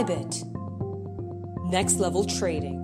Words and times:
Bybit. 0.00 0.44
Next 1.70 2.00
level 2.00 2.24
trading. 2.24 2.80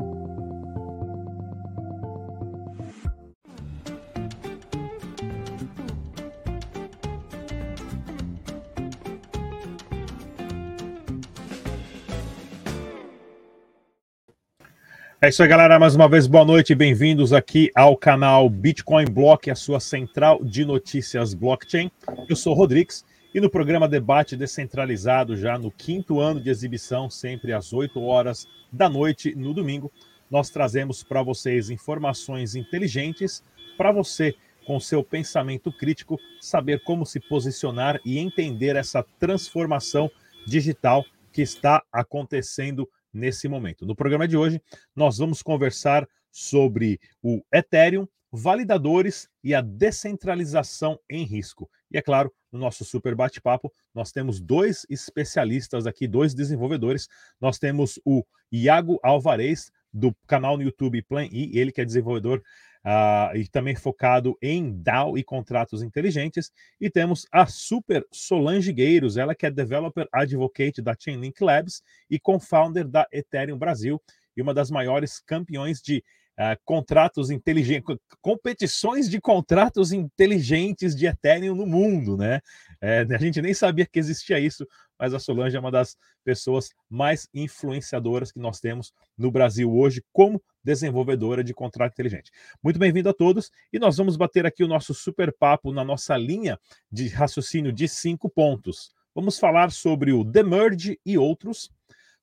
É 15.23 15.31
isso 15.31 15.43
aí, 15.43 15.49
galera. 15.49 15.79
Mais 15.79 15.95
uma 15.95 16.07
vez, 16.07 16.27
boa 16.27 16.45
noite. 16.45 16.75
Bem-vindos 16.75 17.33
aqui 17.33 17.71
ao 17.75 17.97
canal 17.97 18.51
Bitcoin 18.51 19.07
Block, 19.07 19.51
a 19.51 19.55
sua 19.55 19.81
central 19.81 20.45
de 20.45 20.67
notícias 20.67 21.33
blockchain. 21.33 21.91
Eu 22.29 22.37
sou 22.37 22.53
o 22.53 22.57
Rodrigues 22.57 23.03
e 23.37 23.41
no 23.41 23.51
programa 23.51 23.87
Debate 23.87 24.35
Descentralizado, 24.35 25.37
já 25.37 25.59
no 25.59 25.71
quinto 25.71 26.21
ano 26.21 26.41
de 26.41 26.49
exibição, 26.49 27.11
sempre 27.11 27.53
às 27.53 27.71
8 27.71 28.01
horas 28.03 28.49
da 28.73 28.89
noite 28.89 29.35
no 29.35 29.53
domingo, 29.53 29.93
nós 30.31 30.49
trazemos 30.49 31.03
para 31.03 31.23
vocês 31.23 31.69
informações 31.69 32.55
inteligentes 32.55 33.45
para 33.77 33.93
você, 33.93 34.35
com 34.65 34.81
seu 34.81 35.05
pensamento 35.05 35.71
crítico, 35.71 36.19
saber 36.41 36.83
como 36.83 37.05
se 37.05 37.21
posicionar 37.21 38.01
e 38.07 38.19
entender 38.19 38.75
essa 38.75 39.05
transformação 39.19 40.11
digital 40.47 41.05
que 41.31 41.43
está 41.43 41.83
acontecendo 41.93 42.89
nesse 43.13 43.49
momento. 43.49 43.85
No 43.85 43.95
programa 43.95 44.27
de 44.27 44.39
hoje, 44.39 44.63
nós 44.95 45.19
vamos 45.19 45.43
conversar 45.43 46.09
sobre 46.31 46.99
o 47.23 47.43
Ethereum, 47.53 48.09
validadores 48.37 49.29
e 49.43 49.55
a 49.55 49.61
descentralização 49.61 50.99
em 51.09 51.25
risco. 51.25 51.71
E 51.91 51.97
é 51.97 52.03
claro, 52.03 52.33
no 52.53 52.59
nosso 52.59 52.85
super 52.85 53.15
bate-papo, 53.15 53.73
nós 53.95 54.13
temos 54.13 54.41
dois 54.41 54.85
especialistas 54.91 55.87
aqui, 55.87 56.07
dois 56.07 56.35
desenvolvedores. 56.35 57.09
Nós 57.41 57.59
temos 57.59 57.99
o 58.05 58.25
Iago 58.53 59.01
Alvarez, 59.03 59.73
do 59.93 60.15
canal 60.27 60.59
no 60.59 60.63
YouTube 60.63 61.01
Plan 61.03 61.27
E, 61.33 61.59
ele 61.59 61.73
que 61.73 61.81
é 61.81 61.85
desenvolvedor 61.85 62.43
uh, 62.85 63.35
e 63.35 63.49
também 63.49 63.75
focado 63.75 64.37
em 64.43 64.71
DAO 64.83 65.17
e 65.17 65.25
contratos 65.25 65.83
inteligentes. 65.83 66.53
E 66.79 66.91
temos 66.91 67.27
a 67.33 67.47
Super 67.47 68.07
Solange 68.13 68.73
Gueiros, 68.73 69.17
ela 69.17 69.35
que 69.35 69.47
é 69.47 69.51
Developer 69.51 70.07
Advocate 70.13 70.83
da 70.83 70.95
Chainlink 70.99 71.43
Labs 71.43 71.83
e 72.11 72.21
co-founder 72.21 72.87
da 72.87 73.07
Ethereum 73.11 73.57
Brasil 73.57 73.99
e 74.37 74.43
uma 74.43 74.53
das 74.53 74.71
maiores 74.71 75.19
campeões 75.19 75.81
de 75.81 76.05
Uh, 76.39 76.55
contratos 76.67 77.31
inteligentes, 77.31 77.97
competições 78.21 79.09
de 79.09 79.19
contratos 79.19 79.91
inteligentes 79.91 80.95
de 80.95 81.07
Ethereum 81.07 81.55
no 81.55 81.67
mundo, 81.67 82.15
né? 82.15 82.43
É, 82.79 83.07
a 83.09 83.19
gente 83.19 83.41
nem 83.41 83.55
sabia 83.55 83.87
que 83.87 83.99
existia 83.99 84.39
isso, 84.39 84.67
mas 84.99 85.15
a 85.15 85.19
Solange 85.19 85.57
é 85.57 85.61
uma 85.61 85.71
das 85.71 85.97
pessoas 86.25 86.71
mais 86.91 87.29
influenciadoras 87.33 88.33
que 88.33 88.39
nós 88.39 88.61
temos 88.61 88.93
no 89.17 89.31
Brasil 89.31 89.73
hoje 89.73 90.03
como 90.13 90.43
desenvolvedora 90.63 91.45
de 91.45 91.55
contrato 91.55 91.93
inteligente. 91.93 92.31
Muito 92.63 92.79
bem-vindo 92.79 93.09
a 93.09 93.15
todos 93.15 93.51
e 93.73 93.79
nós 93.79 93.97
vamos 93.97 94.17
bater 94.17 94.45
aqui 94.45 94.65
o 94.65 94.69
nosso 94.69 94.93
super 94.93 95.33
papo 95.33 95.73
na 95.73 95.85
nossa 95.85 96.17
linha 96.17 96.59
de 96.91 97.09
raciocínio 97.09 97.73
de 97.73 97.89
cinco 97.89 98.29
pontos. 98.29 98.91
Vamos 99.15 99.39
falar 99.39 99.71
sobre 99.71 100.13
o 100.13 100.23
Demerge 100.23 101.01
e 101.07 101.17
outros, 101.17 101.71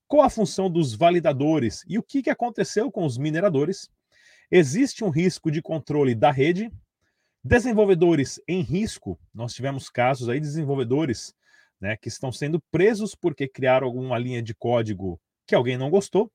qual 0.06 0.22
a 0.22 0.30
função 0.30 0.70
dos 0.70 0.94
validadores 0.94 1.82
e 1.88 1.98
o 1.98 2.02
que 2.02 2.30
aconteceu 2.30 2.90
com 2.90 3.04
os 3.04 3.18
mineradores. 3.18 3.90
Existe 4.50 5.04
um 5.04 5.10
risco 5.10 5.50
de 5.50 5.62
controle 5.62 6.14
da 6.14 6.30
rede. 6.30 6.70
Desenvolvedores 7.42 8.40
em 8.48 8.62
risco, 8.62 9.18
nós 9.34 9.52
tivemos 9.52 9.90
casos 9.90 10.28
aí 10.28 10.40
de 10.40 10.46
desenvolvedores 10.46 11.34
né, 11.80 11.96
que 11.96 12.08
estão 12.08 12.32
sendo 12.32 12.60
presos 12.70 13.14
porque 13.14 13.46
criaram 13.46 13.86
alguma 13.86 14.18
linha 14.18 14.42
de 14.42 14.54
código 14.54 15.20
que 15.46 15.54
alguém 15.54 15.76
não 15.76 15.90
gostou. 15.90 16.32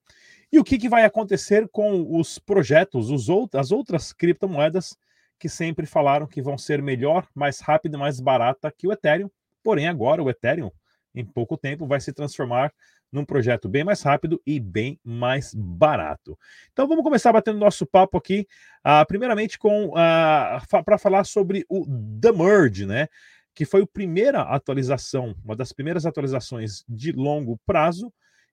E 0.52 0.59
o 0.59 0.64
que, 0.64 0.78
que 0.78 0.90
vai 0.90 1.03
acontecer 1.06 1.68
com 1.70 2.16
os 2.18 2.38
projetos, 2.40 3.09
os 3.09 3.30
out 3.30 3.58
as 3.58 3.72
outras 3.72 4.14
criptomoedas 4.14 4.96
que 5.40 5.47
sempre 5.47 5.86
falaram 5.86 6.28
que 6.28 6.41
vão 6.41 6.58
ser 6.58 6.81
melhor, 6.81 7.28
mais 7.34 7.59
rápida 7.59 7.96
e 7.96 8.00
mais 8.00 8.20
barata 8.20 8.72
que 8.76 8.88
o 8.88 8.91
Ethereum. 8.91 9.30
Porém, 9.64 9.88
agora 9.88 10.22
o 10.22 10.30
Ethereum, 10.30 10.70
em 11.16 11.26
pouco 11.26 11.58
tempo, 11.58 11.88
vai 11.88 12.02
se 12.02 12.12
transformar 12.12 12.74
num 13.12 13.25
projeto 13.25 13.68
bem 13.68 13.84
mais 13.84 14.02
rápido 14.02 14.42
e 14.46 14.59
bem 14.59 15.00
mais 15.03 15.53
barato. 15.53 16.38
Então 16.72 16.88
vamos 16.88 17.03
começar 17.03 17.31
batendo 17.34 17.58
nosso 17.58 17.86
papo 17.86 18.18
aqui, 18.18 18.47
uh, 18.86 19.06
primeiramente 19.08 19.58
com 19.58 19.90
uh, 19.90 20.84
para 20.84 20.97
falar 20.97 21.24
sobre 21.24 21.66
o 21.70 21.86
The 22.22 22.31
Merge, 22.31 22.86
né? 22.86 23.08
Que 23.53 23.66
foi 23.66 23.81
a 23.81 23.88
primeira 23.88 24.42
atualização, 24.42 25.36
uma 25.44 25.56
das 25.56 25.74
primeiras 25.74 26.06
atualizações 26.06 26.84
de 26.88 27.12
longo 27.12 27.59
prazo 27.66 28.12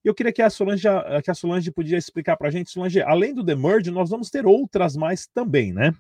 eu 0.09 0.15
queria 0.15 0.33
que 0.33 0.41
a 0.41 0.49
Solange, 0.49 0.87
que 1.25 1.31
a 1.31 1.35
Solange 1.35 1.71
podia 1.73 1.99
explicar 1.99 2.37
para 2.37 2.47
a 2.47 2.51
gente, 2.51 2.71
Solange, 2.71 3.03
além 3.03 3.35
do 3.35 3.45
The 3.45 3.57
Merge, 3.57 3.91
nós 3.91 4.09
vamos 4.09 4.31
ter 4.31 4.47
outras 4.47 4.97
mais 4.97 5.27
também, 5.27 5.73
né? 5.73 5.93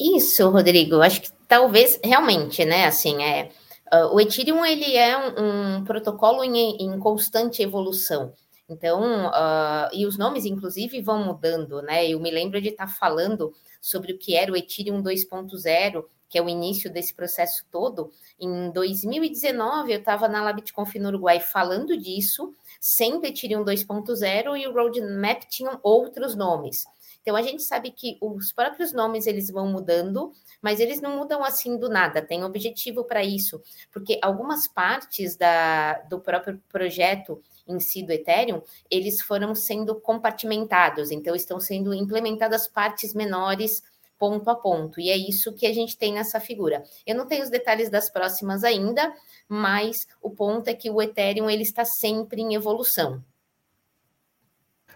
Isso, 0.00 0.48
Rodrigo. 0.48 1.02
Acho 1.02 1.20
que 1.20 1.30
talvez 1.46 2.00
realmente, 2.02 2.64
né? 2.64 2.86
Assim, 2.86 3.22
é, 3.22 3.50
uh, 3.92 4.14
o 4.14 4.20
Ethereum 4.20 4.64
ele 4.64 4.96
é 4.96 5.16
um, 5.16 5.78
um 5.78 5.84
protocolo 5.84 6.42
em, 6.44 6.76
em, 6.76 6.98
constante 6.98 7.62
evolução. 7.62 8.32
Então, 8.68 9.26
uh, 9.26 9.88
e 9.92 10.06
os 10.06 10.16
nomes, 10.16 10.44
inclusive, 10.44 11.00
vão 11.02 11.24
mudando, 11.24 11.82
né? 11.82 12.08
Eu 12.08 12.20
me 12.20 12.30
lembro 12.30 12.60
de 12.60 12.70
estar 12.70 12.86
falando 12.86 13.52
sobre 13.80 14.12
o 14.12 14.18
que 14.18 14.34
era 14.34 14.50
o 14.50 14.56
Ethereum 14.56 15.02
2.0 15.02 16.04
que 16.32 16.38
é 16.38 16.42
o 16.42 16.48
início 16.48 16.90
desse 16.90 17.12
processo 17.12 17.62
todo, 17.70 18.10
em 18.40 18.70
2019 18.70 19.92
eu 19.92 19.98
estava 19.98 20.26
na 20.26 20.42
LabitConf 20.42 20.94
no 20.98 21.08
Uruguai 21.08 21.38
falando 21.40 21.94
disso, 21.94 22.54
sempre 22.80 23.28
Ethereum 23.28 23.62
2.0 23.62 24.58
e 24.58 24.66
o 24.66 24.72
Roadmap 24.72 25.42
tinham 25.50 25.78
outros 25.82 26.34
nomes. 26.34 26.86
Então 27.22 27.36
a 27.36 27.42
gente 27.42 27.62
sabe 27.62 27.92
que 27.92 28.18
os 28.20 28.52
próprios 28.52 28.92
nomes 28.92 29.26
eles 29.26 29.48
vão 29.48 29.66
mudando, 29.66 30.32
mas 30.60 30.80
eles 30.80 31.00
não 31.00 31.16
mudam 31.16 31.42
assim 31.42 31.78
do 31.78 31.88
nada, 31.88 32.20
tem 32.20 32.44
objetivo 32.44 33.04
para 33.04 33.24
isso, 33.24 33.62
porque 33.90 34.18
algumas 34.20 34.66
partes 34.66 35.36
da, 35.36 36.00
do 36.02 36.20
próprio 36.20 36.60
projeto 36.68 37.40
em 37.66 37.78
si 37.78 38.02
do 38.02 38.10
Ethereum, 38.10 38.60
eles 38.90 39.22
foram 39.22 39.54
sendo 39.54 39.94
compartimentados, 40.00 41.12
então 41.12 41.34
estão 41.34 41.60
sendo 41.60 41.94
implementadas 41.94 42.66
partes 42.66 43.14
menores 43.14 43.82
ponto 44.18 44.48
a 44.50 44.54
ponto. 44.54 45.00
E 45.00 45.10
é 45.10 45.16
isso 45.16 45.52
que 45.52 45.66
a 45.66 45.72
gente 45.72 45.96
tem 45.96 46.12
nessa 46.12 46.38
figura. 46.38 46.84
Eu 47.04 47.16
não 47.16 47.26
tenho 47.26 47.42
os 47.42 47.50
detalhes 47.50 47.90
das 47.90 48.08
próximas 48.08 48.62
ainda, 48.62 49.12
mas 49.48 50.06
o 50.20 50.30
ponto 50.30 50.68
é 50.68 50.74
que 50.74 50.88
o 50.88 51.02
Ethereum 51.02 51.50
ele 51.50 51.64
está 51.64 51.84
sempre 51.84 52.40
em 52.40 52.54
evolução. 52.54 53.20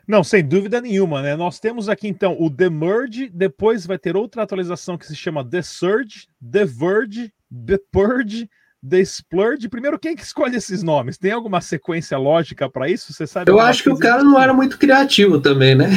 Não, 0.07 0.23
sem 0.23 0.47
dúvida 0.47 0.81
nenhuma, 0.81 1.21
né? 1.21 1.35
Nós 1.35 1.59
temos 1.59 1.89
aqui 1.89 2.07
então 2.07 2.37
o 2.39 2.49
The 2.49 2.71
Merge, 2.71 3.29
depois 3.33 3.87
vai 3.87 3.99
ter 3.99 4.17
outra 4.17 4.43
atualização 4.43 4.97
que 4.97 5.07
se 5.07 5.17
chama 5.17 5.45
The 5.45 5.63
Surge, 5.63 6.29
The 6.41 6.65
Verge, 6.65 7.33
The 7.67 7.79
Purge, 7.91 8.49
The 8.89 9.01
Splurge. 9.01 9.69
Primeiro, 9.69 9.99
quem 9.99 10.15
que 10.15 10.23
escolhe 10.23 10.57
esses 10.57 10.83
nomes? 10.83 11.19
Tem 11.19 11.33
alguma 11.33 11.61
sequência 11.61 12.17
lógica 12.17 12.71
para 12.71 12.89
isso? 12.89 13.13
Você 13.13 13.27
sabe? 13.27 13.51
Eu 13.51 13.59
acho 13.59 13.83
que 13.83 13.91
o 13.91 13.99
cara 13.99 14.23
não 14.23 14.41
era 14.41 14.55
muito 14.55 14.79
criativo 14.79 15.41
também, 15.41 15.75
né? 15.75 15.89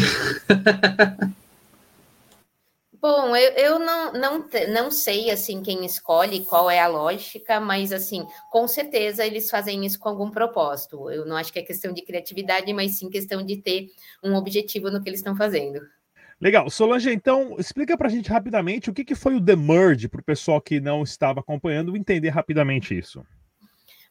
Bom, 3.01 3.34
eu, 3.34 3.51
eu 3.54 3.80
não, 3.80 4.12
não, 4.12 4.50
não 4.74 4.92
sei 4.92 5.31
assim 5.31 5.62
quem 5.62 5.86
escolhe, 5.86 6.44
qual 6.44 6.69
é 6.69 6.81
a 6.81 6.88
lógica, 6.88 7.60
mas 7.60 7.94
assim, 7.94 8.25
com 8.51 8.68
certeza 8.68 9.25
eles 9.25 9.50
fazem 9.50 9.86
isso 9.86 9.98
com 9.98 10.10
algum 10.10 10.30
propósito. 10.30 11.10
Eu 11.10 11.25
não 11.25 11.38
acho 11.38 11.54
que 11.54 11.60
é 11.60 11.63
questão 11.63 11.94
de 11.94 12.01
criatividade, 12.01 12.74
mas 12.74 12.98
sim 12.98 13.10
questão 13.10 13.46
de 13.46 13.57
ter 13.57 13.88
um 14.22 14.36
objetivo 14.36 14.92
no 14.92 15.01
que 15.01 15.10
eles 15.10 15.22
estão 15.22 15.36
fazendo. 15.36 15.80
Legal. 16.42 16.69
Solange, 16.69 17.12
então, 17.12 17.56
explica 17.57 17.98
para 17.98 18.07
a 18.07 18.12
gente 18.12 18.30
rapidamente 18.30 18.90
o 18.90 18.94
que, 18.94 19.06
que 19.06 19.16
foi 19.16 19.36
o 19.36 19.44
The 19.44 19.56
Merge 19.56 20.07
para 20.07 20.22
o 20.22 20.24
pessoal 20.24 20.62
que 20.62 20.80
não 20.80 21.04
estava 21.04 21.40
acompanhando 21.40 21.95
entender 21.95 22.30
rapidamente 22.30 22.98
isso. 22.98 23.25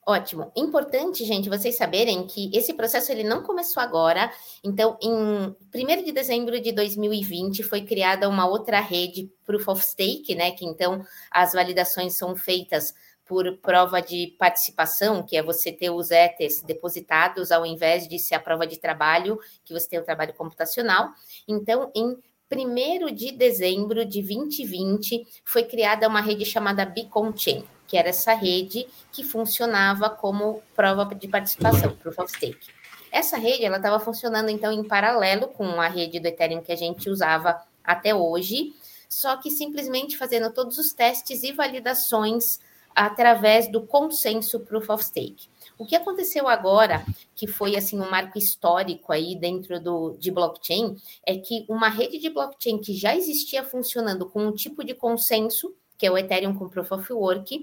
Ótimo. 0.08 0.50
Importante, 0.56 1.22
gente, 1.22 1.50
vocês 1.50 1.76
saberem 1.76 2.26
que 2.26 2.50
esse 2.56 2.72
processo 2.72 3.12
ele 3.12 3.22
não 3.22 3.42
começou 3.42 3.82
agora. 3.82 4.32
Então, 4.64 4.96
em 5.02 5.12
1 5.12 6.02
de 6.02 6.12
dezembro 6.12 6.58
de 6.58 6.72
2020 6.72 7.62
foi 7.62 7.82
criada 7.82 8.26
uma 8.26 8.48
outra 8.48 8.80
rede 8.80 9.30
Proof 9.44 9.68
of 9.68 9.84
Stake, 9.84 10.34
né? 10.34 10.52
Que 10.52 10.64
então 10.64 11.04
as 11.30 11.52
validações 11.52 12.16
são 12.16 12.34
feitas 12.34 12.94
por 13.26 13.58
prova 13.58 14.00
de 14.00 14.34
participação, 14.38 15.22
que 15.22 15.36
é 15.36 15.42
você 15.42 15.70
ter 15.70 15.90
os 15.90 16.10
ETHs 16.10 16.62
depositados 16.62 17.52
ao 17.52 17.66
invés 17.66 18.08
de 18.08 18.18
ser 18.18 18.36
a 18.36 18.40
prova 18.40 18.66
de 18.66 18.78
trabalho, 18.78 19.38
que 19.62 19.74
você 19.74 19.90
tem 19.90 19.98
o 19.98 20.04
trabalho 20.04 20.32
computacional. 20.32 21.10
Então, 21.46 21.92
em 21.94 22.16
1 22.50 23.14
de 23.14 23.30
dezembro 23.32 24.06
de 24.06 24.22
2020 24.22 25.26
foi 25.44 25.64
criada 25.64 26.08
uma 26.08 26.22
rede 26.22 26.46
chamada 26.46 26.86
Beacon 26.86 27.36
Chain 27.36 27.62
que 27.88 27.96
era 27.96 28.10
essa 28.10 28.34
rede 28.34 28.86
que 29.10 29.24
funcionava 29.24 30.08
como 30.08 30.62
prova 30.76 31.12
de 31.14 31.26
participação, 31.26 31.96
Proof 31.96 32.18
of 32.20 32.30
Stake. 32.30 32.68
Essa 33.10 33.36
rede 33.38 33.64
ela 33.64 33.78
estava 33.78 33.98
funcionando 33.98 34.50
então 34.50 34.70
em 34.70 34.84
paralelo 34.84 35.48
com 35.48 35.80
a 35.80 35.88
rede 35.88 36.20
do 36.20 36.26
Ethereum 36.26 36.62
que 36.62 36.70
a 36.70 36.76
gente 36.76 37.08
usava 37.08 37.60
até 37.82 38.14
hoje, 38.14 38.74
só 39.08 39.38
que 39.38 39.50
simplesmente 39.50 40.18
fazendo 40.18 40.52
todos 40.52 40.76
os 40.76 40.92
testes 40.92 41.42
e 41.42 41.52
validações 41.52 42.60
através 42.94 43.70
do 43.70 43.86
consenso 43.86 44.60
Proof 44.60 44.90
of 44.90 45.04
Stake. 45.04 45.48
O 45.78 45.86
que 45.86 45.94
aconteceu 45.94 46.48
agora, 46.48 47.06
que 47.36 47.46
foi 47.46 47.76
assim 47.76 48.00
um 48.00 48.10
marco 48.10 48.36
histórico 48.36 49.12
aí 49.12 49.36
dentro 49.36 49.80
do, 49.80 50.16
de 50.18 50.30
blockchain, 50.30 50.96
é 51.24 51.36
que 51.36 51.64
uma 51.68 51.88
rede 51.88 52.18
de 52.18 52.28
blockchain 52.28 52.78
que 52.78 52.92
já 52.94 53.14
existia 53.14 53.62
funcionando 53.62 54.26
com 54.26 54.44
um 54.44 54.52
tipo 54.52 54.84
de 54.84 54.92
consenso, 54.92 55.72
que 55.98 56.06
é 56.06 56.10
o 56.10 56.16
Ethereum 56.16 56.54
com 56.54 56.68
Proof 56.68 56.92
of 56.92 57.12
Work, 57.12 57.60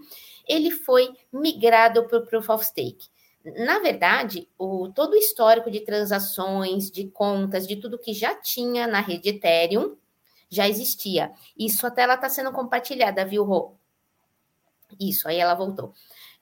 ele 0.47 0.69
foi 0.69 1.09
migrado 1.31 2.03
para 2.07 2.19
o 2.19 2.25
Proof 2.25 2.49
of 2.49 2.65
Stake. 2.65 3.07
Na 3.57 3.79
verdade, 3.79 4.47
o, 4.57 4.89
todo 4.89 5.13
o 5.13 5.17
histórico 5.17 5.71
de 5.71 5.79
transações, 5.79 6.91
de 6.91 7.07
contas, 7.07 7.65
de 7.67 7.75
tudo 7.75 7.97
que 7.97 8.13
já 8.13 8.35
tinha 8.35 8.87
na 8.87 8.99
rede 8.99 9.29
Ethereum, 9.29 9.95
já 10.49 10.67
existia. 10.67 11.31
Isso 11.57 11.85
até 11.85 12.03
ela 12.03 12.15
está 12.15 12.27
sendo 12.29 12.51
compartilhada, 12.51 13.25
viu, 13.25 13.43
Rô? 13.43 13.75
Isso, 14.99 15.27
aí 15.27 15.37
ela 15.37 15.53
voltou. 15.53 15.93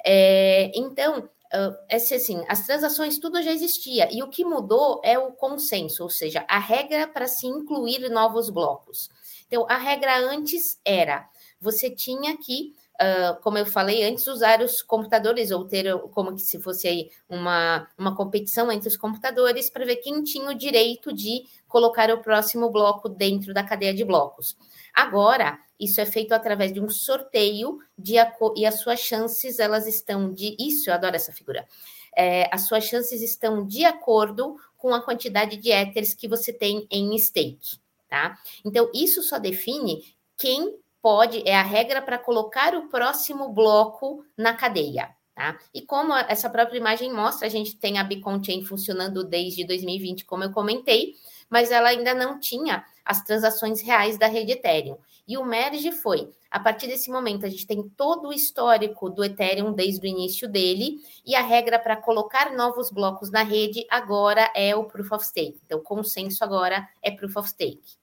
É, 0.06 0.72
então, 0.76 1.20
uh, 1.20 1.78
assim, 1.92 2.44
as 2.48 2.66
transações 2.66 3.18
tudo 3.18 3.42
já 3.42 3.52
existia, 3.52 4.10
e 4.12 4.22
o 4.22 4.30
que 4.30 4.44
mudou 4.44 5.02
é 5.04 5.18
o 5.18 5.32
consenso, 5.32 6.04
ou 6.04 6.10
seja, 6.10 6.46
a 6.48 6.60
regra 6.60 7.08
para 7.08 7.28
se 7.28 7.48
incluir 7.48 8.10
novos 8.10 8.50
blocos. 8.50 9.10
Então, 9.48 9.66
a 9.70 9.78
regra 9.78 10.18
antes 10.20 10.80
era, 10.84 11.28
você 11.64 11.90
tinha 11.90 12.38
que 12.38 12.74
Uh, 12.94 13.42
como 13.42 13.58
eu 13.58 13.66
falei 13.66 14.04
antes, 14.04 14.28
usar 14.28 14.62
os 14.62 14.84
computadores 14.84 15.50
ou 15.50 15.66
ter 15.66 15.98
como 16.12 16.38
se 16.38 16.60
fosse 16.60 16.88
aí 16.88 17.10
uma, 17.28 17.88
uma 17.98 18.16
competição 18.16 18.72
entre 18.72 18.88
os 18.88 18.96
computadores 18.96 19.68
para 19.68 19.84
ver 19.84 19.96
quem 19.96 20.24
tinha 20.24 20.48
o 20.48 20.54
direito 20.54 21.12
de 21.12 21.44
colocar 21.68 22.12
o 22.12 22.22
próximo 22.22 22.70
bloco 22.70 23.10
dentro 23.10 23.52
da 23.52 23.64
cadeia 23.64 23.96
de 23.96 24.06
blocos. 24.06 24.56
Agora, 24.94 25.60
isso 25.80 26.00
é 26.00 26.06
feito 26.06 26.34
através 26.34 26.72
de 26.72 26.80
um 26.80 26.88
sorteio 26.88 27.80
de 27.98 28.14
e 28.56 28.66
as 28.66 28.80
suas 28.80 29.00
chances 29.00 29.58
elas 29.58 29.88
estão 29.88 30.32
de 30.32 30.56
isso, 30.60 30.90
eu 30.90 30.94
adoro 30.94 31.16
essa 31.16 31.34
figura. 31.34 31.68
É, 32.16 32.48
as 32.54 32.68
suas 32.68 32.84
chances 32.84 33.24
estão 33.24 33.66
de 33.66 33.84
acordo 33.84 34.56
com 34.78 34.94
a 34.94 35.02
quantidade 35.02 35.58
de 35.58 35.72
éteres 35.72 36.14
que 36.14 36.28
você 36.28 36.54
tem 36.54 36.88
em 36.92 37.18
stake, 37.18 37.80
tá? 38.08 38.38
Então, 38.64 38.90
isso 38.94 39.24
só 39.24 39.40
define 39.40 40.04
quem 40.38 40.78
pode, 41.04 41.44
é 41.46 41.54
a 41.54 41.62
regra 41.62 42.02
para 42.02 42.18
colocar 42.18 42.74
o 42.74 42.88
próximo 42.88 43.50
bloco 43.50 44.26
na 44.38 44.54
cadeia. 44.54 45.14
Tá? 45.36 45.60
E 45.74 45.82
como 45.82 46.16
essa 46.16 46.50
própria 46.50 46.78
imagem 46.78 47.12
mostra, 47.12 47.46
a 47.46 47.50
gente 47.50 47.76
tem 47.76 47.98
a 47.98 48.04
Beacon 48.06 48.42
Chain 48.42 48.64
funcionando 48.64 49.22
desde 49.24 49.66
2020, 49.66 50.24
como 50.24 50.46
eu 50.46 50.52
comentei, 50.52 51.16
mas 51.50 51.72
ela 51.72 51.90
ainda 51.90 52.14
não 52.14 52.40
tinha 52.40 52.86
as 53.04 53.22
transações 53.22 53.82
reais 53.82 54.18
da 54.18 54.28
rede 54.28 54.54
Ethereum. 54.54 54.98
E 55.28 55.38
o 55.38 55.44
merge 55.44 55.92
foi, 55.92 56.30
a 56.50 56.60
partir 56.60 56.88
desse 56.88 57.12
momento, 57.12 57.46
a 57.46 57.50
gente 57.50 57.68
tem 57.68 57.84
todo 57.98 58.30
o 58.30 58.34
histórico 58.34 59.10
do 59.10 59.26
Ethereum 59.26 59.74
desde 59.74 60.06
o 60.06 60.10
início 60.10 60.48
dele, 60.48 61.00
e 61.26 61.36
a 61.36 61.42
regra 61.42 61.78
para 61.80 61.98
colocar 61.98 62.54
novos 62.54 62.92
blocos 62.92 63.30
na 63.30 63.44
rede 63.44 63.86
agora 63.90 64.50
é 64.56 64.74
o 64.74 64.86
Proof 64.86 65.12
of 65.12 65.26
Stake. 65.26 65.60
Então, 65.66 65.80
o 65.80 65.84
consenso 65.84 66.44
agora 66.44 66.88
é 67.02 67.12
Proof 67.12 67.36
of 67.36 67.50
Stake. 67.50 68.03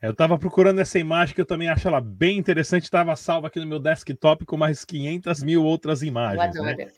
Eu 0.00 0.12
estava 0.12 0.38
procurando 0.38 0.80
essa 0.80 0.98
imagem 0.98 1.34
que 1.34 1.40
eu 1.40 1.46
também 1.46 1.68
acho 1.68 1.88
ela 1.88 2.00
bem 2.00 2.38
interessante, 2.38 2.84
estava 2.84 3.16
salva 3.16 3.48
aqui 3.48 3.58
no 3.58 3.66
meu 3.66 3.78
desktop 3.78 4.44
com 4.44 4.56
mais 4.56 4.84
500 4.84 5.42
mil 5.42 5.64
outras 5.64 6.02
imagens. 6.02 6.54
Né? 6.54 6.88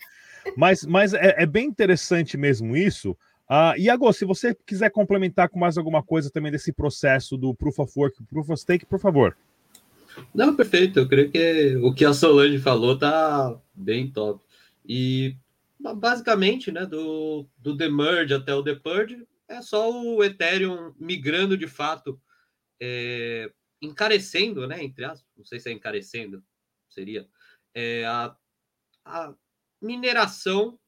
Mas, 0.57 0.85
mas 0.85 1.15
é, 1.15 1.43
é, 1.43 1.47
bem 1.47 1.67
interessante 1.67 2.37
mesmo 2.37 2.77
isso, 2.77 3.17
Uh, 3.51 3.75
Iago, 3.77 4.13
se 4.13 4.25
você 4.25 4.57
quiser 4.65 4.91
complementar 4.91 5.49
com 5.49 5.59
mais 5.59 5.77
alguma 5.77 6.05
coisa 6.05 6.31
também 6.31 6.53
desse 6.53 6.73
processo 6.73 7.37
do 7.37 7.53
Proof 7.53 7.81
of 7.81 7.93
Work, 7.97 8.23
Proof 8.31 8.49
of 8.49 8.61
Stake, 8.61 8.87
por 8.87 9.01
favor. 9.01 9.37
Não, 10.33 10.55
perfeito. 10.55 11.01
Eu 11.01 11.09
creio 11.09 11.33
que 11.33 11.77
o 11.83 11.93
que 11.93 12.05
a 12.05 12.13
Solange 12.13 12.59
falou 12.59 12.97
tá 12.97 13.59
bem 13.75 14.09
top. 14.09 14.41
E 14.87 15.35
basicamente, 15.97 16.71
né, 16.71 16.87
do, 16.87 17.45
do 17.59 17.77
The 17.77 17.89
Merge 17.89 18.35
até 18.35 18.55
o 18.55 18.63
The 18.63 18.77
Purge, 18.77 19.27
é 19.49 19.61
só 19.61 19.91
o 19.91 20.23
Ethereum 20.23 20.93
migrando 20.97 21.57
de 21.57 21.67
fato, 21.67 22.21
é, 22.81 23.53
encarecendo, 23.83 24.67
né, 24.67 24.83
entre 24.83 25.05
aspas, 25.05 25.29
não 25.37 25.45
sei 25.45 25.61
se 25.61 25.69
é 25.69 25.73
encarecendo, 25.73 26.43
seria, 26.89 27.29
é, 27.75 28.05
a, 28.07 28.37
a 29.05 29.35
mineração 29.81 30.80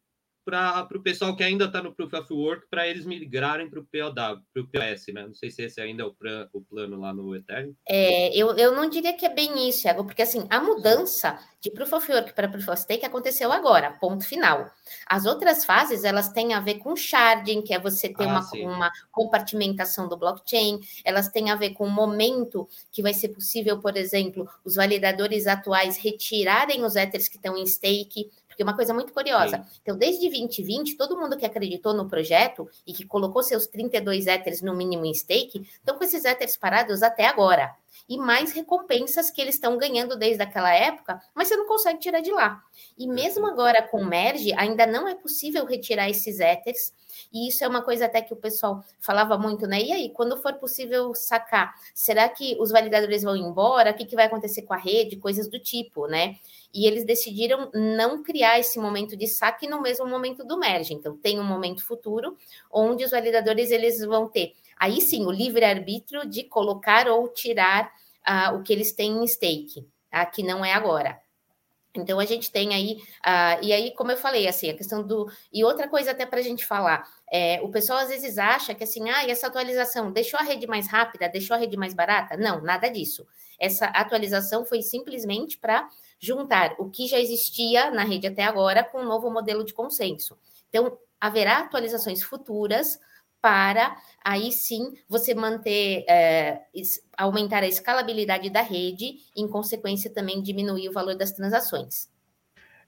para 0.45 0.89
o 0.95 1.03
pessoal 1.03 1.37
que 1.37 1.43
ainda 1.43 1.67
está 1.67 1.83
no 1.83 1.95
Proof 1.95 2.13
of 2.15 2.33
Work, 2.33 2.67
para 2.71 2.87
eles 2.89 3.05
migrarem 3.05 3.69
para 3.69 3.81
o 3.81 3.85
POW, 3.85 4.13
para 4.15 4.63
o 4.63 4.67
POS, 4.67 5.07
né? 5.15 5.27
Não 5.27 5.35
sei 5.35 5.51
se 5.51 5.63
esse 5.63 5.81
ainda 5.81 6.03
é 6.03 6.07
o, 6.07 6.13
plan, 6.13 6.49
o 6.53 6.61
plano 6.61 6.99
lá 7.01 7.13
no 7.13 7.35
Ethereum. 7.35 7.75
É, 7.89 8.37
eu, 8.37 8.57
eu 8.57 8.75
não 8.75 8.89
diria 8.89 9.13
que 9.13 9.25
é 9.25 9.33
bem 9.33 9.69
isso, 9.69 9.83
Thiago, 9.83 10.05
porque 10.05 10.23
assim, 10.23 10.47
a 10.51 10.61
mudança 10.61 11.39
de 11.61 11.71
Proof 11.71 11.93
of 11.93 12.13
Work 12.13 12.35
para 12.35 12.49
Proof 12.49 12.69
of 12.69 12.81
Stake 12.81 13.07
aconteceu 13.07 13.53
agora, 13.53 13.93
ponto 14.01 14.25
final. 14.25 14.69
As 15.07 15.27
outras 15.27 15.65
fases, 15.65 16.03
elas 16.03 16.29
têm 16.29 16.55
a 16.55 16.61
ver 16.61 16.79
com 16.79 16.97
sharding, 16.97 17.63
que 17.63 17.73
é 17.73 17.79
você 17.79 18.09
ter 18.09 18.25
ah, 18.25 18.41
uma, 18.55 18.75
uma 18.75 18.93
compartimentação 19.13 20.09
do 20.09 20.17
blockchain, 20.17 20.81
elas 21.05 21.29
têm 21.29 21.51
a 21.51 21.55
ver 21.55 21.71
com 21.71 21.87
o 21.87 21.91
momento 21.91 22.69
que 22.91 23.01
vai 23.01 23.15
ser 23.15 23.29
possível, 23.29 23.79
por 23.79 23.97
exemplo, 23.97 24.49
os 24.65 24.75
validadores 24.75 25.47
atuais 25.47 25.97
retirarem 25.97 26.85
os 26.85 26.97
Ethers 26.97 27.29
que 27.29 27.37
estão 27.37 27.57
em 27.57 27.67
stake, 27.67 28.29
é 28.63 28.65
uma 28.65 28.77
coisa 28.77 28.95
muito 28.95 29.13
curiosa. 29.13 29.59
Sim. 29.59 29.81
Então, 29.83 29.97
desde 29.97 30.29
2020, 30.29 30.97
todo 30.97 31.19
mundo 31.19 31.37
que 31.37 31.45
acreditou 31.45 31.93
no 31.93 32.09
projeto 32.09 32.69
e 32.87 32.93
que 32.93 33.05
colocou 33.05 33.43
seus 33.43 33.67
32 33.67 34.27
éteres 34.27 34.63
no 34.63 34.75
mínimo 34.75 35.05
em 35.05 35.15
stake, 35.15 35.61
estão 35.61 35.97
com 35.97 36.05
esses 36.05 36.25
éteres 36.25 36.57
parados 36.57 37.03
até 37.03 37.27
agora. 37.27 37.75
E 38.09 38.17
mais 38.17 38.53
recompensas 38.53 39.31
que 39.31 39.41
eles 39.41 39.55
estão 39.55 39.77
ganhando 39.77 40.17
desde 40.17 40.43
aquela 40.43 40.73
época, 40.75 41.21
mas 41.35 41.49
você 41.49 41.57
não 41.57 41.67
consegue 41.67 41.99
tirar 41.99 42.21
de 42.21 42.31
lá. 42.31 42.63
E 42.99 43.07
mesmo 43.07 43.47
agora 43.47 43.83
com 43.83 44.03
o 44.03 44.05
Merge, 44.05 44.53
ainda 44.57 44.87
não 44.87 45.09
é 45.09 45.15
possível 45.15 45.65
retirar 45.65 46.09
esses 46.09 46.41
éteres. 46.41 46.95
E 47.33 47.49
isso 47.49 47.63
é 47.65 47.69
uma 47.69 47.83
coisa 47.83 48.07
até 48.07 48.23
que 48.23 48.33
o 48.33 48.37
pessoal 48.37 48.83
falava 48.99 49.37
muito, 49.37 49.67
né? 49.67 49.81
E 49.83 49.93
aí, 49.93 50.11
quando 50.11 50.37
for 50.41 50.55
possível 50.55 51.15
sacar, 51.15 51.75
será 51.95 52.29
que 52.29 52.57
os 52.59 52.71
validadores 52.71 53.23
vão 53.23 53.37
embora? 53.37 53.91
O 53.91 53.95
que, 53.95 54.07
que 54.07 54.17
vai 54.17 54.27
acontecer 54.27 54.63
com 54.63 54.75
a 54.75 54.79
rede? 54.79 55.17
Coisas 55.17 55.49
do 55.49 55.59
tipo, 55.59 56.07
né? 56.07 56.37
e 56.75 56.87
eles 56.87 57.05
decidiram 57.05 57.71
não 57.75 58.23
criar 58.23 58.59
esse 58.59 58.79
momento 58.79 59.17
de 59.17 59.27
saque 59.27 59.67
no 59.67 59.81
mesmo 59.83 60.07
momento 60.07 60.45
do 60.45 60.59
merge. 60.59 60.95
Então, 60.95 61.17
tem 61.17 61.39
um 61.39 61.45
momento 61.45 61.85
futuro 61.85 62.37
onde 62.71 63.05
os 63.05 63.11
validadores 63.11 63.71
eles 63.71 64.01
vão 64.01 64.29
ter, 64.29 64.55
aí 64.79 65.01
sim, 65.01 65.25
o 65.25 65.31
livre-arbítrio 65.31 66.29
de 66.29 66.45
colocar 66.45 67.09
ou 67.09 67.29
tirar 67.29 67.91
uh, 68.29 68.57
o 68.57 68.63
que 68.63 68.73
eles 68.73 68.93
têm 68.93 69.23
em 69.23 69.27
stake, 69.27 69.87
tá? 70.11 70.25
que 70.27 70.43
não 70.43 70.65
é 70.65 70.73
agora. 70.73 71.21
Então 71.95 72.19
a 72.19 72.25
gente 72.25 72.51
tem 72.51 72.75
aí, 72.75 72.97
uh, 73.21 73.63
e 73.63 73.73
aí, 73.73 73.95
como 73.95 74.11
eu 74.11 74.17
falei, 74.17 74.49
assim, 74.49 74.71
a 74.71 74.75
questão 74.75 75.07
do. 75.07 75.31
E 75.53 75.63
outra 75.63 75.87
coisa 75.89 76.13
até 76.13 76.25
para 76.25 76.39
a 76.39 76.43
gente 76.43 76.65
falar, 76.65 77.07
é, 77.31 77.61
o 77.63 77.69
pessoal 77.71 77.99
às 77.99 78.09
vezes 78.09 78.39
acha 78.39 78.75
que 78.75 78.83
assim, 78.83 79.11
ah, 79.11 79.29
essa 79.29 79.47
atualização 79.47 80.11
deixou 80.11 80.41
a 80.41 80.43
rede 80.43 80.67
mais 80.67 80.89
rápida, 80.89 81.29
deixou 81.29 81.55
a 81.55 81.59
rede 81.59 81.77
mais 81.77 81.93
barata? 81.93 82.37
Não, 82.37 82.63
nada 82.63 82.89
disso. 82.89 83.27
Essa 83.59 83.87
atualização 83.87 84.65
foi 84.65 84.81
simplesmente 84.81 85.59
para 85.59 85.87
juntar 86.19 86.75
o 86.79 86.89
que 86.89 87.07
já 87.07 87.19
existia 87.19 87.91
na 87.91 88.05
rede 88.05 88.27
até 88.27 88.45
agora 88.45 88.83
com 88.83 89.01
um 89.01 89.07
novo 89.07 89.31
modelo 89.31 89.63
de 89.65 89.75
consenso. 89.75 90.39
Então, 90.69 90.97
haverá 91.21 91.59
atualizações 91.59 92.23
futuras 92.23 92.99
para 93.43 93.97
aí 94.25 94.53
sim 94.53 94.95
você 95.09 95.35
manter, 95.35 96.05
é, 96.09 96.63
aumentar 97.19 97.63
a 97.63 97.69
escalabilidade 97.69 98.49
da 98.49 98.63
rede 98.63 99.17
e, 99.37 99.43
em 99.43 99.49
consequência, 99.49 100.11
também 100.11 100.41
diminuir 100.41 100.89
o 100.89 100.93
valor 100.93 101.17
das 101.17 101.33
transações. 101.33 102.09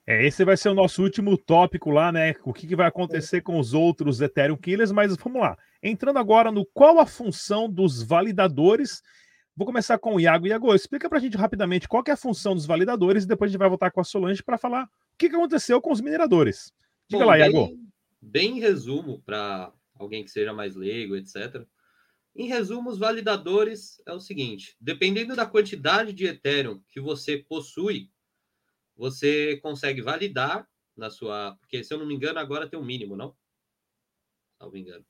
É, 0.07 0.25
esse 0.25 0.45
vai 0.45 0.57
ser 0.57 0.69
o 0.69 0.75
nosso 0.75 1.03
último 1.03 1.37
tópico 1.37 1.91
lá, 1.91 2.13
né? 2.13 2.35
O 2.45 2.53
que, 2.53 2.67
que 2.67 2.77
vai 2.77 2.87
acontecer 2.87 3.41
com 3.41 3.59
os 3.59 3.75
outros 3.75 4.21
Ethereum 4.21 4.57
Killers, 4.57 4.93
mas 4.93 5.17
vamos 5.17 5.43
lá. 5.43 5.59
Entrando 5.83 6.19
agora 6.19 6.53
no 6.53 6.65
qual 6.65 6.99
a 7.01 7.07
função 7.07 7.69
dos 7.69 8.03
validadores 8.03 9.03
Vou 9.57 9.67
começar 9.67 9.99
com 9.99 10.17
o 10.17 10.21
Iago. 10.21 10.49
Iago, 10.49 10.75
explica 10.75 11.09
para 11.09 11.19
a 11.19 11.21
gente 11.21 11.37
rapidamente 11.37 11.87
qual 11.87 12.03
é 12.09 12.11
a 12.11 12.17
função 12.17 12.55
dos 12.55 12.67
validadores 12.67 13.23
e 13.23 13.29
depois 13.29 13.49
a 13.49 13.53
gente 13.53 13.59
vai 13.59 13.69
voltar 13.69 13.93
com 13.93 14.01
a 14.01 14.05
Solange 14.05 14.43
para 14.43 14.59
falar 14.59 14.85
o 14.85 15.17
que, 15.17 15.27
aconteceu 15.27 15.81
com 15.81 15.93
os 15.93 16.01
mineradores. 16.01 16.73
Diga 17.09 17.23
Bom, 17.23 17.31
lá, 17.31 17.39
Iago. 17.39 17.69
Bem, 17.69 17.89
bem 18.21 18.57
em 18.57 18.61
resumo, 18.61 19.23
para 19.25 19.73
alguém 20.05 20.25
que 20.25 20.31
seja 20.31 20.53
mais 20.53 20.75
leigo, 20.75 21.17
etc. 21.17 21.67
Em 22.37 22.47
resumo, 22.47 22.91
os 22.91 22.99
validadores 22.99 24.01
é 24.07 24.13
o 24.13 24.21
seguinte: 24.21 24.77
dependendo 24.81 25.37
da 25.37 25.47
quantidade 25.47 26.13
de 26.13 26.27
Ethereum 26.27 26.83
que 26.89 27.01
você 27.01 27.39
possui, 27.39 28.11
você 28.97 29.57
consegue 29.59 30.01
validar 30.01 30.69
na 30.97 31.11
sua. 31.11 31.57
Porque, 31.61 31.83
se 31.85 31.93
eu 31.93 31.99
não 31.99 32.07
me 32.07 32.15
engano, 32.15 32.39
agora 32.39 32.69
tem 32.69 32.79
um 32.79 32.85
mínimo, 32.85 33.17
não? 33.17 33.37
Salvo 34.59 34.77
engano. 34.77 35.05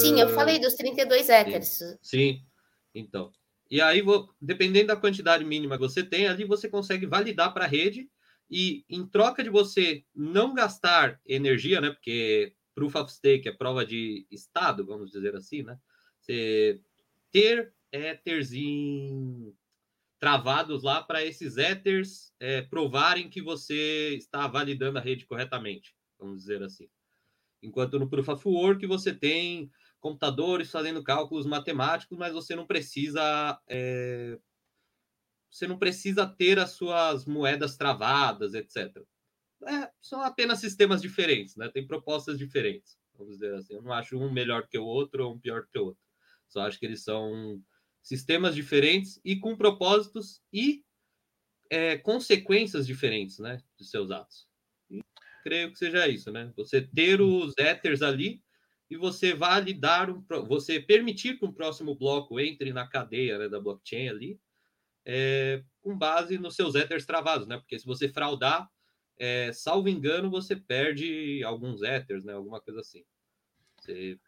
Sim, 0.00 0.20
eu 0.20 0.30
falei 0.30 0.58
dos 0.58 0.74
32 0.74 1.28
Ethers. 1.28 1.68
Sim, 1.68 1.98
sim. 2.00 2.46
então. 2.94 3.30
E 3.70 3.80
aí, 3.80 4.02
dependendo 4.40 4.88
da 4.88 4.96
quantidade 4.96 5.44
mínima 5.44 5.76
que 5.76 5.82
você 5.82 6.02
tem, 6.02 6.26
ali 6.26 6.44
você 6.44 6.68
consegue 6.68 7.04
validar 7.04 7.52
para 7.52 7.64
a 7.64 7.68
rede 7.68 8.08
e 8.50 8.84
em 8.88 9.04
troca 9.06 9.42
de 9.42 9.50
você 9.50 10.04
não 10.14 10.54
gastar 10.54 11.20
energia, 11.26 11.80
né? 11.80 11.90
Porque 11.90 12.54
proof 12.76 12.94
of 12.94 13.10
stake 13.10 13.48
é 13.48 13.52
prova 13.52 13.84
de 13.84 14.26
estado, 14.30 14.84
vamos 14.84 15.10
dizer 15.10 15.34
assim, 15.34 15.62
né? 15.62 15.80
Você 16.20 16.80
ter 17.32 17.74
éteres 17.90 18.52
em 18.52 19.52
travados 20.18 20.82
lá 20.82 21.02
para 21.02 21.24
esses 21.24 21.56
Ethers 21.56 22.34
é, 22.38 22.62
provarem 22.62 23.28
que 23.28 23.40
você 23.40 24.14
está 24.16 24.46
validando 24.46 24.98
a 24.98 25.02
rede 25.02 25.26
corretamente, 25.26 25.96
vamos 26.18 26.42
dizer 26.42 26.62
assim. 26.62 26.88
Enquanto 27.62 27.98
no 27.98 28.08
Proof 28.08 28.28
of 28.28 28.48
Work 28.48 28.86
você 28.86 29.14
tem 29.14 29.70
computadores 29.98 30.70
fazendo 30.70 31.02
cálculos 31.02 31.46
matemáticos, 31.46 32.16
mas 32.16 32.32
você 32.32 32.54
não 32.54 32.66
precisa 32.66 33.58
é, 33.66 34.38
você 35.50 35.66
não 35.66 35.78
precisa 35.78 36.26
ter 36.26 36.58
as 36.58 36.72
suas 36.72 37.24
moedas 37.24 37.76
travadas, 37.76 38.52
etc. 38.52 39.02
É, 39.64 39.90
são 40.02 40.20
apenas 40.22 40.58
sistemas 40.60 41.00
diferentes, 41.00 41.56
né? 41.56 41.70
Tem 41.70 41.86
propostas 41.86 42.38
diferentes, 42.38 42.98
vamos 43.14 43.34
dizer 43.34 43.54
assim. 43.54 43.74
Eu 43.74 43.82
não 43.82 43.92
acho 43.92 44.18
um 44.18 44.30
melhor 44.30 44.66
que 44.68 44.78
o 44.78 44.84
outro 44.84 45.26
ou 45.26 45.34
um 45.34 45.38
pior 45.38 45.66
que 45.66 45.78
o 45.78 45.86
outro. 45.86 46.02
Só 46.48 46.60
acho 46.62 46.78
que 46.78 46.86
eles 46.86 47.02
são 47.02 47.62
sistemas 48.02 48.54
diferentes 48.54 49.20
e 49.24 49.36
com 49.36 49.56
propósitos 49.56 50.40
e 50.52 50.84
é, 51.70 51.96
consequências 51.98 52.86
diferentes, 52.86 53.38
né, 53.38 53.62
de 53.78 53.84
seus 53.84 54.10
atos. 54.10 54.46
E 54.90 55.02
creio 55.42 55.72
que 55.72 55.78
seja 55.78 56.06
isso, 56.08 56.30
né? 56.30 56.52
Você 56.56 56.80
ter 56.82 57.20
os 57.20 57.54
ethers 57.58 58.02
ali 58.02 58.42
e 58.90 58.96
você 58.96 59.34
validar, 59.34 60.10
um, 60.10 60.24
você 60.46 60.78
permitir 60.80 61.38
que 61.38 61.44
um 61.44 61.52
próximo 61.52 61.94
bloco 61.96 62.38
entre 62.38 62.72
na 62.72 62.86
cadeia 62.86 63.38
né, 63.38 63.48
da 63.48 63.58
blockchain 63.58 64.08
ali, 64.08 64.40
é, 65.04 65.62
com 65.82 65.96
base 65.96 66.38
nos 66.38 66.56
seus 66.56 66.74
ethers 66.74 67.06
travados, 67.06 67.46
né? 67.48 67.58
Porque 67.58 67.78
se 67.78 67.86
você 67.86 68.08
fraudar, 68.08 68.68
é, 69.18 69.52
salvo 69.52 69.88
engano, 69.88 70.30
você 70.30 70.54
perde 70.54 71.42
alguns 71.44 71.82
ethers, 71.82 72.24
né? 72.24 72.32
Alguma 72.32 72.60
coisa 72.60 72.80
assim. 72.80 73.02
Você 73.80 74.18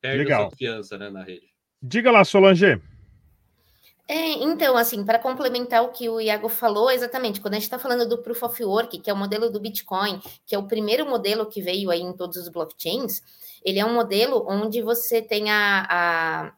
perde 0.00 0.24
Legal. 0.24 0.46
a 0.46 0.50
confiança 0.50 0.98
né, 0.98 1.10
na 1.10 1.22
rede. 1.22 1.52
Diga 1.82 2.10
lá, 2.10 2.24
Solange. 2.24 2.80
É, 4.10 4.30
então, 4.42 4.74
assim, 4.76 5.04
para 5.04 5.18
complementar 5.18 5.82
o 5.84 5.90
que 5.90 6.08
o 6.08 6.18
Iago 6.18 6.48
falou, 6.48 6.90
exatamente, 6.90 7.42
quando 7.42 7.54
a 7.54 7.56
gente 7.56 7.64
está 7.64 7.78
falando 7.78 8.08
do 8.08 8.22
Proof 8.22 8.42
of 8.42 8.64
Work, 8.64 9.00
que 9.00 9.10
é 9.10 9.12
o 9.12 9.16
modelo 9.16 9.50
do 9.50 9.60
Bitcoin, 9.60 10.18
que 10.46 10.54
é 10.54 10.58
o 10.58 10.66
primeiro 10.66 11.04
modelo 11.04 11.44
que 11.44 11.60
veio 11.60 11.90
aí 11.90 12.00
em 12.00 12.14
todos 12.14 12.38
os 12.38 12.48
blockchains, 12.48 13.20
ele 13.62 13.78
é 13.78 13.84
um 13.84 13.92
modelo 13.92 14.46
onde 14.48 14.80
você 14.80 15.20
tem 15.20 15.50
a, 15.50 15.86
a, 15.90 16.52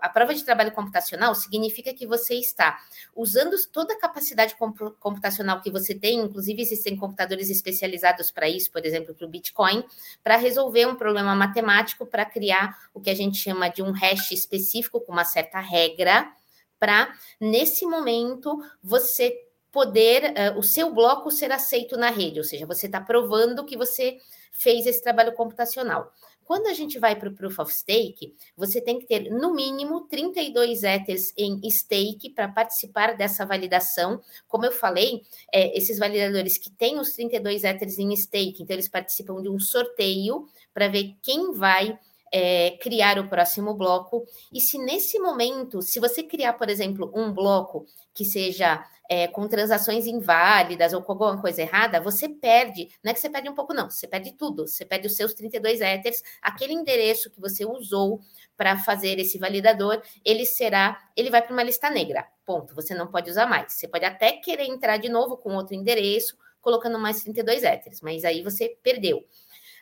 a 0.00 0.08
prova 0.08 0.34
de 0.34 0.44
trabalho 0.44 0.72
computacional, 0.72 1.34
significa 1.34 1.92
que 1.94 2.06
você 2.06 2.34
está 2.34 2.78
usando 3.14 3.56
toda 3.72 3.94
a 3.94 3.98
capacidade 3.98 4.56
computacional 5.00 5.60
que 5.60 5.70
você 5.70 5.94
tem, 5.94 6.18
inclusive 6.18 6.62
existem 6.62 6.96
computadores 6.96 7.50
especializados 7.50 8.30
para 8.30 8.48
isso, 8.48 8.70
por 8.70 8.84
exemplo, 8.84 9.14
para 9.14 9.26
o 9.26 9.30
Bitcoin, 9.30 9.84
para 10.22 10.36
resolver 10.36 10.86
um 10.86 10.94
problema 10.94 11.34
matemático, 11.34 12.06
para 12.06 12.24
criar 12.24 12.76
o 12.92 13.00
que 13.00 13.10
a 13.10 13.14
gente 13.14 13.38
chama 13.38 13.68
de 13.68 13.82
um 13.82 13.92
hash 13.92 14.32
específico 14.32 15.00
com 15.00 15.12
uma 15.12 15.24
certa 15.24 15.60
regra, 15.60 16.30
para, 16.78 17.12
nesse 17.40 17.86
momento, 17.86 18.62
você 18.82 19.34
poder, 19.72 20.32
uh, 20.32 20.58
o 20.58 20.62
seu 20.62 20.92
bloco 20.92 21.30
ser 21.30 21.52
aceito 21.52 21.96
na 21.96 22.10
rede, 22.10 22.38
ou 22.38 22.44
seja, 22.44 22.64
você 22.64 22.86
está 22.86 23.00
provando 23.00 23.64
que 23.64 23.76
você 23.76 24.18
fez 24.50 24.86
esse 24.86 25.02
trabalho 25.02 25.34
computacional. 25.34 26.10
Quando 26.46 26.68
a 26.68 26.72
gente 26.72 26.96
vai 27.00 27.16
para 27.16 27.28
o 27.28 27.34
Proof 27.34 27.58
of 27.58 27.74
Stake, 27.74 28.32
você 28.56 28.80
tem 28.80 29.00
que 29.00 29.06
ter, 29.06 29.28
no 29.30 29.52
mínimo, 29.52 30.02
32 30.02 30.84
Ethers 30.84 31.32
em 31.36 31.60
stake 31.68 32.30
para 32.30 32.46
participar 32.46 33.16
dessa 33.16 33.44
validação. 33.44 34.22
Como 34.46 34.64
eu 34.64 34.70
falei, 34.70 35.22
é, 35.52 35.76
esses 35.76 35.98
validadores 35.98 36.56
que 36.56 36.70
têm 36.70 37.00
os 37.00 37.10
32 37.10 37.64
Ethers 37.64 37.98
em 37.98 38.14
stake, 38.14 38.62
então 38.62 38.76
eles 38.76 38.88
participam 38.88 39.42
de 39.42 39.48
um 39.48 39.58
sorteio 39.58 40.46
para 40.72 40.86
ver 40.86 41.16
quem 41.20 41.52
vai 41.52 41.98
é, 42.32 42.72
criar 42.80 43.18
o 43.18 43.28
próximo 43.28 43.74
bloco. 43.74 44.24
E 44.52 44.60
se 44.60 44.78
nesse 44.78 45.18
momento, 45.18 45.82
se 45.82 46.00
você 46.00 46.22
criar, 46.22 46.54
por 46.54 46.68
exemplo, 46.68 47.10
um 47.14 47.32
bloco 47.32 47.86
que 48.14 48.24
seja 48.24 48.84
é, 49.08 49.28
com 49.28 49.46
transações 49.46 50.06
inválidas 50.06 50.92
ou 50.92 51.02
com 51.02 51.12
alguma 51.12 51.40
coisa 51.40 51.62
errada, 51.62 52.00
você 52.00 52.28
perde, 52.28 52.88
não 53.02 53.10
é 53.10 53.14
que 53.14 53.20
você 53.20 53.30
perde 53.30 53.48
um 53.48 53.54
pouco, 53.54 53.72
não, 53.72 53.88
você 53.88 54.06
perde 54.06 54.32
tudo, 54.32 54.66
você 54.66 54.84
perde 54.84 55.06
os 55.06 55.16
seus 55.16 55.34
32 55.34 55.80
Ethers, 55.80 56.22
aquele 56.42 56.72
endereço 56.72 57.30
que 57.30 57.40
você 57.40 57.64
usou 57.64 58.20
para 58.56 58.76
fazer 58.78 59.18
esse 59.18 59.38
validador, 59.38 60.02
ele 60.24 60.44
será, 60.44 60.98
ele 61.16 61.30
vai 61.30 61.42
para 61.42 61.52
uma 61.52 61.62
lista 61.62 61.88
negra, 61.90 62.26
ponto, 62.44 62.74
você 62.74 62.94
não 62.94 63.06
pode 63.06 63.30
usar 63.30 63.46
mais. 63.46 63.74
Você 63.74 63.86
pode 63.86 64.04
até 64.04 64.32
querer 64.32 64.64
entrar 64.64 64.96
de 64.96 65.08
novo 65.08 65.36
com 65.36 65.54
outro 65.54 65.74
endereço, 65.74 66.36
colocando 66.60 66.98
mais 66.98 67.22
32 67.22 67.62
Ethers, 67.62 68.00
mas 68.00 68.24
aí 68.24 68.42
você 68.42 68.76
perdeu. 68.82 69.24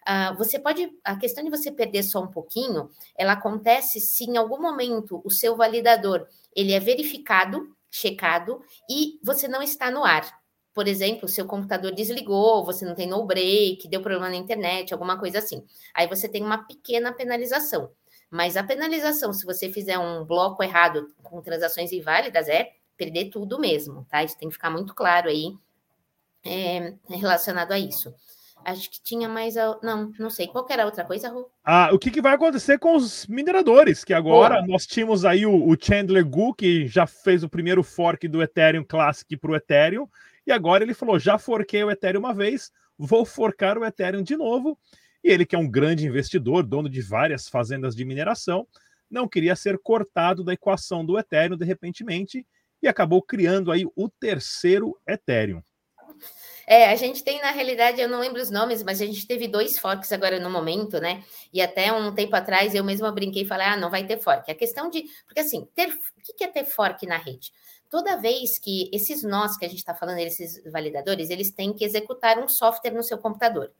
Uh, 0.06 0.36
você 0.36 0.58
pode, 0.58 0.90
a 1.02 1.16
questão 1.16 1.42
de 1.42 1.50
você 1.50 1.72
perder 1.72 2.02
só 2.02 2.20
um 2.20 2.26
pouquinho, 2.26 2.90
ela 3.16 3.32
acontece 3.32 4.00
se 4.00 4.24
em 4.24 4.36
algum 4.36 4.60
momento 4.60 5.22
o 5.24 5.30
seu 5.30 5.56
validador 5.56 6.28
ele 6.54 6.72
é 6.72 6.80
verificado, 6.80 7.74
checado 7.90 8.60
e 8.90 9.18
você 9.22 9.48
não 9.48 9.62
está 9.62 9.90
no 9.90 10.04
ar. 10.04 10.30
Por 10.74 10.88
exemplo, 10.88 11.28
seu 11.28 11.46
computador 11.46 11.92
desligou, 11.92 12.64
você 12.64 12.84
não 12.84 12.94
tem 12.94 13.06
no 13.06 13.24
break, 13.24 13.88
deu 13.88 14.02
problema 14.02 14.28
na 14.28 14.36
internet, 14.36 14.92
alguma 14.92 15.18
coisa 15.18 15.38
assim. 15.38 15.64
Aí 15.94 16.06
você 16.06 16.28
tem 16.28 16.42
uma 16.42 16.58
pequena 16.58 17.12
penalização. 17.12 17.90
Mas 18.28 18.56
a 18.56 18.64
penalização, 18.64 19.32
se 19.32 19.46
você 19.46 19.70
fizer 19.72 19.96
um 19.96 20.24
bloco 20.24 20.62
errado 20.62 21.14
com 21.22 21.40
transações 21.40 21.92
inválidas, 21.92 22.48
é 22.48 22.72
perder 22.96 23.30
tudo 23.30 23.58
mesmo, 23.58 24.04
tá? 24.10 24.24
Isso 24.24 24.36
tem 24.36 24.48
que 24.48 24.54
ficar 24.54 24.70
muito 24.70 24.94
claro 24.94 25.28
aí 25.28 25.56
é, 26.44 26.94
relacionado 27.08 27.70
a 27.70 27.78
isso. 27.78 28.12
Acho 28.64 28.90
que 28.90 29.02
tinha 29.02 29.28
mais. 29.28 29.54
Não, 29.82 30.12
não 30.18 30.30
sei. 30.30 30.46
Qual 30.48 30.66
era 30.70 30.82
a 30.82 30.86
outra 30.86 31.04
coisa, 31.04 31.28
Ru? 31.28 31.46
Ah, 31.64 31.90
o 31.92 31.98
que, 31.98 32.10
que, 32.10 32.22
vai 32.22 32.34
acontecer 32.34 32.78
com 32.78 32.96
os 32.96 33.26
mineradores? 33.26 34.04
Que 34.04 34.14
agora 34.14 34.56
Boa. 34.56 34.66
nós 34.66 34.86
tínhamos 34.86 35.24
aí 35.24 35.44
o, 35.44 35.68
o, 35.68 35.76
Chandler 35.80 36.24
Gu, 36.24 36.54
que 36.54 36.86
já 36.86 37.06
fez 37.06 37.42
o 37.42 37.48
primeiro 37.48 37.82
fork 37.82 38.26
do 38.26 38.42
Ethereum 38.42 38.84
Classic 38.84 39.36
para 39.36 39.50
o 39.50 39.56
Ethereum. 39.56 40.08
E 40.46 40.52
agora 40.52 40.82
ele 40.82 40.94
falou: 40.94 41.18
já 41.18 41.38
forquei 41.38 41.84
o 41.84 41.90
Ethereum 41.90 42.20
uma 42.20 42.34
vez, 42.34 42.72
vou 42.96 43.24
forcar 43.24 43.76
o 43.76 43.84
Ethereum 43.84 44.22
de 44.22 44.36
novo. 44.36 44.78
E 45.22 45.30
ele, 45.30 45.46
que 45.46 45.56
é 45.56 45.58
um 45.58 45.70
grande 45.70 46.06
investidor, 46.06 46.62
dono 46.62 46.88
de 46.88 47.00
várias 47.00 47.48
fazendas 47.48 47.94
de 47.94 48.04
mineração, 48.04 48.66
não 49.10 49.28
queria 49.28 49.56
ser 49.56 49.78
cortado 49.78 50.42
da 50.42 50.52
equação 50.52 51.04
do 51.04 51.18
Ethereum 51.18 51.56
de 51.56 51.64
repentemente 51.64 52.46
e 52.82 52.88
acabou 52.88 53.22
criando 53.22 53.72
aí 53.72 53.86
o 53.96 54.08
terceiro 54.08 54.98
Ethereum. 55.06 55.62
É, 56.66 56.90
a 56.90 56.96
gente 56.96 57.22
tem, 57.22 57.40
na 57.40 57.50
realidade, 57.50 58.00
eu 58.00 58.08
não 58.08 58.20
lembro 58.20 58.40
os 58.40 58.50
nomes, 58.50 58.82
mas 58.82 59.00
a 59.00 59.06
gente 59.06 59.26
teve 59.26 59.46
dois 59.46 59.78
forks 59.78 60.10
agora 60.12 60.40
no 60.40 60.50
momento, 60.50 61.00
né? 61.00 61.22
E 61.52 61.60
até 61.60 61.92
um 61.92 62.14
tempo 62.14 62.34
atrás 62.34 62.74
eu 62.74 62.82
mesma 62.82 63.12
brinquei 63.12 63.42
e 63.42 63.46
falei, 63.46 63.66
ah, 63.66 63.76
não 63.76 63.90
vai 63.90 64.06
ter 64.06 64.18
fork. 64.20 64.50
A 64.50 64.54
questão 64.54 64.88
de. 64.88 65.04
Porque 65.26 65.40
assim, 65.40 65.68
ter... 65.74 65.88
o 65.88 66.36
que 66.36 66.44
é 66.44 66.48
ter 66.48 66.64
fork 66.64 67.06
na 67.06 67.18
rede? 67.18 67.52
Toda 67.90 68.16
vez 68.16 68.58
que 68.58 68.90
esses 68.92 69.22
nós 69.22 69.56
que 69.56 69.64
a 69.64 69.68
gente 69.68 69.78
está 69.78 69.94
falando, 69.94 70.18
esses 70.18 70.62
validadores, 70.72 71.30
eles 71.30 71.50
têm 71.50 71.72
que 71.72 71.84
executar 71.84 72.38
um 72.38 72.48
software 72.48 72.92
no 72.92 73.02
seu 73.02 73.18
computador. 73.18 73.70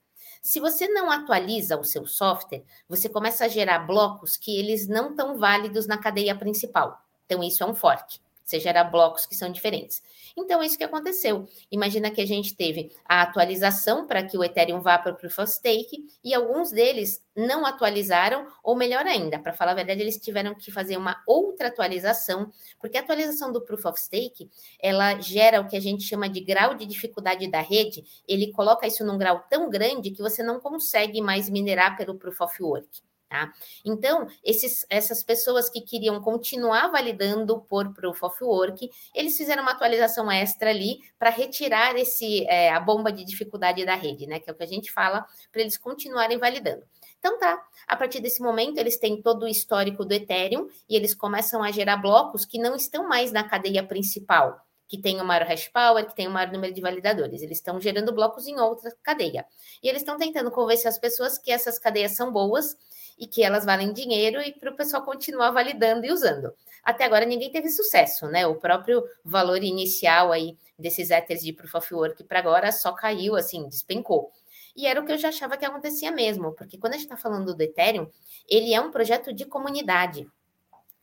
Se 0.43 0.61
você 0.61 0.87
não 0.89 1.11
atualiza 1.11 1.79
o 1.79 1.85
seu 1.85 2.07
software, 2.07 2.63
você 2.89 3.09
começa 3.09 3.47
a 3.47 3.49
gerar 3.49 3.79
blocos 3.79 4.37
que 4.37 4.59
eles 4.59 4.87
não 4.87 5.11
estão 5.11 5.39
válidos 5.39 5.87
na 5.87 5.97
cadeia 5.97 6.35
principal. 6.35 7.01
Então, 7.25 7.43
isso 7.43 7.63
é 7.63 7.67
um 7.67 7.75
fork. 7.75 8.21
Você 8.45 8.61
gera 8.61 8.85
blocos 8.85 9.25
que 9.25 9.35
são 9.35 9.51
diferentes. 9.51 10.03
Então, 10.37 10.63
é 10.63 10.67
isso 10.67 10.77
que 10.77 10.85
aconteceu. 10.85 11.49
Imagina 11.71 12.11
que 12.11 12.21
a 12.21 12.27
gente 12.27 12.55
teve 12.55 12.91
a 13.05 13.23
atualização 13.23 14.07
para 14.07 14.23
que 14.23 14.37
o 14.37 14.45
Ethereum 14.45 14.81
vá 14.81 14.99
para 14.99 15.13
o 15.13 15.17
Proof 15.17 15.39
of 15.39 15.51
Stake 15.51 16.05
e 16.23 16.35
alguns 16.35 16.71
deles 16.71 17.25
não 17.37 17.65
atualizaram, 17.65 18.47
ou 18.63 18.77
melhor 18.77 19.07
ainda, 19.07 19.39
para 19.39 19.53
falar 19.53 19.73
a 19.73 19.77
verdade, 19.77 20.01
eles 20.01 20.19
tiveram 20.19 20.55
que 20.55 20.71
fazer 20.71 20.97
uma 20.97 21.23
outra 21.27 21.69
atualização, 21.69 22.51
porque 22.81 22.97
a 22.97 23.01
atualização 23.01 23.53
do 23.53 23.61
Proof 23.61 23.87
of 23.87 24.01
Stake, 24.01 24.51
ela 24.81 25.21
gera 25.21 25.61
o 25.61 25.67
que 25.67 25.77
a 25.77 25.81
gente 25.81 26.05
chama 26.05 26.29
de 26.29 26.41
grau 26.41 26.75
de 26.75 26.87
dificuldade 26.87 27.51
da 27.51 27.61
rede, 27.61 28.05
ele 28.29 28.53
coloca 28.53 28.87
isso 28.87 29.05
num 29.05 29.19
grau 29.19 29.45
tão 29.49 29.71
grande 29.71 30.11
que 30.11 30.23
você 30.23 30.43
não 30.43 30.61
consegue 30.61 31.21
mais 31.21 31.49
minerar 31.49 31.97
pelo 31.97 32.15
Proof 32.17 32.41
of 32.41 32.63
Work. 32.63 33.03
Tá? 33.35 33.53
Então, 33.85 34.29
esses, 34.45 34.87
essas 34.89 35.25
pessoas 35.25 35.69
que 35.69 35.81
queriam 35.81 36.21
continuar 36.23 36.87
validando 36.87 37.63
por 37.63 37.93
Proof 37.93 38.23
of 38.23 38.45
Work, 38.45 38.89
eles 39.13 39.37
fizeram 39.37 39.65
uma 39.65 39.73
atualização 39.73 40.31
extra 40.31 40.71
ali 40.71 41.01
para 41.19 41.31
retirar 41.31 41.97
esse, 41.97 42.47
é, 42.47 42.71
a 42.71 42.79
bomba 42.79 43.11
de 43.11 43.25
dificuldade 43.25 43.85
da 43.85 43.97
rede, 43.97 44.25
né? 44.29 44.39
Que 44.39 44.49
é 44.49 44.53
o 44.53 44.57
que 44.57 44.63
a 44.63 44.69
gente 44.69 44.93
fala, 44.93 45.27
para 45.51 45.63
eles 45.63 45.77
continuarem 45.77 46.39
validando. 46.39 46.85
Então 47.19 47.37
tá, 47.37 47.61
a 47.89 47.97
partir 47.97 48.21
desse 48.21 48.41
momento 48.41 48.79
eles 48.79 48.99
têm 48.99 49.21
todo 49.21 49.47
o 49.47 49.49
histórico 49.49 50.05
do 50.05 50.15
Ethereum 50.15 50.69
e 50.89 50.95
eles 50.95 51.13
começam 51.13 51.61
a 51.61 51.73
gerar 51.73 51.97
blocos 51.97 52.45
que 52.45 52.61
não 52.61 52.77
estão 52.77 53.09
mais 53.09 53.33
na 53.33 53.43
cadeia 53.43 53.83
principal, 53.83 54.65
que 54.87 54.97
tem 54.97 55.21
o 55.21 55.25
maior 55.25 55.45
hash 55.45 55.67
power, 55.67 56.07
que 56.07 56.15
tem 56.15 56.29
o 56.29 56.31
maior 56.31 56.53
número 56.53 56.73
de 56.73 56.81
validadores. 56.81 57.43
Eles 57.43 57.59
estão 57.59 57.81
gerando 57.81 58.13
blocos 58.13 58.47
em 58.47 58.61
outra 58.61 58.95
cadeia. 59.03 59.45
E 59.83 59.89
eles 59.89 60.03
estão 60.03 60.17
tentando 60.17 60.53
convencer 60.53 60.87
as 60.87 60.99
pessoas 60.99 61.37
que 61.37 61.51
essas 61.51 61.81
cadeias 61.81 62.13
são 62.13 62.31
boas 62.31 62.77
e 63.19 63.27
que 63.27 63.43
elas 63.43 63.65
valem 63.65 63.93
dinheiro 63.93 64.41
e 64.41 64.53
para 64.53 64.71
o 64.71 64.77
pessoal 64.77 65.03
continuar 65.03 65.51
validando 65.51 66.05
e 66.05 66.13
usando. 66.13 66.53
Até 66.83 67.05
agora 67.05 67.25
ninguém 67.25 67.51
teve 67.51 67.71
sucesso, 67.71 68.27
né? 68.27 68.47
O 68.47 68.57
próprio 68.57 69.03
valor 69.25 69.63
inicial 69.63 70.33
aí 70.33 70.57
desses 70.79 71.11
Ethers 71.11 71.43
de 71.43 71.53
Proof 71.53 71.75
of 71.75 71.95
Work 71.95 72.25
para 72.25 72.39
agora 72.39 72.71
só 72.73 72.93
caiu, 72.93 73.37
assim, 73.37 73.69
despencou. 73.69 74.31
E 74.77 74.87
era 74.87 75.01
o 75.01 75.07
que 75.07 75.13
eu 75.13 75.19
já 75.19 75.29
achava 75.29 75.57
que 75.57 75.65
acontecia 75.65 76.11
mesmo, 76.11 76.53
porque 76.53 76.77
quando 76.77 76.95
a 76.95 76.97
gente 76.97 77.07
está 77.07 77.17
falando 77.17 77.55
do 77.55 77.63
Ethereum, 77.63 78.09
ele 78.49 78.75
é 78.75 78.81
um 78.81 78.91
projeto 78.91 79.33
de 79.33 79.45
comunidade. 79.45 80.29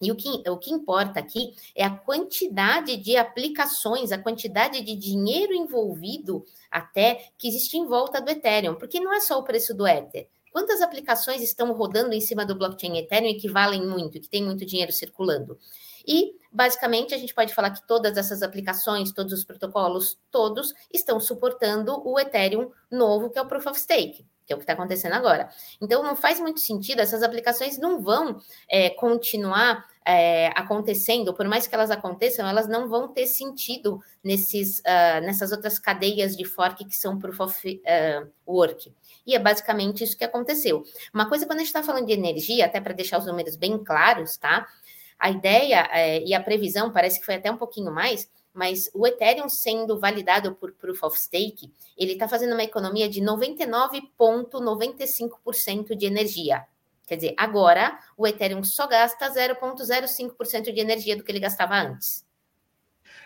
E 0.01 0.12
o 0.12 0.15
que, 0.15 0.44
o 0.50 0.58
que 0.58 0.74
importa 0.74 1.20
aqui 1.20 1.53
é 1.75 1.86
a 1.86 1.96
quantidade 1.96 2.98
de 2.98 3.15
aplicações, 3.15 4.12
a 4.12 4.18
quantidade 4.18 4.82
de 4.82 4.96
dinheiro 4.96 5.53
envolvido 5.53 6.44
até 6.72 7.30
que 7.38 7.48
existe 7.48 7.77
em 7.77 7.86
volta 7.86 8.20
do 8.20 8.30
Ethereum, 8.32 8.75
porque 8.75 9.00
não 9.00 9.13
é 9.13 9.22
só 9.22 9.38
o 9.38 9.44
preço 9.44 9.75
do 9.75 9.88
Ether. 9.88 10.27
Quantas 10.51 10.81
aplicações 10.81 11.41
estão 11.41 11.72
rodando 11.72 12.13
em 12.13 12.22
cima 12.22 12.46
do 12.46 12.55
blockchain 12.55 12.98
Ethereum 12.98 13.29
e 13.29 13.39
que 13.39 13.50
valem 13.50 13.86
muito, 13.86 14.20
que 14.20 14.27
tem 14.27 14.43
muito 14.43 14.65
dinheiro 14.65 14.91
circulando? 14.91 15.58
E, 16.05 16.36
basicamente, 16.51 17.13
a 17.13 17.17
gente 17.17 17.34
pode 17.34 17.53
falar 17.53 17.72
que 17.72 17.88
todas 17.88 18.17
essas 18.17 18.41
aplicações, 18.43 19.12
todos 19.12 19.34
os 19.34 19.43
protocolos, 19.43 20.20
todos 20.29 20.74
estão 20.93 21.20
suportando 21.20 22.01
o 22.05 22.20
Ethereum 22.20 22.72
novo, 22.89 23.29
que 23.29 23.39
é 23.39 23.41
o 23.41 23.48
Proof 23.48 23.67
of 23.67 23.79
Stake 23.79 24.25
que 24.43 24.53
é 24.53 24.55
o 24.55 24.58
que 24.58 24.63
está 24.63 24.74
acontecendo 24.74 25.13
agora. 25.13 25.50
Então, 25.79 26.03
não 26.03 26.15
faz 26.15 26.39
muito 26.39 26.60
sentido, 26.60 27.00
essas 27.00 27.24
aplicações 27.24 27.77
não 27.77 28.01
vão 28.01 28.38
é, 28.67 28.89
continuar 28.89 29.88
é, 30.05 30.48
acontecendo, 30.55 31.34
por 31.34 31.48
mais 31.48 31.65
que 31.67 31.75
elas 31.75 31.91
aconteçam, 31.91 32.48
elas 32.48 32.67
não 32.67 32.89
vão 32.89 33.08
ter 33.08 33.27
sentido 33.27 34.01
nesses, 34.24 34.79
uh, 34.79 35.22
nessas 35.22 35.51
outras 35.51 35.77
cadeias 35.77 36.36
de 36.36 36.43
fork 36.43 36.84
que 36.86 36.96
são 36.96 37.20
proof 37.20 37.39
of 37.39 37.67
uh, 37.67 38.27
work. 38.48 38.91
E 39.25 39.36
é 39.36 39.39
basicamente 39.39 40.03
isso 40.03 40.17
que 40.17 40.24
aconteceu. 40.24 40.84
Uma 41.13 41.29
coisa, 41.29 41.46
quando 41.46 41.58
a 41.58 41.62
gente 41.62 41.67
está 41.67 41.84
falando 41.84 42.08
de 42.08 42.13
energia, 42.13 42.65
até 42.65 42.81
para 42.81 42.93
deixar 42.93 43.20
os 43.20 43.27
números 43.27 43.55
bem 43.55 43.77
claros, 43.84 44.38
tá? 44.38 44.65
A 45.20 45.29
ideia 45.29 45.88
é, 45.91 46.24
e 46.24 46.34
a 46.34 46.41
previsão, 46.41 46.91
parece 46.91 47.20
que 47.20 47.25
foi 47.25 47.36
até 47.36 47.51
um 47.51 47.58
pouquinho 47.58 47.91
mais, 47.91 48.27
mas 48.51 48.89
o 48.93 49.05
Ethereum 49.05 49.48
sendo 49.48 50.00
validado 50.00 50.55
por 50.55 50.72
Proof 50.74 51.03
of 51.03 51.20
Stake, 51.20 51.72
ele 51.96 52.13
está 52.13 52.27
fazendo 52.27 52.53
uma 52.53 52.63
economia 52.63 53.08
de 53.08 53.22
99,95% 53.22 55.96
de 55.96 56.08
energia. 56.08 56.65
Quer 57.12 57.18
dizer, 57.18 57.34
agora 57.36 58.00
o 58.15 58.25
Ethereum 58.25 58.63
só 58.63 58.88
gasta 58.88 59.30
0,05% 59.30 60.72
de 60.72 60.80
energia 60.80 61.13
do 61.13 61.25
que 61.25 61.30
ele 61.30 61.41
gastava 61.41 61.75
antes. 61.75 62.25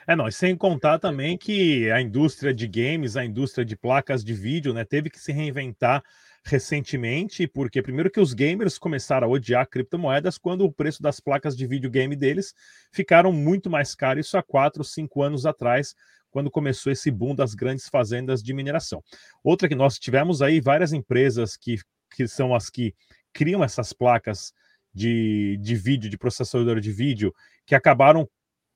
É, 0.08 0.15
não, 0.15 0.27
e 0.27 0.32
sem 0.32 0.58
contar 0.58 0.98
também 0.98 1.38
que 1.38 1.92
a 1.92 2.01
indústria 2.01 2.51
de 2.51 2.68
games, 2.68 3.15
a 3.15 3.24
indústria 3.24 3.63
de 3.63 3.77
placas 3.77 4.24
de 4.24 4.34
vídeo, 4.34 4.74
né, 4.74 4.84
teve 4.84 5.12
que 5.12 5.20
se 5.20 5.32
reinventar 5.32 6.04
recentemente, 6.44 7.46
porque 7.46 7.80
primeiro 7.80 8.10
que 8.10 8.20
os 8.20 8.34
gamers 8.34 8.80
começaram 8.80 9.27
a 9.27 9.30
odiar 9.30 9.70
criptomoedas 9.70 10.39
quando 10.39 10.65
o 10.65 10.74
preço 10.74 11.00
das 11.04 11.20
placas 11.20 11.56
de 11.56 11.68
videogame 11.68 12.15
deles 12.15 12.56
ficaram 12.92 13.32
muito 13.32 13.70
mais 13.70 13.94
caros, 13.94 14.25
isso 14.25 14.36
há 14.36 14.42
quatro, 14.42 14.84
cinco 14.84 15.22
anos 15.22 15.46
atrás, 15.46 15.94
quando 16.32 16.50
começou 16.50 16.92
esse 16.92 17.12
boom 17.12 17.36
das 17.36 17.54
grandes 17.54 17.88
fazendas 17.88 18.42
de 18.42 18.51
mineração. 18.51 19.04
Outra 19.44 19.70
que 19.70 19.75
nós 19.75 20.00
tivemos 20.00 20.42
aí 20.42 20.60
várias 20.60 20.92
empresas 20.92 21.56
que, 21.56 21.77
que 22.15 22.27
são 22.27 22.56
as 22.56 22.68
que 22.68 22.96
criam 23.36 23.62
essas 23.62 23.92
placas 23.92 24.54
de, 24.94 25.58
de 25.62 25.75
vídeo, 25.75 26.10
de 26.10 26.18
processador 26.18 26.80
de 26.80 26.92
vídeo, 26.92 27.36
que 27.65 27.75
acabaram 27.75 28.27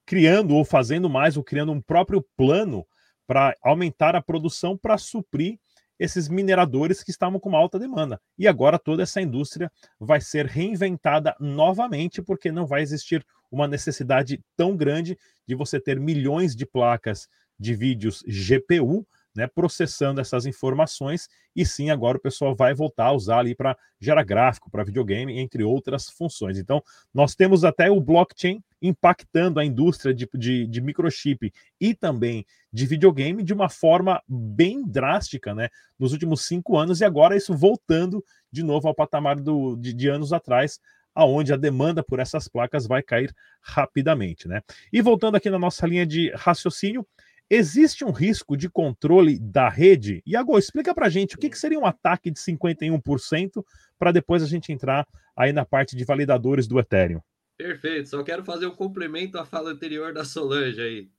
criando 0.05 0.53
ou 0.53 0.65
fazendo 0.65 1.09
mais 1.09 1.37
ou 1.37 1.43
criando 1.43 1.71
um 1.71 1.81
próprio 1.81 2.21
plano 2.35 2.85
para 3.25 3.55
aumentar 3.63 4.15
a 4.15 4.21
produção 4.21 4.77
para 4.77 4.97
suprir 4.97 5.57
esses 5.97 6.27
mineradores 6.27 7.03
que 7.03 7.11
estavam 7.11 7.39
com 7.39 7.49
uma 7.49 7.57
alta 7.57 7.79
demanda. 7.79 8.19
E 8.37 8.47
agora 8.47 8.77
toda 8.77 9.03
essa 9.03 9.21
indústria 9.21 9.71
vai 9.99 10.19
ser 10.19 10.45
reinventada 10.45 11.35
novamente, 11.39 12.21
porque 12.21 12.51
não 12.51 12.65
vai 12.65 12.81
existir 12.81 13.25
uma 13.51 13.67
necessidade 13.67 14.41
tão 14.57 14.75
grande 14.75 15.17
de 15.47 15.55
você 15.55 15.79
ter 15.79 15.99
milhões 15.99 16.55
de 16.55 16.65
placas 16.65 17.27
de 17.57 17.75
vídeos 17.75 18.23
GPU 18.27 19.05
né, 19.35 19.47
processando 19.47 20.19
essas 20.19 20.45
informações, 20.45 21.27
e 21.55 21.65
sim, 21.65 21.89
agora 21.89 22.17
o 22.17 22.21
pessoal 22.21 22.55
vai 22.55 22.73
voltar 22.73 23.05
a 23.05 23.13
usar 23.13 23.39
ali 23.39 23.55
para 23.55 23.77
gerar 23.99 24.23
gráfico, 24.23 24.69
para 24.69 24.83
videogame, 24.83 25.39
entre 25.39 25.63
outras 25.63 26.09
funções. 26.09 26.57
Então, 26.57 26.81
nós 27.13 27.35
temos 27.35 27.63
até 27.63 27.89
o 27.89 28.01
blockchain 28.01 28.63
impactando 28.81 29.59
a 29.59 29.65
indústria 29.65 30.13
de, 30.13 30.27
de, 30.33 30.65
de, 30.65 30.81
microchip 30.81 31.51
e 31.79 31.93
também 31.93 32.45
de 32.71 32.85
videogame 32.85 33.43
de 33.43 33.53
uma 33.53 33.69
forma 33.69 34.21
bem 34.27 34.85
drástica, 34.85 35.53
né? 35.53 35.69
Nos 35.97 36.13
últimos 36.13 36.45
cinco 36.45 36.77
anos, 36.77 37.01
e 37.01 37.05
agora 37.05 37.35
isso 37.35 37.53
voltando 37.53 38.23
de 38.51 38.63
novo 38.63 38.87
ao 38.87 38.95
patamar 38.95 39.37
do, 39.39 39.75
de, 39.75 39.93
de 39.93 40.07
anos 40.07 40.31
atrás, 40.31 40.79
aonde 41.13 41.51
a 41.51 41.57
demanda 41.57 42.03
por 42.03 42.19
essas 42.19 42.47
placas 42.47 42.87
vai 42.87 43.03
cair 43.03 43.33
rapidamente, 43.61 44.47
né? 44.47 44.61
E 44.93 45.01
voltando 45.01 45.35
aqui 45.35 45.49
na 45.49 45.59
nossa 45.59 45.85
linha 45.85 46.05
de 46.05 46.31
raciocínio, 46.35 47.05
Existe 47.49 48.05
um 48.05 48.11
risco 48.11 48.55
de 48.55 48.69
controle 48.69 49.39
da 49.39 49.67
rede? 49.69 50.21
Iago, 50.23 50.57
explica 50.59 50.93
para 50.93 51.09
gente 51.09 51.35
o 51.35 51.39
que, 51.39 51.49
que 51.49 51.57
seria 51.57 51.79
um 51.79 51.85
ataque 51.85 52.29
de 52.29 52.39
51% 52.39 53.65
para 53.97 54.11
depois 54.11 54.43
a 54.43 54.45
gente 54.45 54.71
entrar 54.71 55.07
aí 55.35 55.51
na 55.51 55.65
parte 55.65 55.95
de 55.95 56.05
validadores 56.05 56.67
do 56.67 56.79
Ethereum. 56.79 57.21
Perfeito, 57.57 58.07
só 58.07 58.23
quero 58.23 58.45
fazer 58.45 58.67
um 58.67 58.75
complemento 58.75 59.39
à 59.39 59.45
fala 59.45 59.71
anterior 59.71 60.13
da 60.13 60.23
Solange 60.23 60.79
aí. 60.79 61.09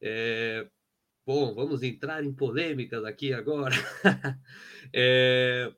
É... 0.00 0.66
Bom, 1.26 1.54
vamos 1.54 1.82
entrar 1.82 2.24
em 2.24 2.32
polêmicas 2.32 3.04
aqui 3.04 3.34
agora. 3.34 3.74
é... 4.94 5.70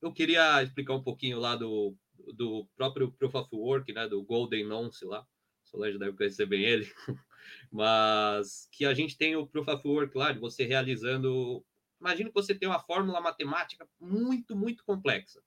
Eu 0.00 0.12
queria 0.12 0.62
explicar 0.62 0.94
um 0.94 1.02
pouquinho 1.02 1.40
lá 1.40 1.56
do, 1.56 1.96
do 2.34 2.66
próprio 2.76 3.10
Proof 3.10 3.34
of 3.34 3.48
Work, 3.52 3.92
né, 3.92 4.06
do 4.06 4.22
Golden 4.22 4.64
Nonce 4.64 5.04
lá. 5.04 5.26
Solange 5.64 5.98
deve 5.98 6.16
conhecer 6.16 6.46
bem 6.46 6.62
ele. 6.62 6.90
mas 7.70 8.68
que 8.72 8.84
a 8.84 8.94
gente 8.94 9.16
tem 9.16 9.36
o 9.36 9.46
Proof 9.46 9.68
of 9.68 9.86
Work 9.86 10.16
lá, 10.16 10.32
de 10.32 10.38
você 10.38 10.64
realizando. 10.64 11.64
Imagina 12.00 12.30
que 12.30 12.34
você 12.34 12.54
tem 12.54 12.68
uma 12.68 12.80
fórmula 12.80 13.20
matemática 13.20 13.88
muito, 14.00 14.56
muito 14.56 14.84
complexa. 14.84 15.42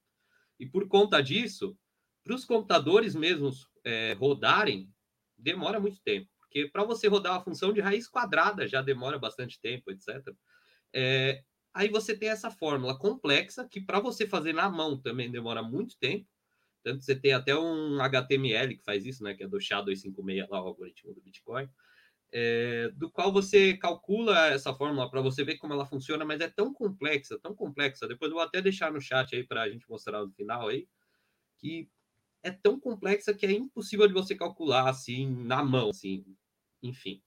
E 0.59 0.65
por 0.65 0.87
conta 0.87 1.21
disso, 1.21 1.77
para 2.23 2.35
os 2.35 2.45
computadores 2.45 3.15
mesmos 3.15 3.67
é, 3.83 4.13
rodarem, 4.13 4.89
demora 5.37 5.79
muito 5.79 5.99
tempo. 6.01 6.29
Porque 6.39 6.67
para 6.67 6.83
você 6.83 7.07
rodar 7.07 7.33
uma 7.33 7.43
função 7.43 7.73
de 7.73 7.81
raiz 7.81 8.07
quadrada 8.07 8.67
já 8.67 8.81
demora 8.81 9.17
bastante 9.17 9.59
tempo, 9.59 9.91
etc. 9.91 10.33
É, 10.93 11.43
aí 11.73 11.89
você 11.89 12.15
tem 12.15 12.29
essa 12.29 12.51
fórmula 12.51 12.97
complexa 12.97 13.67
que 13.67 13.81
para 13.81 13.99
você 13.99 14.27
fazer 14.27 14.53
na 14.53 14.69
mão 14.69 14.97
também 14.97 15.31
demora 15.31 15.63
muito 15.63 15.97
tempo. 15.97 16.29
Tanto 16.83 17.03
você 17.03 17.15
tem 17.15 17.33
até 17.33 17.55
um 17.55 18.01
HTML 18.01 18.77
que 18.77 18.83
faz 18.83 19.05
isso, 19.05 19.23
né? 19.23 19.33
Que 19.33 19.43
é 19.43 19.47
do 19.47 19.57
SHA-256 19.57 20.47
lá, 20.49 20.61
o 20.61 20.67
algoritmo 20.67 21.13
do 21.13 21.21
Bitcoin 21.21 21.67
é, 22.35 22.89
do 22.95 23.11
qual 23.11 23.31
você 23.31 23.77
calcula 23.77 24.47
essa 24.47 24.73
fórmula 24.73 25.07
para 25.07 25.21
você 25.21 25.43
ver 25.43 25.57
como 25.57 25.71
ela 25.71 25.85
funciona, 25.85 26.25
mas 26.25 26.41
é 26.41 26.49
tão 26.49 26.73
complexa, 26.73 27.37
tão 27.37 27.53
complexa. 27.53 28.07
Depois 28.07 28.31
eu 28.31 28.35
vou 28.35 28.43
até 28.43 28.59
deixar 28.59 28.91
no 28.91 28.99
chat 28.99 29.35
aí 29.35 29.43
para 29.43 29.61
a 29.61 29.69
gente 29.69 29.87
mostrar 29.87 30.25
no 30.25 30.31
final 30.31 30.67
aí, 30.67 30.87
que 31.59 31.87
é 32.41 32.49
tão 32.49 32.79
complexa 32.79 33.35
que 33.35 33.45
é 33.45 33.51
impossível 33.51 34.07
de 34.07 34.13
você 34.15 34.33
calcular 34.33 34.89
assim 34.89 35.27
na 35.45 35.63
mão, 35.63 35.91
assim, 35.91 36.25
enfim. 36.81 37.21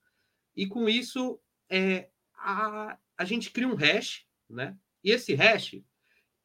E 0.53 0.67
com 0.67 0.89
isso, 0.89 1.39
é, 1.69 2.09
a, 2.33 2.99
a 3.17 3.23
gente 3.23 3.49
cria 3.49 3.67
um 3.67 3.75
hash, 3.75 4.25
né? 4.49 4.77
E 5.01 5.11
esse 5.11 5.33
hash, 5.33 5.81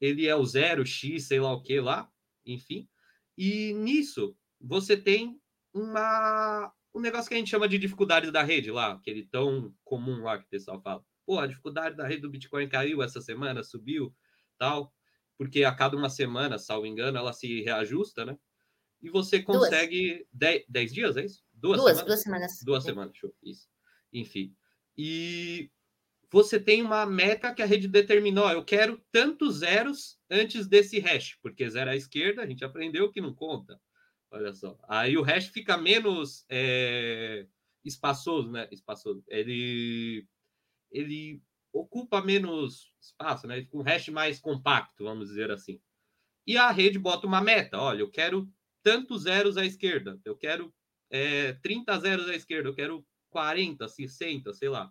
ele 0.01 0.29
é 0.29 0.37
o 0.37 0.47
zero 0.47 0.87
x, 0.87 1.25
sei 1.25 1.41
lá 1.41 1.53
o 1.53 1.63
que 1.63 1.81
lá, 1.81 2.09
enfim. 2.47 2.89
E 3.37 3.73
nisso 3.75 4.37
você 4.61 4.97
tem 4.97 5.41
uma 5.75 6.73
o 6.93 7.01
negócio 7.01 7.29
que 7.29 7.35
a 7.35 7.39
gente 7.39 7.51
chama 7.51 7.69
de 7.69 7.79
dificuldade 7.79 8.31
da 8.31 8.43
rede 8.43 8.71
lá, 8.71 8.93
aquele 8.93 9.25
tão 9.25 9.75
comum 9.85 10.23
lá 10.23 10.39
que 10.39 10.45
o 10.45 10.49
pessoal 10.49 10.81
fala. 10.81 11.05
Pô, 11.25 11.39
a 11.39 11.47
dificuldade 11.47 11.97
da 11.97 12.07
rede 12.07 12.23
do 12.23 12.31
Bitcoin 12.31 12.69
caiu 12.69 13.03
essa 13.03 13.21
semana, 13.21 13.63
subiu, 13.63 14.15
tal, 14.59 14.93
porque 15.39 15.65
a 15.65 15.75
cada 15.75 15.97
uma 15.97 16.11
semana, 16.11 16.59
salvo 16.59 16.87
engano, 16.87 17.17
ela 17.17 17.33
se 17.33 17.63
reajusta, 17.63 18.25
né? 18.25 18.37
E 19.01 19.11
você 19.11 19.43
consegue 19.43 20.27
10 20.33 20.93
dias, 20.93 21.17
é 21.17 21.25
isso? 21.25 21.43
Duas, 21.53 21.81
duas 21.81 21.97
semanas. 21.97 22.07
Duas 22.07 22.23
semanas. 22.23 22.61
Duas 22.65 22.85
semanas, 22.85 23.17
show. 23.17 23.35
Isso. 23.43 23.69
Enfim. 24.13 24.55
E 24.97 25.71
você 26.31 26.61
tem 26.61 26.83
uma 26.83 27.05
meta 27.05 27.53
que 27.53 27.63
a 27.63 27.67
rede 27.67 27.89
determinou. 27.89 28.49
Eu 28.51 28.65
quero 28.65 29.03
tantos 29.11 29.59
zeros 29.59 30.19
antes 30.31 30.69
desse 30.69 30.99
hash, 31.01 31.37
porque 31.43 31.69
zero 31.69 31.91
à 31.91 31.97
esquerda, 31.97 32.43
a 32.43 32.47
gente 32.47 32.65
aprendeu 32.65 33.11
que 33.11 33.21
não 33.21 33.35
conta. 33.35 33.81
Olha 34.33 34.55
só. 34.55 34.79
Aí 34.89 35.19
o 35.19 35.23
hash 35.23 35.49
fica 35.49 35.77
menos 35.77 36.47
é, 36.49 37.47
espaçoso, 37.85 38.51
né? 38.51 38.67
Espaçoso. 38.73 39.23
Ele, 39.29 40.27
ele 40.91 41.43
ocupa 41.71 42.23
menos 42.23 42.95
espaço, 42.99 43.47
né? 43.47 43.69
Um 43.71 43.83
hash 43.83 44.09
mais 44.09 44.41
compacto, 44.41 45.05
vamos 45.05 45.29
dizer 45.29 45.51
assim. 45.51 45.79
E 46.47 46.57
a 46.57 46.71
rede 46.71 46.99
bota 46.99 47.27
uma 47.27 47.43
meta. 47.43 47.79
Olha, 47.79 48.01
eu 48.01 48.11
quero 48.11 48.51
tantos 48.83 49.25
zeros 49.25 49.59
à 49.59 49.67
esquerda. 49.67 50.19
Eu 50.25 50.35
quero 50.35 50.75
é, 51.11 51.53
30 51.63 52.01
zeros 52.01 52.27
à 52.27 52.35
esquerda. 52.35 52.71
Eu 52.71 52.75
quero 52.75 53.07
40, 53.29 53.87
60, 53.87 54.55
sei 54.55 54.71
lá. 54.71 54.91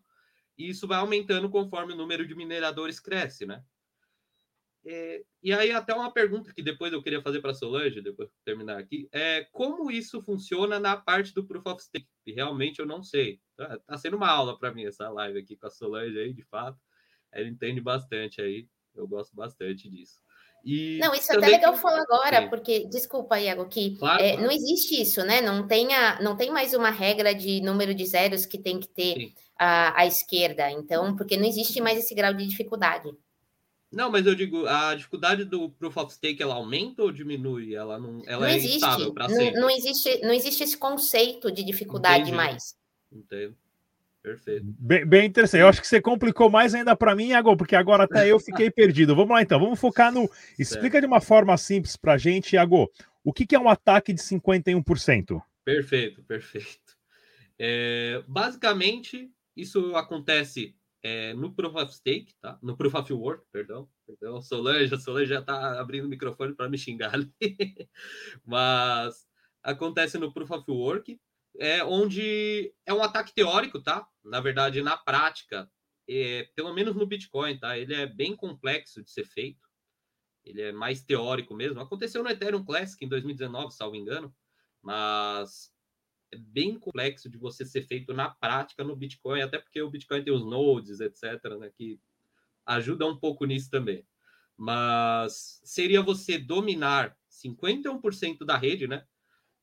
E 0.55 0.69
isso 0.69 0.87
vai 0.87 0.99
aumentando 0.99 1.49
conforme 1.49 1.93
o 1.93 1.97
número 1.97 2.27
de 2.27 2.35
mineradores 2.35 2.99
cresce, 2.99 3.47
né? 3.47 3.63
É, 4.83 5.21
e 5.43 5.53
aí, 5.53 5.71
até 5.71 5.93
uma 5.93 6.11
pergunta 6.11 6.51
que 6.53 6.63
depois 6.63 6.91
eu 6.91 7.03
queria 7.03 7.21
fazer 7.21 7.39
para 7.39 7.51
a 7.51 7.53
Solange, 7.53 8.01
depois 8.01 8.29
de 8.29 8.35
terminar 8.43 8.79
aqui, 8.79 9.07
é 9.11 9.45
como 9.51 9.91
isso 9.91 10.21
funciona 10.23 10.79
na 10.79 10.97
parte 10.97 11.33
do 11.33 11.45
Proof 11.45 11.65
of 11.67 11.83
Stake? 11.83 12.07
Realmente 12.25 12.79
eu 12.79 12.85
não 12.85 13.03
sei. 13.03 13.39
Tá, 13.55 13.79
tá 13.85 13.97
sendo 13.97 14.17
uma 14.17 14.29
aula 14.29 14.57
para 14.57 14.73
mim 14.73 14.85
essa 14.85 15.07
live 15.09 15.39
aqui 15.39 15.55
com 15.55 15.67
a 15.67 15.69
Solange 15.69 16.17
aí, 16.17 16.33
de 16.33 16.43
fato. 16.43 16.79
Ela 17.31 17.47
entende 17.47 17.79
bastante 17.79 18.41
aí, 18.41 18.67
eu 18.95 19.07
gosto 19.07 19.35
bastante 19.35 19.89
disso. 19.89 20.19
E 20.63 20.99
não, 20.99 21.13
isso 21.13 21.31
é 21.31 21.37
até 21.37 21.47
legal 21.47 21.75
falar 21.75 22.01
agora, 22.01 22.47
porque, 22.47 22.87
desculpa, 22.87 23.39
Iago, 23.39 23.67
que 23.67 23.97
claro, 23.97 24.21
é, 24.21 24.31
claro. 24.33 24.43
não 24.43 24.51
existe 24.51 25.01
isso, 25.01 25.23
né? 25.23 25.41
Não 25.41 25.67
tem, 25.67 25.93
a, 25.93 26.21
não 26.21 26.37
tem 26.37 26.51
mais 26.51 26.73
uma 26.73 26.91
regra 26.91 27.33
de 27.33 27.61
número 27.61 27.95
de 27.95 28.05
zeros 28.05 28.45
que 28.45 28.59
tem 28.59 28.79
que 28.79 28.87
ter 28.87 29.33
a, 29.57 30.01
a 30.01 30.05
esquerda, 30.05 30.69
então, 30.71 31.15
porque 31.15 31.35
não 31.35 31.45
existe 31.45 31.81
mais 31.81 31.97
esse 31.97 32.13
grau 32.13 32.33
de 32.33 32.45
dificuldade. 32.45 33.11
Não, 33.91 34.09
mas 34.09 34.25
eu 34.25 34.33
digo, 34.33 34.65
a 34.67 34.95
dificuldade 34.95 35.43
do 35.43 35.69
Proof 35.69 35.97
of 35.97 36.13
Stake, 36.13 36.41
ela 36.41 36.55
aumenta 36.55 37.03
ou 37.03 37.11
diminui? 37.11 37.75
Ela 37.75 37.99
não, 37.99 38.21
ela 38.25 38.41
não 38.41 38.53
é 38.53 38.55
existe. 38.55 38.77
instável 38.77 39.13
para 39.13 39.27
sempre? 39.27 39.51
Não, 39.51 39.61
não, 39.61 39.69
existe, 39.69 40.21
não 40.21 40.33
existe 40.33 40.63
esse 40.63 40.77
conceito 40.77 41.51
de 41.51 41.63
dificuldade 41.63 42.21
Entendi. 42.21 42.37
mais. 42.37 42.75
Entendo. 43.11 43.55
Perfeito. 44.23 44.63
Bem, 44.79 45.05
bem, 45.05 45.25
interessante. 45.25 45.61
Eu 45.61 45.67
acho 45.67 45.81
que 45.81 45.87
você 45.87 45.99
complicou 45.99 46.49
mais 46.49 46.75
ainda 46.75 46.95
para 46.95 47.15
mim, 47.15 47.29
Iago, 47.29 47.57
porque 47.57 47.75
agora 47.75 48.03
até 48.03 48.31
eu 48.31 48.39
fiquei 48.39 48.69
perdido. 48.71 49.15
Vamos 49.15 49.31
lá 49.31 49.41
então, 49.41 49.59
vamos 49.59 49.79
focar 49.79 50.11
no. 50.11 50.29
Explica 50.57 50.93
certo. 50.93 51.01
de 51.01 51.07
uma 51.07 51.19
forma 51.19 51.57
simples 51.57 51.97
para 51.97 52.13
a 52.13 52.17
gente, 52.17 52.53
Iago, 52.53 52.89
o 53.23 53.33
que, 53.33 53.45
que, 53.45 53.55
é 53.55 53.59
um 53.59 53.67
ataque 53.67 54.13
de 54.13 54.21
51%? 54.21 55.41
Perfeito, 55.65 56.23
perfeito. 56.23 56.97
É, 57.57 58.23
basicamente, 58.27 59.29
isso 59.55 59.95
acontece 59.95 60.75
é, 61.03 61.33
no 61.33 61.53
Proof 61.53 61.75
of 61.75 61.93
Stake, 61.93 62.33
tá? 62.41 62.59
No 62.61 62.77
Proof 62.77 62.93
of 62.95 63.13
Work, 63.13 63.45
perdão. 63.51 63.89
Perdão, 64.05 64.41
Solange, 64.41 64.93
a 64.93 64.99
Solange 64.99 65.29
já 65.29 65.39
está 65.39 65.79
abrindo 65.79 66.05
o 66.05 66.09
microfone 66.09 66.53
para 66.53 66.69
me 66.69 66.77
xingar 66.77 67.13
ali. 67.13 67.33
Mas 68.45 69.27
acontece 69.63 70.17
no 70.17 70.33
Proof 70.33 70.51
of 70.51 70.71
Work 70.71 71.19
é, 71.59 71.83
onde 71.83 72.73
é 72.85 72.93
um 72.93 73.03
ataque 73.03 73.33
teórico, 73.33 73.81
tá? 73.81 74.07
Na 74.23 74.39
verdade, 74.39 74.81
na 74.81 74.97
prática, 74.97 75.69
é, 76.07 76.49
pelo 76.55 76.73
menos 76.73 76.95
no 76.95 77.05
Bitcoin, 77.05 77.57
tá? 77.57 77.77
Ele 77.77 77.93
é 77.93 78.05
bem 78.05 78.35
complexo 78.35 79.03
de 79.03 79.11
ser 79.11 79.25
feito. 79.25 79.67
Ele 80.43 80.61
é 80.61 80.71
mais 80.71 81.03
teórico 81.03 81.53
mesmo. 81.53 81.79
Aconteceu 81.79 82.23
no 82.23 82.29
Ethereum 82.29 82.63
Classic 82.63 83.03
em 83.03 83.07
2019, 83.07 83.73
salvo 83.73 83.95
engano, 83.95 84.33
mas 84.81 85.71
é 86.31 86.37
bem 86.37 86.79
complexo 86.79 87.29
de 87.29 87.37
você 87.37 87.65
ser 87.65 87.83
feito 87.83 88.13
na 88.13 88.29
prática 88.29 88.83
no 88.83 88.95
Bitcoin, 88.95 89.41
até 89.41 89.59
porque 89.59 89.81
o 89.81 89.89
Bitcoin 89.89 90.23
tem 90.23 90.33
os 90.33 90.45
nodes, 90.45 90.99
etc., 90.99 91.57
né, 91.59 91.69
que 91.75 91.99
ajuda 92.65 93.05
um 93.05 93.17
pouco 93.17 93.45
nisso 93.45 93.69
também. 93.69 94.05
Mas 94.57 95.59
seria 95.63 96.01
você 96.01 96.37
dominar 96.37 97.17
51% 97.29 98.45
da 98.45 98.55
rede, 98.57 98.87
né? 98.87 99.05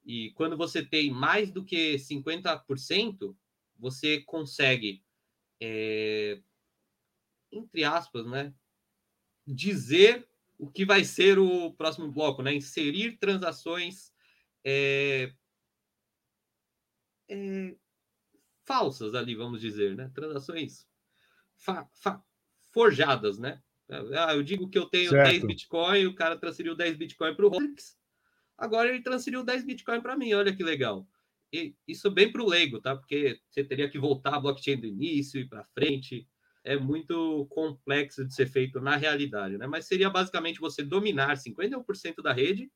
E 0.05 0.33
quando 0.33 0.57
você 0.57 0.85
tem 0.85 1.11
mais 1.11 1.51
do 1.51 1.65
que 1.65 1.97
50%, 1.97 3.37
você 3.79 4.21
consegue, 4.23 5.05
é, 5.61 6.41
entre 7.53 7.85
aspas, 7.85 8.27
né, 8.27 8.53
dizer 9.47 10.29
o 10.59 10.69
que 10.69 10.85
vai 10.85 11.05
ser 11.05 11.39
o 11.39 11.73
próximo 11.73 12.11
bloco, 12.11 12.43
né? 12.43 12.53
Inserir 12.55 13.19
transações 13.19 14.13
é, 14.65 15.33
é, 17.29 17.77
falsas 18.65 19.15
ali, 19.15 19.35
vamos 19.35 19.61
dizer, 19.61 19.97
né? 19.97 20.11
Transações 20.15 20.87
fa, 21.57 21.89
fa, 21.93 22.23
forjadas, 22.73 23.39
né? 23.39 23.63
Ah, 24.15 24.35
eu 24.35 24.43
digo 24.43 24.69
que 24.69 24.79
eu 24.79 24.87
tenho 24.87 25.11
certo. 25.11 25.31
10 25.31 25.45
Bitcoin, 25.45 26.07
o 26.07 26.15
cara 26.15 26.37
transferiu 26.37 26.75
10 26.75 26.97
Bitcoin 26.97 27.35
para 27.35 27.47
o 27.47 27.49
Rolex, 27.49 27.99
Agora 28.59 28.89
ele 28.89 29.01
transferiu 29.01 29.45
10 29.45 29.65
Bitcoin 29.65 30.01
para 30.01 30.17
mim, 30.17 30.33
olha 30.35 30.55
que 30.55 30.65
legal. 30.65 31.07
E 31.53 31.77
isso 31.87 32.11
bem 32.11 32.31
para 32.31 32.43
o 32.43 32.49
leigo, 32.49 32.81
tá? 32.81 32.97
Porque 32.97 33.41
você 33.49 33.63
teria 33.63 33.89
que 33.89 33.99
voltar 33.99 34.35
a 34.35 34.41
blockchain 34.41 34.81
do 34.81 34.87
início 34.87 35.41
e 35.41 35.49
para 35.49 35.65
frente. 35.65 36.29
É 36.65 36.77
muito 36.77 37.47
complexo 37.51 38.27
de 38.27 38.35
ser 38.35 38.47
feito 38.47 38.81
na 38.81 38.97
realidade, 38.97 39.57
né? 39.57 39.67
Mas 39.69 39.87
seria 39.87 40.11
basicamente 40.11 40.59
você 40.59 40.83
dominar 40.83 41.37
51% 41.37 42.21
da 42.21 42.33
rede 42.33 42.71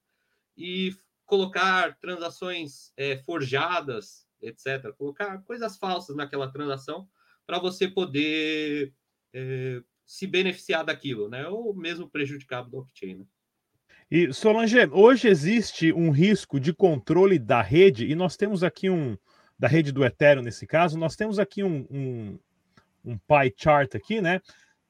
e 0.56 0.94
colocar 1.26 1.98
transações 1.98 2.92
é, 2.96 3.16
forjadas, 3.18 4.24
etc. 4.42 4.92
Colocar 4.96 5.38
coisas 5.44 5.76
falsas 5.76 6.16
naquela 6.16 6.50
transação 6.50 7.08
para 7.46 7.58
você 7.58 7.88
poder 7.88 8.92
é, 9.32 9.82
se 10.04 10.26
beneficiar 10.26 10.84
daquilo, 10.84 11.28
né? 11.28 11.46
Ou 11.48 11.74
mesmo 11.74 12.08
prejudicar 12.08 12.58
a 12.58 12.62
blockchain, 12.62 13.18
né? 13.18 13.24
E 14.10 14.32
Solange, 14.32 14.76
hoje 14.90 15.28
existe 15.28 15.90
um 15.90 16.10
risco 16.10 16.60
de 16.60 16.72
controle 16.74 17.38
da 17.38 17.62
rede, 17.62 18.06
e 18.06 18.14
nós 18.14 18.36
temos 18.36 18.62
aqui 18.62 18.90
um, 18.90 19.16
da 19.58 19.66
rede 19.66 19.90
do 19.90 20.04
Ethereum 20.04 20.42
nesse 20.42 20.66
caso, 20.66 20.98
nós 20.98 21.16
temos 21.16 21.38
aqui 21.38 21.64
um, 21.64 21.86
um, 21.90 22.38
um 23.02 23.16
pie 23.16 23.54
chart 23.56 23.94
aqui, 23.94 24.20
né? 24.20 24.40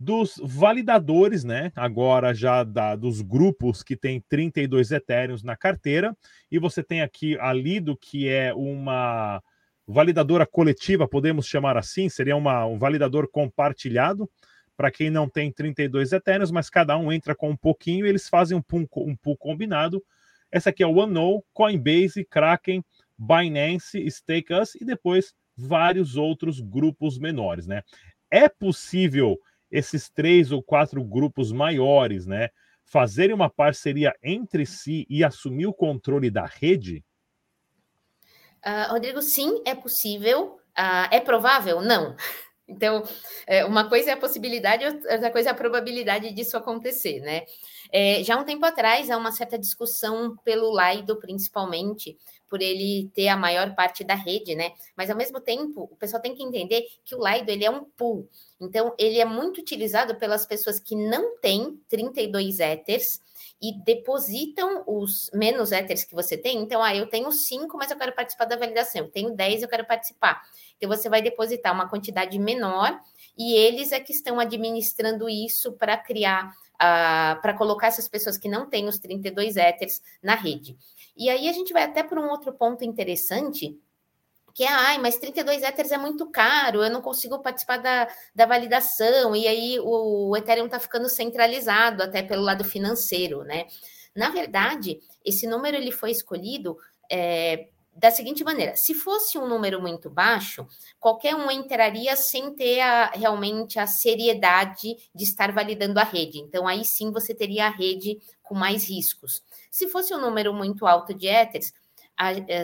Dos 0.04 0.40
validadores, 0.42 1.44
né? 1.44 1.70
Agora 1.76 2.34
já 2.34 2.64
da, 2.64 2.96
dos 2.96 3.22
grupos 3.22 3.84
que 3.84 3.96
tem 3.96 4.20
32 4.28 4.90
Ethereums 4.90 5.44
na 5.44 5.56
carteira, 5.56 6.16
e 6.50 6.58
você 6.58 6.82
tem 6.82 7.02
aqui 7.02 7.38
a 7.38 7.52
Lido, 7.52 7.96
que 7.96 8.28
é 8.28 8.52
uma 8.52 9.40
validadora 9.86 10.44
coletiva, 10.44 11.06
podemos 11.06 11.46
chamar 11.46 11.76
assim, 11.76 12.08
seria 12.08 12.34
uma, 12.34 12.66
um 12.66 12.78
validador 12.78 13.28
compartilhado 13.30 14.28
para 14.76 14.90
quem 14.90 15.08
não 15.08 15.28
tem 15.28 15.52
32 15.52 16.10
Eternos, 16.12 16.50
mas 16.50 16.68
cada 16.68 16.98
um 16.98 17.12
entra 17.12 17.32
com 17.32 17.50
um 17.50 17.56
pouquinho 17.56 18.04
e 18.04 18.08
eles 18.08 18.28
fazem 18.28 18.58
um 18.58 18.62
pool, 18.62 18.88
um 18.96 19.14
pool 19.14 19.36
combinado. 19.36 20.02
Essa 20.50 20.70
aqui 20.70 20.82
é 20.82 20.86
o 20.86 20.96
OneNow, 20.96 21.44
Coinbase, 21.54 22.24
Kraken, 22.24 22.82
Binance, 23.16 24.04
StakeUs 24.04 24.74
e 24.74 24.84
depois 24.84 25.32
vários 25.56 26.16
outros 26.16 26.58
grupos 26.58 27.20
menores, 27.20 27.68
né? 27.68 27.82
É 28.28 28.48
possível 28.48 29.38
esses 29.72 30.10
três 30.10 30.52
ou 30.52 30.62
quatro 30.62 31.02
grupos 31.02 31.50
maiores, 31.50 32.26
né, 32.26 32.50
fazerem 32.84 33.34
uma 33.34 33.48
parceria 33.48 34.14
entre 34.22 34.66
si 34.66 35.06
e 35.08 35.24
assumir 35.24 35.66
o 35.66 35.72
controle 35.72 36.30
da 36.30 36.44
rede? 36.44 37.02
Uh, 38.64 38.92
Rodrigo, 38.92 39.22
sim, 39.22 39.62
é 39.64 39.74
possível. 39.74 40.58
Uh, 40.78 41.08
é 41.10 41.20
provável? 41.20 41.80
Não. 41.80 42.14
Então, 42.72 43.02
é, 43.46 43.64
uma 43.64 43.88
coisa 43.88 44.10
é 44.10 44.12
a 44.14 44.16
possibilidade, 44.16 44.84
outra 44.84 45.30
coisa 45.30 45.50
é 45.50 45.52
a 45.52 45.54
probabilidade 45.54 46.32
disso 46.32 46.56
acontecer, 46.56 47.20
né? 47.20 47.42
É, 47.92 48.22
já 48.24 48.38
um 48.38 48.44
tempo 48.44 48.64
atrás, 48.64 49.10
há 49.10 49.16
uma 49.16 49.32
certa 49.32 49.58
discussão 49.58 50.36
pelo 50.44 50.70
Laido, 50.70 51.16
principalmente, 51.16 52.16
por 52.48 52.60
ele 52.60 53.10
ter 53.14 53.28
a 53.28 53.36
maior 53.36 53.74
parte 53.74 54.04
da 54.04 54.14
rede, 54.14 54.54
né? 54.54 54.72
Mas, 54.96 55.10
ao 55.10 55.16
mesmo 55.16 55.40
tempo, 55.40 55.88
o 55.90 55.96
pessoal 55.96 56.20
tem 56.20 56.34
que 56.34 56.42
entender 56.42 56.86
que 57.04 57.14
o 57.14 57.18
Laido, 57.18 57.50
ele 57.50 57.64
é 57.64 57.70
um 57.70 57.84
pool. 57.84 58.28
Então, 58.60 58.94
ele 58.98 59.20
é 59.20 59.24
muito 59.24 59.60
utilizado 59.60 60.16
pelas 60.16 60.46
pessoas 60.46 60.80
que 60.80 60.94
não 60.96 61.38
têm 61.38 61.78
32 61.88 62.60
Ethers, 62.60 63.20
e 63.62 63.72
depositam 63.84 64.82
os 64.88 65.30
menos 65.32 65.70
éteres 65.70 66.02
que 66.02 66.16
você 66.16 66.36
tem. 66.36 66.58
Então, 66.58 66.82
ah, 66.82 66.94
eu 66.96 67.06
tenho 67.06 67.30
5, 67.30 67.78
mas 67.78 67.92
eu 67.92 67.96
quero 67.96 68.12
participar 68.12 68.46
da 68.46 68.56
validação. 68.56 69.02
Eu 69.02 69.10
tenho 69.10 69.30
10, 69.30 69.62
eu 69.62 69.68
quero 69.68 69.86
participar. 69.86 70.42
Então, 70.76 70.88
você 70.88 71.08
vai 71.08 71.22
depositar 71.22 71.72
uma 71.72 71.88
quantidade 71.88 72.36
menor 72.40 73.00
e 73.38 73.54
eles 73.54 73.92
é 73.92 74.00
que 74.00 74.12
estão 74.12 74.40
administrando 74.40 75.28
isso 75.28 75.72
para 75.74 75.96
criar, 75.96 76.48
uh, 76.74 77.40
para 77.40 77.54
colocar 77.54 77.86
essas 77.86 78.08
pessoas 78.08 78.36
que 78.36 78.48
não 78.48 78.68
têm 78.68 78.88
os 78.88 78.98
32 78.98 79.56
éteres 79.56 80.02
na 80.20 80.34
rede. 80.34 80.76
E 81.16 81.30
aí 81.30 81.48
a 81.48 81.52
gente 81.52 81.72
vai 81.72 81.84
até 81.84 82.02
para 82.02 82.20
um 82.20 82.30
outro 82.30 82.52
ponto 82.52 82.84
interessante, 82.84 83.78
que 84.54 84.64
é, 84.64 84.68
ai, 84.68 84.98
mas 84.98 85.16
32 85.16 85.62
Ethers 85.62 85.92
é 85.92 85.98
muito 85.98 86.30
caro, 86.30 86.82
eu 86.82 86.90
não 86.90 87.00
consigo 87.00 87.38
participar 87.40 87.78
da, 87.78 88.08
da 88.34 88.46
validação, 88.46 89.34
e 89.34 89.46
aí 89.46 89.78
o, 89.80 90.36
Ethereum 90.36 90.66
está 90.66 90.78
ficando 90.78 91.08
centralizado 91.08 92.02
até 92.02 92.22
pelo 92.22 92.42
lado 92.42 92.64
financeiro, 92.64 93.44
né? 93.44 93.66
Na 94.14 94.30
verdade, 94.30 95.00
esse 95.24 95.46
número 95.46 95.76
ele 95.76 95.90
foi 95.90 96.10
escolhido 96.10 96.76
é, 97.10 97.68
da 97.94 98.10
seguinte 98.10 98.44
maneira: 98.44 98.76
se 98.76 98.94
fosse 98.94 99.38
um 99.38 99.46
número 99.46 99.80
muito 99.80 100.08
baixo, 100.08 100.66
qualquer 100.98 101.34
um 101.34 101.50
entraria 101.50 102.16
sem 102.16 102.54
ter 102.54 102.80
a, 102.80 103.06
realmente 103.06 103.78
a 103.78 103.86
seriedade 103.86 104.96
de 105.14 105.24
estar 105.24 105.52
validando 105.52 105.98
a 105.98 106.04
rede. 106.04 106.38
Então, 106.38 106.66
aí 106.66 106.84
sim 106.84 107.10
você 107.10 107.34
teria 107.34 107.66
a 107.66 107.70
rede 107.70 108.18
com 108.42 108.54
mais 108.54 108.88
riscos. 108.88 109.42
Se 109.70 109.88
fosse 109.88 110.14
um 110.14 110.20
número 110.20 110.52
muito 110.52 110.86
alto 110.86 111.14
de 111.14 111.26
Ethers, 111.26 111.72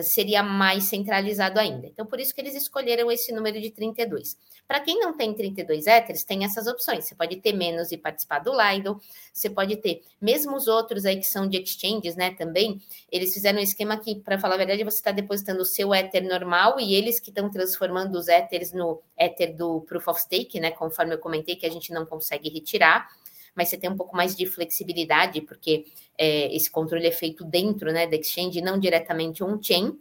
seria 0.03 0.41
mais 0.41 0.85
centralizado 0.85 1.59
ainda. 1.59 1.87
Então, 1.87 2.05
por 2.05 2.19
isso 2.19 2.33
que 2.33 2.41
eles 2.41 2.55
escolheram 2.55 3.11
esse 3.11 3.31
número 3.33 3.59
de 3.59 3.71
32. 3.71 4.37
Para 4.67 4.79
quem 4.79 4.99
não 4.99 5.17
tem 5.17 5.33
32 5.33 5.87
éteres, 5.87 6.23
tem 6.23 6.45
essas 6.45 6.67
opções. 6.67 7.05
Você 7.05 7.15
pode 7.15 7.37
ter 7.37 7.53
menos 7.53 7.91
e 7.91 7.97
participar 7.97 8.39
do 8.39 8.51
Lido, 8.53 9.01
você 9.33 9.49
pode 9.49 9.75
ter, 9.77 10.03
mesmo 10.21 10.55
os 10.55 10.67
outros 10.67 11.05
aí 11.05 11.17
que 11.17 11.23
são 11.23 11.47
de 11.47 11.57
exchanges, 11.57 12.15
né, 12.15 12.35
também, 12.35 12.79
eles 13.11 13.33
fizeram 13.33 13.59
um 13.59 13.63
esquema 13.63 13.97
que, 13.97 14.15
para 14.19 14.37
falar 14.37 14.55
a 14.55 14.57
verdade, 14.59 14.83
você 14.83 14.97
está 14.97 15.11
depositando 15.11 15.61
o 15.61 15.65
seu 15.65 15.93
éter 15.93 16.23
normal 16.23 16.79
e 16.79 16.93
eles 16.93 17.19
que 17.19 17.29
estão 17.29 17.49
transformando 17.49 18.15
os 18.15 18.27
éteres 18.27 18.71
no 18.71 19.01
éter 19.17 19.55
do 19.55 19.81
Proof 19.81 20.07
of 20.07 20.21
Stake, 20.21 20.59
né, 20.59 20.69
conforme 20.71 21.15
eu 21.15 21.19
comentei, 21.19 21.55
que 21.55 21.65
a 21.65 21.71
gente 21.71 21.91
não 21.91 22.05
consegue 22.05 22.49
retirar 22.49 23.09
mas 23.55 23.69
você 23.69 23.77
tem 23.77 23.89
um 23.89 23.95
pouco 23.95 24.15
mais 24.15 24.35
de 24.35 24.45
flexibilidade, 24.45 25.41
porque 25.41 25.85
é, 26.17 26.53
esse 26.55 26.69
controle 26.69 27.07
é 27.07 27.11
feito 27.11 27.43
dentro 27.43 27.91
né, 27.91 28.07
da 28.07 28.15
exchange, 28.15 28.61
não 28.61 28.79
diretamente 28.79 29.43
on-chain, 29.43 29.97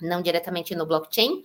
não 0.00 0.22
diretamente 0.22 0.74
no 0.74 0.86
blockchain. 0.86 1.42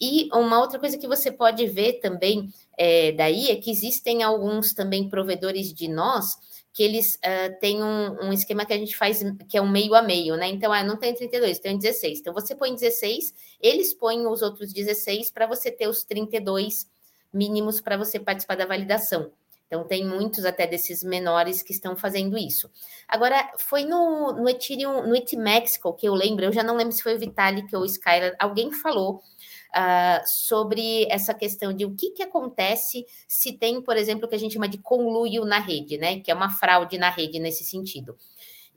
E 0.00 0.28
uma 0.32 0.60
outra 0.60 0.78
coisa 0.78 0.98
que 0.98 1.06
você 1.06 1.30
pode 1.30 1.66
ver 1.66 2.00
também 2.00 2.48
é, 2.76 3.12
daí 3.12 3.50
é 3.50 3.56
que 3.56 3.70
existem 3.70 4.22
alguns 4.22 4.72
também 4.72 5.08
provedores 5.08 5.72
de 5.72 5.88
nós 5.88 6.36
que 6.72 6.82
eles 6.82 7.16
uh, 7.16 7.58
têm 7.60 7.82
um, 7.82 8.28
um, 8.28 8.32
esquema 8.32 8.64
que 8.64 8.72
a 8.72 8.78
gente 8.78 8.96
faz, 8.96 9.22
que 9.46 9.58
é 9.58 9.62
um 9.62 9.68
meio 9.68 9.94
a 9.94 10.00
meio, 10.00 10.36
né? 10.36 10.48
Então, 10.48 10.72
ah, 10.72 10.82
não 10.82 10.96
tem 10.96 11.14
32, 11.14 11.58
tem 11.58 11.76
16. 11.76 12.20
Então, 12.20 12.32
você 12.32 12.54
põe 12.54 12.72
16, 12.72 13.34
eles 13.60 13.92
põem 13.92 14.26
os 14.26 14.40
outros 14.40 14.72
16 14.72 15.30
para 15.30 15.46
você 15.46 15.70
ter 15.70 15.86
os 15.86 16.02
32 16.02 16.88
mínimos 17.32 17.80
para 17.80 17.98
você 17.98 18.18
participar 18.18 18.56
da 18.56 18.64
validação. 18.64 19.30
Então, 19.72 19.84
tem 19.84 20.06
muitos 20.06 20.44
até 20.44 20.66
desses 20.66 21.02
menores 21.02 21.62
que 21.62 21.72
estão 21.72 21.96
fazendo 21.96 22.36
isso. 22.36 22.70
Agora, 23.08 23.50
foi 23.56 23.86
no, 23.86 24.30
no 24.34 24.46
Ethereum, 24.46 25.06
no 25.06 25.16
Ethemexico, 25.16 25.94
que 25.94 26.06
eu 26.06 26.12
lembro, 26.12 26.44
eu 26.44 26.52
já 26.52 26.62
não 26.62 26.76
lembro 26.76 26.92
se 26.92 27.02
foi 27.02 27.16
o 27.16 27.18
Vitalik 27.18 27.74
ou 27.74 27.80
o 27.80 27.86
Skylar, 27.86 28.36
alguém 28.38 28.70
falou 28.70 29.14
uh, 29.16 30.26
sobre 30.26 31.06
essa 31.08 31.32
questão 31.32 31.72
de 31.72 31.86
o 31.86 31.94
que, 31.96 32.10
que 32.10 32.22
acontece 32.22 33.06
se 33.26 33.54
tem, 33.54 33.80
por 33.80 33.96
exemplo, 33.96 34.26
o 34.26 34.28
que 34.28 34.34
a 34.34 34.38
gente 34.38 34.52
chama 34.52 34.68
de 34.68 34.76
conluio 34.76 35.46
na 35.46 35.58
rede, 35.58 35.96
né? 35.96 36.20
Que 36.20 36.30
é 36.30 36.34
uma 36.34 36.50
fraude 36.50 36.98
na 36.98 37.08
rede 37.08 37.38
nesse 37.38 37.64
sentido. 37.64 38.14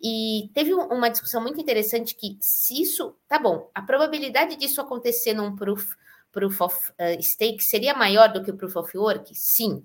E 0.02 0.50
teve 0.54 0.74
uma 0.74 1.10
discussão 1.10 1.42
muito 1.42 1.60
interessante 1.60 2.16
que 2.16 2.38
se 2.40 2.82
isso, 2.82 3.18
tá 3.28 3.38
bom, 3.38 3.70
a 3.76 3.82
probabilidade 3.82 4.56
disso 4.56 4.80
acontecer 4.80 5.34
num 5.34 5.58
proof, 5.58 5.94
proof 6.32 6.62
of 6.62 6.92
uh, 6.92 7.22
stake 7.22 7.62
seria 7.62 7.94
maior 7.94 8.32
do 8.32 8.42
que 8.42 8.52
o 8.52 8.56
proof 8.56 8.78
of 8.78 8.98
work? 8.98 9.36
Sim. 9.36 9.84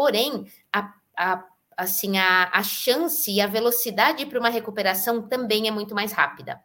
Porém, 0.00 0.46
a, 0.72 0.94
a 1.14 1.44
assim, 1.76 2.16
a, 2.16 2.48
a 2.54 2.62
chance 2.62 3.30
e 3.30 3.38
a 3.38 3.46
velocidade 3.46 4.24
para 4.24 4.40
uma 4.40 4.48
recuperação 4.48 5.28
também 5.28 5.68
é 5.68 5.70
muito 5.70 5.94
mais 5.94 6.10
rápida. 6.10 6.58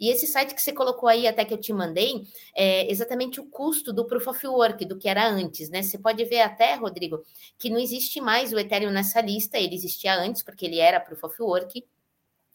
E 0.00 0.08
esse 0.08 0.26
site 0.26 0.54
que 0.54 0.62
você 0.62 0.72
colocou 0.72 1.06
aí, 1.06 1.28
até 1.28 1.44
que 1.44 1.52
eu 1.52 1.58
te 1.58 1.70
mandei, 1.70 2.22
é 2.56 2.90
exatamente 2.90 3.40
o 3.40 3.44
custo 3.44 3.92
do 3.92 4.06
Proof 4.06 4.28
of 4.28 4.46
Work, 4.46 4.86
do 4.86 4.96
que 4.96 5.06
era 5.06 5.28
antes, 5.28 5.68
né? 5.68 5.82
Você 5.82 5.98
pode 5.98 6.24
ver 6.24 6.40
até, 6.40 6.76
Rodrigo, 6.76 7.22
que 7.58 7.68
não 7.68 7.78
existe 7.78 8.22
mais 8.22 8.54
o 8.54 8.58
Ethereum 8.58 8.90
nessa 8.90 9.20
lista, 9.20 9.58
ele 9.58 9.74
existia 9.74 10.14
antes, 10.14 10.42
porque 10.42 10.64
ele 10.64 10.78
era 10.78 10.98
Proof 10.98 11.24
of 11.24 11.42
Work. 11.42 11.84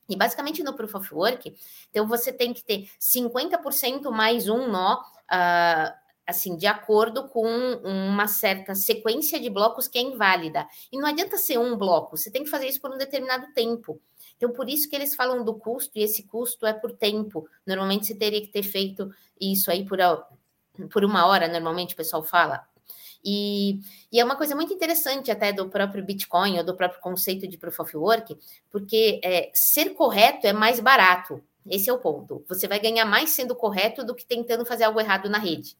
E 0.09 0.15
basicamente 0.15 0.63
no 0.63 0.73
Proof 0.73 0.95
of 0.95 1.13
Work, 1.13 1.55
então 1.91 2.07
você 2.07 2.33
tem 2.33 2.55
que 2.55 2.63
ter 2.63 2.89
50% 2.99 4.09
mais 4.09 4.49
um 4.49 4.67
nó, 4.67 4.95
uh, 4.99 6.02
assim, 6.25 6.55
de 6.55 6.65
acordo 6.65 7.27
com 7.27 7.45
uma 7.83 8.27
certa 8.27 8.75
sequência 8.75 9.39
de 9.39 9.49
blocos 9.49 9.87
que 9.87 9.97
é 9.97 10.01
inválida. 10.01 10.67
E 10.91 10.97
não 10.97 11.07
adianta 11.07 11.37
ser 11.37 11.57
um 11.57 11.77
bloco, 11.77 12.17
você 12.17 12.31
tem 12.31 12.43
que 12.43 12.49
fazer 12.49 12.67
isso 12.67 12.81
por 12.81 12.91
um 12.91 12.97
determinado 12.97 13.47
tempo. 13.53 14.01
Então, 14.37 14.51
por 14.51 14.69
isso 14.69 14.89
que 14.89 14.95
eles 14.95 15.15
falam 15.15 15.43
do 15.43 15.53
custo, 15.55 15.91
e 15.95 16.03
esse 16.03 16.23
custo 16.23 16.65
é 16.65 16.73
por 16.73 16.91
tempo. 16.93 17.47
Normalmente 17.65 18.07
você 18.07 18.15
teria 18.15 18.41
que 18.41 18.47
ter 18.47 18.63
feito 18.63 19.09
isso 19.39 19.69
aí 19.69 19.85
por, 19.85 19.99
por 20.91 21.03
uma 21.05 21.25
hora, 21.27 21.47
normalmente 21.47 21.93
o 21.93 21.97
pessoal 21.97 22.23
fala. 22.23 22.65
E, 23.23 23.79
e, 24.11 24.19
é 24.19 24.23
uma 24.23 24.35
coisa 24.35 24.53
muito 24.53 24.73
interessante 24.73 25.31
até 25.31 25.53
do 25.53 25.69
próprio 25.69 26.03
Bitcoin 26.03 26.57
ou 26.57 26.63
do 26.63 26.75
próprio 26.75 26.99
conceito 26.99 27.47
de 27.47 27.57
Proof 27.57 27.79
of 27.79 27.95
Work, 27.95 28.37
porque 28.69 29.21
é, 29.23 29.49
ser 29.53 29.91
correto 29.91 30.45
é 30.45 30.51
mais 30.51 30.79
barato. 30.79 31.41
Esse 31.65 31.89
é 31.89 31.93
o 31.93 31.99
ponto. 31.99 32.43
Você 32.49 32.67
vai 32.67 32.79
ganhar 32.79 33.05
mais 33.05 33.29
sendo 33.29 33.55
correto 33.55 34.03
do 34.03 34.13
que 34.13 34.25
tentando 34.25 34.65
fazer 34.65 34.83
algo 34.83 34.99
errado 34.99 35.29
na 35.29 35.37
rede. 35.37 35.77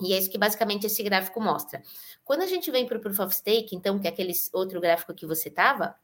E 0.00 0.12
é 0.12 0.18
isso 0.18 0.30
que 0.30 0.38
basicamente 0.38 0.86
esse 0.86 1.02
gráfico 1.02 1.40
mostra. 1.40 1.82
Quando 2.24 2.42
a 2.42 2.46
gente 2.46 2.70
vem 2.70 2.86
para 2.86 2.98
o 2.98 3.00
Proof 3.00 3.20
of 3.20 3.34
Stake, 3.34 3.74
então, 3.74 3.98
que 3.98 4.06
é 4.06 4.10
aquele 4.10 4.32
outro 4.52 4.80
gráfico 4.80 5.14
que 5.14 5.26
você 5.26 5.48
estava, 5.48 5.94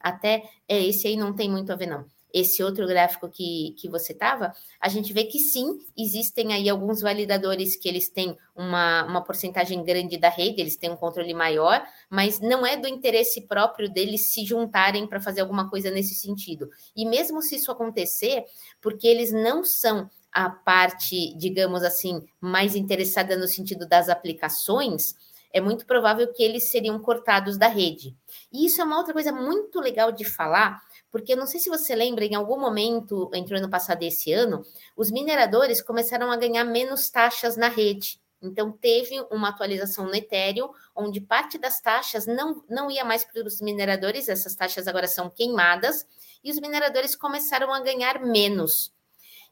até 0.00 0.42
é, 0.68 0.82
esse 0.84 1.06
aí 1.06 1.16
não 1.16 1.34
tem 1.34 1.50
muito 1.50 1.72
a 1.72 1.76
ver, 1.76 1.86
não. 1.86 2.06
Esse 2.32 2.64
outro 2.64 2.84
gráfico 2.86 3.28
que, 3.28 3.76
que 3.78 3.88
você 3.88 4.12
estava, 4.12 4.52
a 4.80 4.88
gente 4.88 5.12
vê 5.12 5.22
que 5.22 5.38
sim, 5.38 5.78
existem 5.96 6.52
aí 6.52 6.68
alguns 6.68 7.00
validadores 7.00 7.76
que 7.76 7.88
eles 7.88 8.08
têm 8.08 8.36
uma, 8.56 9.04
uma 9.04 9.22
porcentagem 9.22 9.84
grande 9.84 10.18
da 10.18 10.28
rede, 10.28 10.60
eles 10.60 10.76
têm 10.76 10.90
um 10.90 10.96
controle 10.96 11.32
maior, 11.32 11.86
mas 12.10 12.40
não 12.40 12.66
é 12.66 12.76
do 12.76 12.88
interesse 12.88 13.42
próprio 13.42 13.88
deles 13.88 14.32
se 14.32 14.44
juntarem 14.44 15.06
para 15.06 15.20
fazer 15.20 15.42
alguma 15.42 15.70
coisa 15.70 15.92
nesse 15.92 16.16
sentido. 16.16 16.68
E 16.96 17.06
mesmo 17.06 17.40
se 17.40 17.54
isso 17.54 17.70
acontecer, 17.70 18.44
porque 18.80 19.06
eles 19.06 19.30
não 19.30 19.64
são 19.64 20.10
a 20.34 20.50
parte, 20.50 21.32
digamos 21.36 21.84
assim, 21.84 22.26
mais 22.40 22.74
interessada 22.74 23.36
no 23.36 23.46
sentido 23.46 23.86
das 23.86 24.08
aplicações, 24.08 25.14
é 25.52 25.60
muito 25.60 25.86
provável 25.86 26.32
que 26.32 26.42
eles 26.42 26.72
seriam 26.72 26.98
cortados 26.98 27.56
da 27.56 27.68
rede. 27.68 28.16
E 28.52 28.66
isso 28.66 28.80
é 28.80 28.84
uma 28.84 28.98
outra 28.98 29.12
coisa 29.12 29.30
muito 29.30 29.80
legal 29.80 30.10
de 30.10 30.24
falar, 30.24 30.82
porque 31.12 31.36
não 31.36 31.46
sei 31.46 31.60
se 31.60 31.70
você 31.70 31.94
lembra, 31.94 32.24
em 32.24 32.34
algum 32.34 32.58
momento, 32.58 33.30
entre 33.32 33.54
o 33.54 33.58
ano 33.58 33.70
passado 33.70 34.02
e 34.02 34.08
esse 34.08 34.32
ano, 34.32 34.62
os 34.96 35.12
mineradores 35.12 35.80
começaram 35.80 36.32
a 36.32 36.36
ganhar 36.36 36.64
menos 36.64 37.08
taxas 37.08 37.56
na 37.56 37.68
rede. 37.68 38.20
Então, 38.42 38.72
teve 38.72 39.24
uma 39.30 39.50
atualização 39.50 40.06
no 40.06 40.14
Ethereum, 40.16 40.68
onde 40.96 41.20
parte 41.20 41.56
das 41.56 41.80
taxas 41.80 42.26
não, 42.26 42.64
não 42.68 42.90
ia 42.90 43.04
mais 43.04 43.22
para 43.24 43.46
os 43.46 43.60
mineradores, 43.60 44.28
essas 44.28 44.56
taxas 44.56 44.88
agora 44.88 45.06
são 45.06 45.30
queimadas, 45.30 46.04
e 46.42 46.50
os 46.50 46.58
mineradores 46.58 47.14
começaram 47.14 47.72
a 47.72 47.80
ganhar 47.80 48.20
menos. 48.20 48.92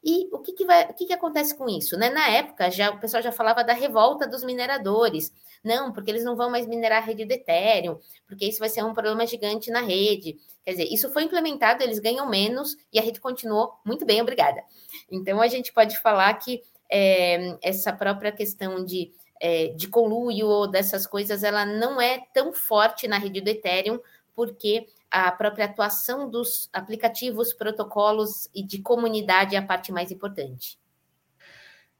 E 0.03 0.27
o 0.33 0.39
que, 0.39 0.51
que, 0.51 0.65
vai, 0.65 0.85
o 0.89 0.93
que, 0.93 1.05
que 1.05 1.13
acontece 1.13 1.55
com 1.55 1.69
isso? 1.69 1.97
Né? 1.97 2.09
Na 2.09 2.27
época, 2.27 2.69
já 2.69 2.91
o 2.91 2.99
pessoal 2.99 3.23
já 3.23 3.31
falava 3.31 3.63
da 3.63 3.73
revolta 3.73 4.27
dos 4.27 4.43
mineradores. 4.43 5.31
Não, 5.63 5.93
porque 5.93 6.11
eles 6.11 6.25
não 6.25 6.35
vão 6.35 6.49
mais 6.49 6.67
minerar 6.67 7.01
a 7.01 7.05
rede 7.05 7.23
do 7.23 7.31
Ethereum, 7.31 7.97
porque 8.27 8.45
isso 8.45 8.59
vai 8.59 8.67
ser 8.67 8.83
um 8.83 8.93
problema 8.93 9.25
gigante 9.25 9.71
na 9.71 9.79
rede. 9.79 10.35
Quer 10.65 10.71
dizer, 10.71 10.83
isso 10.91 11.09
foi 11.09 11.23
implementado, 11.23 11.81
eles 11.81 11.99
ganham 11.99 12.27
menos 12.27 12.75
e 12.91 12.99
a 12.99 13.01
rede 13.01 13.21
continuou 13.21 13.71
muito 13.85 14.05
bem, 14.05 14.21
obrigada. 14.21 14.61
Então, 15.09 15.39
a 15.39 15.47
gente 15.47 15.71
pode 15.71 15.97
falar 16.01 16.33
que 16.33 16.61
é, 16.91 17.57
essa 17.61 17.93
própria 17.93 18.31
questão 18.33 18.83
de, 18.83 19.13
é, 19.39 19.67
de 19.69 19.87
conluio 19.87 20.47
ou 20.47 20.67
dessas 20.67 21.07
coisas, 21.07 21.43
ela 21.43 21.65
não 21.65 22.01
é 22.01 22.19
tão 22.33 22.51
forte 22.51 23.07
na 23.07 23.17
rede 23.17 23.39
do 23.39 23.49
Ethereum, 23.49 23.99
porque 24.35 24.87
a 25.13 25.31
própria 25.31 25.65
atuação 25.65 26.27
dos 26.27 26.67
aplicativos, 26.73 27.53
protocolos 27.53 28.49
e 28.53 28.65
de 28.65 28.81
comunidade 28.81 29.55
é 29.55 29.59
a 29.59 29.65
parte 29.65 29.91
mais 29.91 30.09
importante. 30.09 30.79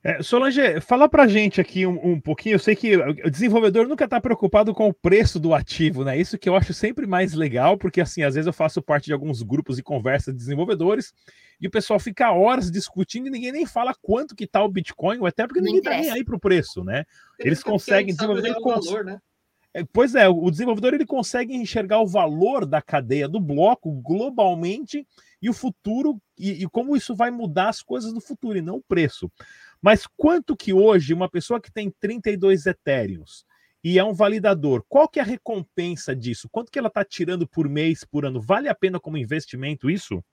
É, 0.04 0.21
Solange, 0.21 0.82
fala 0.82 1.08
pra 1.08 1.28
gente 1.28 1.62
aqui 1.62 1.86
um, 1.86 2.13
um, 2.13 2.19
pouquinho. 2.19 2.56
Eu 2.56 2.60
sei 2.60 2.76
que 2.76 2.97
o 2.97 3.30
desenvolvedor 3.30 3.88
nunca 3.88 4.04
está 4.04 4.19
preocupado 4.19 4.73
com 4.73 4.89
o 4.89 4.93
preço 4.93 5.39
do 5.39 5.54
ativo, 5.54 6.04
né? 6.04 6.17
Isso 6.17 6.39
que 6.39 6.49
eu 6.49 6.56
acho 6.56 6.73
sempre 6.73 7.06
mais 7.06 7.34
legal, 7.34 7.78
porque 7.78 8.02
assim, 8.02 8.23
às 8.23 8.34
vezes 8.34 8.47
eu 8.47 8.52
faço 8.52 8.82
parte 8.82 9.06
de 9.06 9.13
alguns 9.13 9.43
grupos 9.43 9.78
de 9.78 9.84
conversa 9.84 10.32
de 10.32 10.39
desenvolvedores 10.39 11.13
e 11.62 11.67
o 11.67 11.71
pessoal 11.71 11.99
fica 11.99 12.32
horas 12.32 12.71
discutindo 12.71 13.28
e 13.28 13.30
ninguém 13.30 13.52
nem 13.52 13.65
fala 13.65 13.93
quanto 14.02 14.36
que 14.36 14.47
tá 14.47 14.62
o 14.62 14.67
Bitcoin, 14.67 15.19
ou 15.19 15.28
até 15.28 15.45
porque 15.45 15.62
Não 15.62 15.67
ninguém 15.67 15.80
interessa. 15.82 16.02
tá 16.02 16.08
nem 16.08 16.19
aí 16.19 16.26
pro 16.26 16.39
preço, 16.39 16.84
né? 16.84 17.06
Eles 17.39 17.62
conseguem 17.63 18.13
desenvolver. 18.13 18.56
Cons... 18.56 18.86
Valor, 18.88 19.06
né? 19.06 19.21
É, 19.73 19.83
pois 19.83 20.13
é, 20.13 20.27
o 20.29 20.51
desenvolvedor 20.51 20.93
ele 20.93 21.05
consegue 21.05 21.55
enxergar 21.55 21.99
o 21.99 22.07
valor 22.07 22.65
da 22.65 22.81
cadeia 22.81 23.27
do 23.27 23.39
bloco 23.39 23.91
globalmente 23.91 25.07
e 25.41 25.49
o 25.49 25.53
futuro 25.53 26.21
e, 26.38 26.63
e 26.63 26.69
como 26.69 26.95
isso 26.95 27.15
vai 27.15 27.31
mudar 27.31 27.69
as 27.69 27.81
coisas 27.81 28.13
no 28.13 28.21
futuro 28.21 28.57
e 28.57 28.62
não 28.62 28.75
o 28.75 28.83
preço. 28.83 29.31
Mas 29.81 30.05
quanto 30.15 30.55
que 30.55 30.71
hoje 30.71 31.13
uma 31.13 31.29
pessoa 31.29 31.59
que 31.59 31.71
tem 31.71 31.91
32 31.99 32.67
etéreos 32.67 33.45
e 33.83 33.99
é 33.99 34.03
um 34.03 34.13
validador, 34.13 34.86
qual 34.88 35.09
que 35.09 35.19
é 35.19 35.23
a 35.23 35.25
recompensa 35.25 36.15
disso? 36.15 36.47
Quanto 36.49 36.71
que 36.71 36.79
ela 36.79 36.88
está 36.88 37.03
tirando 37.03 37.47
por 37.47 37.67
mês, 37.67 38.05
por 38.05 38.25
ano? 38.25 38.39
Vale 38.39 38.69
a 38.69 38.75
pena 38.75 38.99
como 38.99 39.17
investimento 39.17 39.89
isso? 39.89 40.23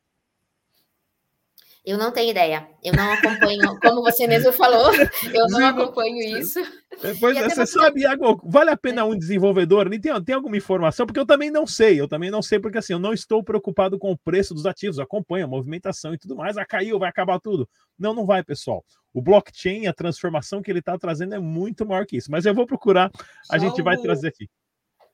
Eu 1.85 1.97
não 1.97 2.13
tenho 2.13 2.31
ideia. 2.31 2.69
Eu 2.85 2.93
não 2.93 3.11
acompanho, 3.11 3.81
como 3.81 4.03
você 4.03 4.27
mesmo 4.27 4.53
falou, 4.53 4.91
eu 5.33 5.47
não 5.49 5.67
acompanho 5.67 6.39
isso. 6.39 6.61
É, 7.03 7.15
pois 7.19 7.37
é, 7.37 7.49
você 7.49 7.67
sabe, 7.67 8.03
Iago, 8.03 8.41
vale 8.45 8.71
a 8.71 8.77
pena 8.77 9.05
um 9.05 9.17
desenvolvedor? 9.17 9.89
Tem, 9.89 10.23
tem 10.23 10.35
alguma 10.35 10.57
informação? 10.57 11.07
Porque 11.07 11.19
eu 11.19 11.25
também 11.25 11.51
não 11.51 11.67
sei, 11.67 11.99
eu 11.99 12.07
também 12.07 12.31
não 12.31 12.43
sei, 12.43 12.59
porque 12.61 12.77
assim, 12.77 12.93
eu 12.93 12.99
não 12.99 13.15
estou 13.15 13.43
preocupado 13.43 13.99
com 13.99 14.13
o 14.13 14.19
preço 14.19 14.53
dos 14.53 14.67
ativos, 14.67 14.99
acompanho 14.99 15.47
a 15.47 15.49
movimentação 15.49 16.13
e 16.13 16.19
tudo 16.19 16.37
mais. 16.37 16.59
Ah, 16.59 16.67
caiu, 16.67 16.99
vai 16.99 17.09
acabar 17.09 17.41
tudo. 17.41 17.67
Não, 17.99 18.13
não 18.13 18.27
vai, 18.27 18.45
pessoal. 18.45 18.85
O 19.15 19.23
blockchain, 19.23 19.87
a 19.87 19.95
transformação 19.95 20.61
que 20.61 20.71
ele 20.71 20.81
está 20.81 20.99
trazendo 20.99 21.35
é 21.35 21.39
muito 21.39 21.87
maior 21.87 22.05
que 22.05 22.19
isso. 22.19 22.31
Mas 22.31 22.45
eu 22.45 22.55
vou 22.55 22.67
procurar, 22.67 23.11
a 23.51 23.59
Salvo, 23.59 23.65
gente 23.65 23.83
vai 23.83 23.97
trazer 23.97 24.29
aqui. 24.29 24.49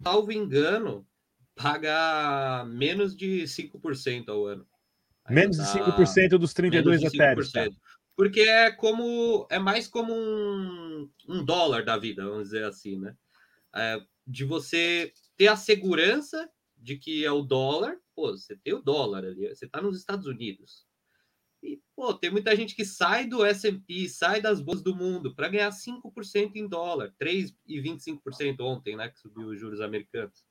Salvo 0.02 0.32
engano, 0.32 1.06
paga 1.54 2.64
menos 2.66 3.16
de 3.16 3.44
5% 3.44 4.28
ao 4.28 4.44
ano. 4.46 4.66
Menos 5.28 5.56
de 5.56 5.62
5% 5.64 6.30
tá 6.30 6.36
dos 6.36 6.54
32 6.54 7.02
etéreos. 7.02 7.52
Tá? 7.52 7.68
Porque 8.16 8.40
é 8.40 8.70
como 8.70 9.46
é 9.50 9.58
mais 9.58 9.86
como 9.86 10.14
um, 10.14 11.10
um 11.28 11.44
dólar 11.44 11.84
da 11.84 11.98
vida, 11.98 12.24
vamos 12.24 12.44
dizer 12.44 12.64
assim, 12.64 12.98
né? 12.98 13.14
É, 13.74 14.00
de 14.26 14.44
você 14.44 15.12
ter 15.36 15.48
a 15.48 15.56
segurança 15.56 16.48
de 16.76 16.96
que 16.96 17.24
é 17.24 17.30
o 17.30 17.42
dólar, 17.42 17.96
pô, 18.14 18.30
você 18.32 18.56
tem 18.56 18.72
o 18.72 18.80
dólar 18.80 19.24
ali, 19.24 19.48
você 19.48 19.66
está 19.66 19.82
nos 19.82 19.98
Estados 19.98 20.26
Unidos. 20.26 20.86
E, 21.62 21.80
pô, 21.94 22.14
tem 22.14 22.30
muita 22.30 22.54
gente 22.54 22.74
que 22.74 22.84
sai 22.84 23.26
do 23.26 23.44
S&P, 23.44 24.08
sai 24.08 24.40
das 24.40 24.60
bolsas 24.60 24.84
do 24.84 24.94
mundo 24.94 25.34
para 25.34 25.48
ganhar 25.48 25.70
5% 25.70 26.52
em 26.54 26.68
dólar, 26.68 27.12
3,25% 27.20 28.60
ontem, 28.60 28.96
né, 28.96 29.08
que 29.08 29.18
subiu 29.18 29.48
os 29.48 29.58
juros 29.58 29.80
americanos. 29.80 30.46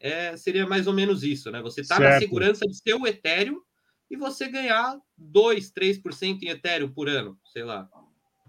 É, 0.00 0.36
seria 0.36 0.66
mais 0.66 0.86
ou 0.86 0.92
menos 0.92 1.22
isso, 1.22 1.50
né? 1.50 1.62
Você 1.62 1.82
está 1.82 2.00
na 2.00 2.18
segurança 2.18 2.66
de 2.66 2.82
ter 2.82 2.94
o 2.94 3.06
Ethereum 3.06 3.60
e 4.12 4.16
você 4.16 4.46
ganhar 4.46 5.00
2, 5.16 5.72
3% 5.72 6.42
em 6.42 6.48
Ethereum 6.50 6.92
por 6.92 7.08
ano, 7.08 7.38
sei 7.50 7.64
lá. 7.64 7.88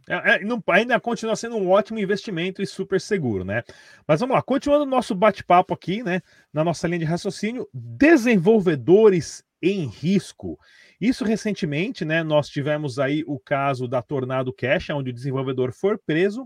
É, 0.10 0.36
é, 0.36 0.39
não, 0.43 0.62
ainda 0.67 0.99
continua 0.99 1.38
sendo 1.38 1.56
um 1.56 1.69
ótimo 1.69 1.97
investimento 1.97 2.62
e 2.62 2.67
super 2.67 2.99
seguro, 2.99 3.45
né? 3.45 3.63
Mas 4.06 4.19
vamos 4.19 4.36
lá, 4.36 4.41
continuando 4.41 4.84
o 4.84 4.89
nosso 4.89 5.15
bate-papo 5.15 5.73
aqui, 5.73 6.04
né? 6.04 6.21
Na 6.52 6.65
nossa 6.65 6.86
linha 6.86 6.99
de 6.99 7.06
raciocínio, 7.06 7.65
desenvolvedores 7.73 9.41
em 9.62 9.88
risco. 9.88 10.60
Isso 10.99 11.23
recentemente, 11.23 12.04
né? 12.04 12.23
Nós 12.23 12.49
tivemos 12.49 12.99
aí 12.99 13.23
o 13.26 13.39
caso 13.39 13.88
da 13.88 14.02
Tornado 14.02 14.52
Cash, 14.52 14.89
onde 14.89 15.12
o 15.12 15.13
desenvolvedor 15.13 15.71
foi 15.71 15.97
preso. 15.97 16.45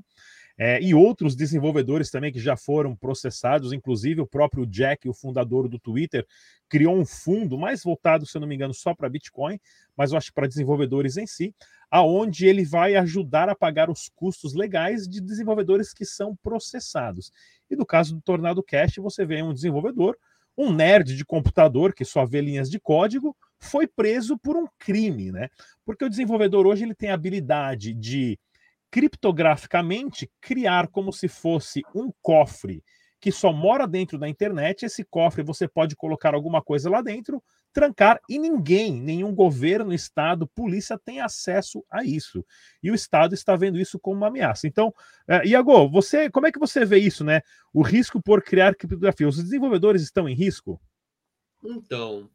É, 0.59 0.81
e 0.81 0.95
outros 0.95 1.35
desenvolvedores 1.35 2.09
também 2.09 2.31
que 2.31 2.39
já 2.39 2.57
foram 2.57 2.95
processados, 2.95 3.71
inclusive 3.71 4.21
o 4.21 4.27
próprio 4.27 4.65
Jack, 4.65 5.07
o 5.07 5.13
fundador 5.13 5.69
do 5.69 5.77
Twitter, 5.77 6.25
criou 6.67 6.97
um 6.97 7.05
fundo 7.05 7.57
mais 7.59 7.83
voltado, 7.83 8.25
se 8.25 8.35
eu 8.35 8.41
não 8.41 8.47
me 8.47 8.55
engano, 8.55 8.73
só 8.73 8.95
para 8.95 9.07
Bitcoin, 9.07 9.59
mas 9.95 10.11
eu 10.11 10.17
acho 10.17 10.33
para 10.33 10.47
desenvolvedores 10.47 11.15
em 11.15 11.27
si, 11.27 11.53
aonde 11.91 12.47
ele 12.47 12.65
vai 12.65 12.95
ajudar 12.95 13.49
a 13.49 13.55
pagar 13.55 13.89
os 13.89 14.09
custos 14.09 14.55
legais 14.55 15.07
de 15.07 15.21
desenvolvedores 15.21 15.93
que 15.93 16.05
são 16.05 16.35
processados. 16.35 17.31
E 17.69 17.75
no 17.75 17.85
caso 17.85 18.15
do 18.15 18.21
Tornado 18.21 18.63
Cash, 18.63 18.95
você 18.97 19.25
vê 19.25 19.43
um 19.43 19.53
desenvolvedor, 19.53 20.17
um 20.57 20.73
nerd 20.73 21.15
de 21.15 21.23
computador 21.23 21.93
que 21.93 22.03
só 22.03 22.25
vê 22.25 22.41
linhas 22.41 22.69
de 22.69 22.79
código, 22.79 23.37
foi 23.59 23.85
preso 23.87 24.37
por 24.37 24.55
um 24.55 24.67
crime, 24.79 25.31
né? 25.31 25.49
Porque 25.85 26.03
o 26.03 26.09
desenvolvedor 26.09 26.65
hoje 26.65 26.83
ele 26.83 26.95
tem 26.95 27.11
a 27.11 27.13
habilidade 27.13 27.93
de 27.93 28.39
criptograficamente 28.97 30.27
criar 30.41 30.87
como 30.87 31.13
se 31.13 31.27
fosse 31.27 31.83
um 31.93 32.11
cofre 32.19 32.83
que 33.19 33.31
só 33.31 33.53
mora 33.53 33.87
dentro 33.87 34.17
da 34.17 34.27
internet. 34.27 34.87
Esse 34.87 35.03
cofre 35.03 35.43
você 35.43 35.67
pode 35.67 35.95
colocar 35.95 36.33
alguma 36.33 36.63
coisa 36.63 36.89
lá 36.89 36.99
dentro, 37.03 37.43
trancar 37.71 38.19
e 38.27 38.39
ninguém, 38.39 38.99
nenhum 38.99 39.35
governo, 39.35 39.93
estado, 39.93 40.47
polícia 40.47 40.97
tem 40.97 41.21
acesso 41.21 41.85
a 41.91 42.03
isso. 42.03 42.43
E 42.81 42.89
o 42.89 42.95
estado 42.95 43.35
está 43.35 43.55
vendo 43.55 43.79
isso 43.79 43.99
como 43.99 44.17
uma 44.17 44.29
ameaça. 44.29 44.65
Então, 44.65 44.87
uh, 45.29 45.45
Iago, 45.45 45.87
você, 45.87 46.27
como 46.31 46.47
é 46.47 46.51
que 46.51 46.57
você 46.57 46.83
vê 46.83 46.97
isso, 46.97 47.23
né? 47.23 47.41
O 47.71 47.83
risco 47.83 48.19
por 48.19 48.41
criar 48.41 48.73
criptografia. 48.73 49.27
Os 49.27 49.37
desenvolvedores 49.37 50.01
estão 50.01 50.27
em 50.27 50.33
risco? 50.33 50.81
Então, 51.63 52.31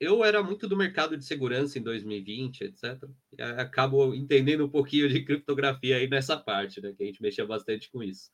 eu 0.00 0.24
era 0.24 0.42
muito 0.42 0.66
do 0.66 0.76
mercado 0.76 1.16
de 1.16 1.24
segurança 1.24 1.78
em 1.78 1.82
2020, 1.82 2.62
etc. 2.62 3.02
E 3.36 3.42
acabo 3.42 4.14
entendendo 4.14 4.64
um 4.64 4.68
pouquinho 4.68 5.08
de 5.08 5.24
criptografia 5.24 5.96
aí 5.96 6.08
nessa 6.08 6.36
parte, 6.38 6.80
né? 6.80 6.94
Que 6.96 7.02
a 7.02 7.06
gente 7.06 7.20
mexia 7.20 7.44
bastante 7.44 7.90
com 7.90 8.02
isso. 8.02 8.30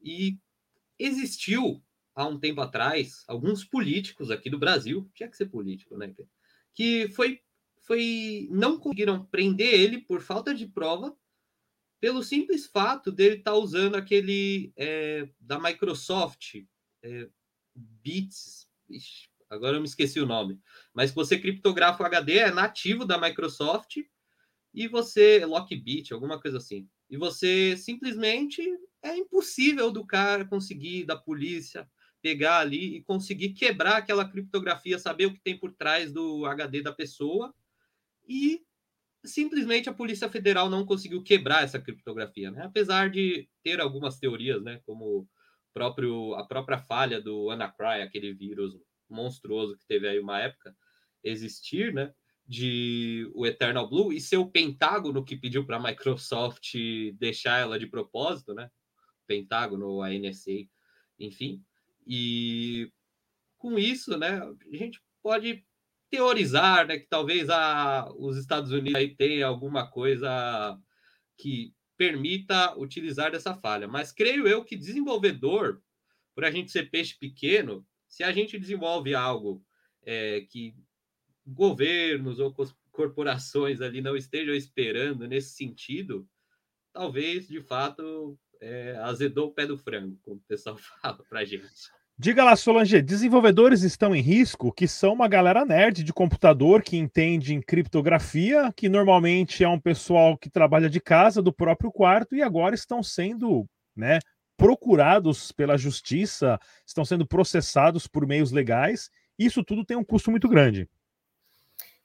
E 0.00 0.38
existiu 0.98 1.82
há 2.14 2.26
um 2.26 2.38
tempo 2.38 2.60
atrás 2.60 3.24
alguns 3.28 3.64
políticos 3.64 4.30
aqui 4.30 4.50
do 4.50 4.58
Brasil, 4.58 5.08
tinha 5.14 5.28
que 5.28 5.36
ser 5.36 5.46
político, 5.46 5.96
né? 5.96 6.12
Que 6.74 7.08
foi, 7.10 7.40
foi 7.82 8.48
não 8.50 8.78
conseguiram 8.78 9.24
prender 9.24 9.72
ele 9.74 10.00
por 10.00 10.20
falta 10.20 10.52
de 10.52 10.66
prova, 10.66 11.16
pelo 12.00 12.22
simples 12.22 12.66
fato 12.66 13.12
dele 13.12 13.36
estar 13.36 13.52
tá 13.52 13.56
usando 13.56 13.94
aquele 13.94 14.72
é, 14.76 15.28
da 15.38 15.60
Microsoft, 15.60 16.64
é, 17.00 17.28
Bits, 17.74 18.68
agora 19.52 19.76
eu 19.76 19.80
me 19.80 19.86
esqueci 19.86 20.20
o 20.20 20.26
nome, 20.26 20.58
mas 20.94 21.12
você 21.12 21.38
criptografa 21.38 22.02
o 22.02 22.06
HD, 22.06 22.38
é 22.38 22.50
nativo 22.50 23.04
da 23.04 23.18
Microsoft, 23.18 23.98
e 24.74 24.88
você, 24.88 25.44
Lockbit, 25.44 26.12
alguma 26.12 26.40
coisa 26.40 26.56
assim, 26.58 26.88
e 27.10 27.16
você 27.16 27.76
simplesmente 27.76 28.62
é 29.02 29.16
impossível 29.16 29.90
do 29.90 30.06
cara 30.06 30.44
conseguir, 30.44 31.04
da 31.04 31.16
polícia, 31.16 31.88
pegar 32.22 32.60
ali 32.60 32.96
e 32.96 33.02
conseguir 33.02 33.50
quebrar 33.50 33.98
aquela 33.98 34.26
criptografia, 34.28 34.98
saber 34.98 35.26
o 35.26 35.34
que 35.34 35.40
tem 35.40 35.58
por 35.58 35.72
trás 35.72 36.12
do 36.12 36.46
HD 36.46 36.80
da 36.80 36.92
pessoa, 36.92 37.52
e 38.26 38.62
simplesmente 39.24 39.88
a 39.88 39.94
Polícia 39.94 40.28
Federal 40.28 40.70
não 40.70 40.84
conseguiu 40.86 41.22
quebrar 41.22 41.64
essa 41.64 41.80
criptografia, 41.80 42.50
né? 42.50 42.64
Apesar 42.64 43.10
de 43.10 43.48
ter 43.62 43.80
algumas 43.80 44.18
teorias, 44.18 44.62
né, 44.62 44.80
como 44.86 45.28
próprio 45.72 46.34
a 46.34 46.46
própria 46.46 46.78
falha 46.78 47.20
do 47.20 47.50
Anacry, 47.50 48.02
aquele 48.02 48.32
vírus 48.34 48.76
monstruoso 49.12 49.76
que 49.76 49.86
teve 49.86 50.08
aí 50.08 50.18
uma 50.18 50.40
época 50.40 50.76
existir, 51.22 51.92
né? 51.92 52.12
De 52.46 53.30
o 53.34 53.46
Eternal 53.46 53.88
Blue 53.88 54.12
e 54.12 54.20
ser 54.20 54.36
o 54.36 54.50
Pentágono 54.50 55.24
que 55.24 55.36
pediu 55.36 55.64
para 55.64 55.76
a 55.76 55.82
Microsoft 55.82 56.74
deixar 57.18 57.58
ela 57.58 57.78
de 57.78 57.86
propósito, 57.86 58.54
né? 58.54 58.70
Pentágono, 59.26 60.02
a 60.02 60.10
NSA, 60.10 60.66
enfim. 61.18 61.62
E 62.06 62.90
com 63.58 63.78
isso, 63.78 64.18
né, 64.18 64.40
a 64.40 64.76
gente 64.76 65.00
pode 65.22 65.64
teorizar 66.10 66.86
né, 66.86 66.98
que 66.98 67.06
talvez 67.08 67.48
a, 67.48 68.12
os 68.18 68.36
Estados 68.36 68.72
Unidos 68.72 68.96
aí 68.96 69.14
tenham 69.14 69.48
alguma 69.48 69.88
coisa 69.88 70.78
que 71.38 71.72
permita 71.96 72.76
utilizar 72.76 73.30
dessa 73.30 73.54
falha. 73.54 73.86
Mas 73.86 74.12
creio 74.12 74.46
eu 74.46 74.64
que 74.64 74.76
desenvolvedor, 74.76 75.80
por 76.34 76.44
a 76.44 76.50
gente 76.50 76.70
ser 76.70 76.90
peixe 76.90 77.16
pequeno, 77.18 77.86
se 78.12 78.22
a 78.22 78.30
gente 78.30 78.58
desenvolve 78.58 79.14
algo 79.14 79.64
é, 80.04 80.42
que 80.42 80.76
governos 81.46 82.38
ou 82.38 82.54
corporações 82.90 83.80
ali 83.80 84.02
não 84.02 84.14
estejam 84.14 84.54
esperando 84.54 85.26
nesse 85.26 85.56
sentido, 85.56 86.28
talvez 86.92 87.48
de 87.48 87.62
fato 87.62 88.38
é, 88.60 88.98
azedou 89.00 89.48
o 89.48 89.54
pé 89.54 89.66
do 89.66 89.78
frango, 89.78 90.18
como 90.20 90.36
o 90.36 90.44
pessoal 90.46 90.76
fala 91.00 91.24
para 91.26 91.42
gente. 91.46 91.64
Diga 92.18 92.44
lá, 92.44 92.54
Solange, 92.54 93.00
desenvolvedores 93.00 93.82
estão 93.82 94.14
em 94.14 94.20
risco, 94.20 94.70
que 94.70 94.86
são 94.86 95.14
uma 95.14 95.26
galera 95.26 95.64
nerd 95.64 96.04
de 96.04 96.12
computador 96.12 96.82
que 96.82 96.98
entende 96.98 97.54
em 97.54 97.62
criptografia, 97.62 98.70
que 98.76 98.90
normalmente 98.90 99.64
é 99.64 99.68
um 99.68 99.80
pessoal 99.80 100.36
que 100.36 100.50
trabalha 100.50 100.90
de 100.90 101.00
casa, 101.00 101.40
do 101.40 101.52
próprio 101.52 101.90
quarto, 101.90 102.36
e 102.36 102.42
agora 102.42 102.74
estão 102.74 103.02
sendo 103.02 103.66
né, 103.96 104.18
procurados 104.56 105.52
pela 105.52 105.76
justiça, 105.76 106.58
estão 106.86 107.04
sendo 107.04 107.26
processados 107.26 108.06
por 108.06 108.26
meios 108.26 108.52
legais. 108.52 109.10
Isso 109.38 109.64
tudo 109.64 109.84
tem 109.84 109.96
um 109.96 110.04
custo 110.04 110.30
muito 110.30 110.48
grande. 110.48 110.88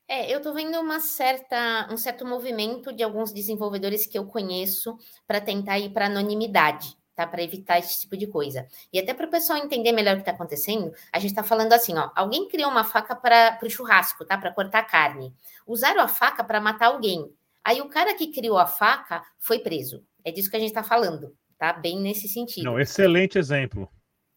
É, 0.07 0.33
eu 0.33 0.37
estou 0.37 0.53
vendo 0.53 0.79
uma 0.79 1.01
certa, 1.01 1.87
um 1.91 1.97
certo 1.97 2.25
movimento 2.25 2.93
de 2.93 3.03
alguns 3.03 3.33
desenvolvedores 3.33 4.05
que 4.05 4.17
eu 4.17 4.25
conheço 4.25 4.97
para 5.27 5.41
tentar 5.41 5.77
ir 5.79 5.89
para 5.89 6.05
anonimidade, 6.05 6.97
tá? 7.13 7.27
Para 7.27 7.43
evitar 7.43 7.77
esse 7.77 8.01
tipo 8.01 8.15
de 8.15 8.25
coisa. 8.25 8.65
E 8.93 8.97
até 8.97 9.13
para 9.13 9.27
o 9.27 9.29
pessoal 9.29 9.59
entender 9.59 9.91
melhor 9.91 10.13
o 10.13 10.15
que 10.15 10.21
está 10.21 10.31
acontecendo, 10.31 10.93
a 11.11 11.19
gente 11.19 11.31
está 11.31 11.43
falando 11.43 11.73
assim, 11.73 11.97
ó, 11.97 12.09
alguém 12.15 12.47
criou 12.47 12.71
uma 12.71 12.85
faca 12.85 13.17
para 13.17 13.59
o 13.61 13.69
churrasco, 13.69 14.23
tá? 14.23 14.37
Para 14.37 14.53
cortar 14.53 14.83
carne. 14.83 15.33
Usaram 15.65 16.01
a 16.01 16.07
faca 16.07 16.41
para 16.41 16.61
matar 16.61 16.87
alguém. 16.87 17.29
Aí 17.61 17.81
o 17.81 17.89
cara 17.89 18.15
que 18.15 18.31
criou 18.31 18.57
a 18.57 18.65
faca 18.65 19.21
foi 19.37 19.59
preso. 19.59 20.05
É 20.23 20.31
disso 20.31 20.49
que 20.49 20.55
a 20.55 20.59
gente 20.59 20.69
está 20.69 20.83
falando 20.83 21.35
tá? 21.57 21.73
Bem 21.73 21.99
nesse 21.99 22.27
sentido. 22.27 22.63
Não, 22.63 22.79
excelente 22.79 23.37
exemplo. 23.37 23.89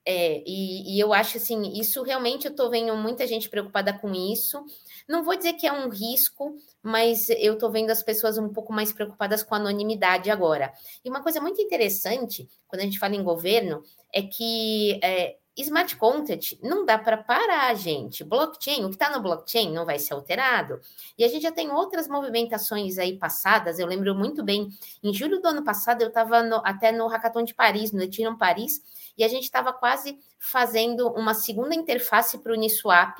É, 0.07 0.43
e, 0.47 0.97
e, 0.97 1.01
eu 1.01 1.13
acho 1.13 1.37
assim, 1.37 1.79
isso 1.79 2.03
realmente 2.03 2.47
eu 2.47 2.55
tô 2.55 2.71
vendo 2.71 2.97
muita 2.97 3.27
gente 3.27 3.49
preocupada 3.51 3.93
com 3.93 4.13
isso. 4.13 4.65
Não 5.07 5.23
vou 5.23 5.37
dizer 5.37 5.53
que 5.53 5.67
é 5.67 5.73
um 5.73 5.89
risco, 5.91 6.57
mas 6.83 7.29
eu 7.29 7.59
tô 7.59 7.71
vendo 7.71 7.91
as 7.91 8.03
pessoas 8.03 8.39
um 8.39 8.49
pouco 8.49 8.73
mais 8.73 8.93
preocupadas 8.93 9.43
com 9.43 9.55
a 9.55 9.59
anonimidade 9.59 10.31
agora. 10.31 10.73
E 11.05 11.11
uma 11.11 11.23
coisa 11.23 11.41
muito 11.41 11.61
interessante, 11.61 12.49
quando 12.67 12.81
a 12.81 12.85
gente 12.85 12.99
fala 12.99 13.15
em 13.15 13.23
governo, 13.23 13.83
é 14.13 14.23
que 14.23 14.99
é, 15.03 15.37
smart 15.57 15.97
contract 15.97 16.59
não 16.63 16.85
dá 16.85 16.99
para 16.99 17.17
parar, 17.17 17.75
gente. 17.75 18.25
Blockchain, 18.25 18.85
o 18.85 18.89
que 18.89 18.95
está 18.95 19.11
no 19.11 19.23
blockchain 19.23 19.73
não 19.73 19.85
vai 19.85 19.99
ser 19.99 20.15
alterado. 20.15 20.81
E 21.19 21.25
a 21.25 21.29
gente 21.29 21.43
já 21.43 21.53
tem 21.53 21.71
outras 21.71 22.09
movimentações 22.09 22.99
aí 22.99 23.19
passadas. 23.19 23.79
Eu 23.79 23.87
lembro 23.87 24.15
muito 24.15 24.43
bem, 24.43 24.69
em 25.03 25.13
julho 25.13 25.41
do 25.41 25.49
ano 25.49 25.65
passado, 25.65 26.03
eu 26.03 26.09
estava 26.09 26.39
até 26.65 26.93
no 26.93 27.07
Hackathon 27.07 27.45
de 27.45 27.55
Paris, 27.55 27.93
no 27.93 28.03
Ethereum 28.03 28.37
Paris, 28.37 28.83
e 29.17 29.25
a 29.25 29.29
gente 29.29 29.45
estava 29.45 29.73
quase 29.73 30.19
fazendo 30.39 31.09
uma 31.09 31.35
segunda 31.35 31.75
interface 31.75 32.39
para 32.39 32.53
o 32.53 32.55
Uniswap, 32.55 33.19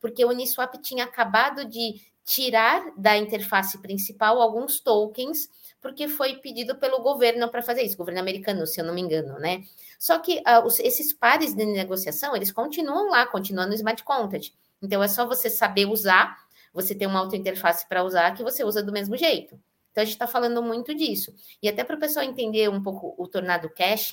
porque 0.00 0.24
o 0.24 0.28
Uniswap 0.28 0.74
tinha 0.82 1.04
acabado 1.04 1.64
de 1.64 2.00
tirar 2.24 2.92
da 2.94 3.16
interface 3.16 3.78
principal 3.78 4.42
alguns 4.42 4.80
tokens, 4.80 5.48
porque 5.80 6.08
foi 6.08 6.36
pedido 6.36 6.76
pelo 6.76 7.00
governo 7.00 7.48
para 7.48 7.62
fazer 7.62 7.82
isso, 7.82 7.96
governo 7.96 8.20
americano, 8.20 8.66
se 8.66 8.80
eu 8.80 8.84
não 8.84 8.94
me 8.94 9.00
engano, 9.00 9.38
né? 9.38 9.62
Só 9.98 10.18
que 10.18 10.38
uh, 10.38 10.64
os, 10.66 10.78
esses 10.80 11.12
pares 11.12 11.54
de 11.54 11.64
negociação, 11.64 12.34
eles 12.34 12.50
continuam 12.50 13.10
lá, 13.10 13.26
continuam 13.26 13.68
no 13.68 13.74
smart 13.74 14.02
contract. 14.02 14.54
Então, 14.82 15.02
é 15.02 15.08
só 15.08 15.26
você 15.26 15.48
saber 15.48 15.86
usar, 15.86 16.36
você 16.72 16.94
ter 16.94 17.06
uma 17.06 17.20
auto-interface 17.20 17.88
para 17.88 18.04
usar, 18.04 18.34
que 18.34 18.42
você 18.42 18.64
usa 18.64 18.82
do 18.82 18.92
mesmo 18.92 19.16
jeito. 19.16 19.58
Então, 19.90 20.02
a 20.02 20.04
gente 20.04 20.14
está 20.14 20.26
falando 20.26 20.62
muito 20.62 20.94
disso. 20.94 21.34
E 21.62 21.68
até 21.68 21.82
para 21.82 21.96
o 21.96 22.00
pessoal 22.00 22.24
entender 22.24 22.68
um 22.68 22.82
pouco 22.82 23.14
o 23.16 23.26
Tornado 23.26 23.68
Cash, 23.70 24.12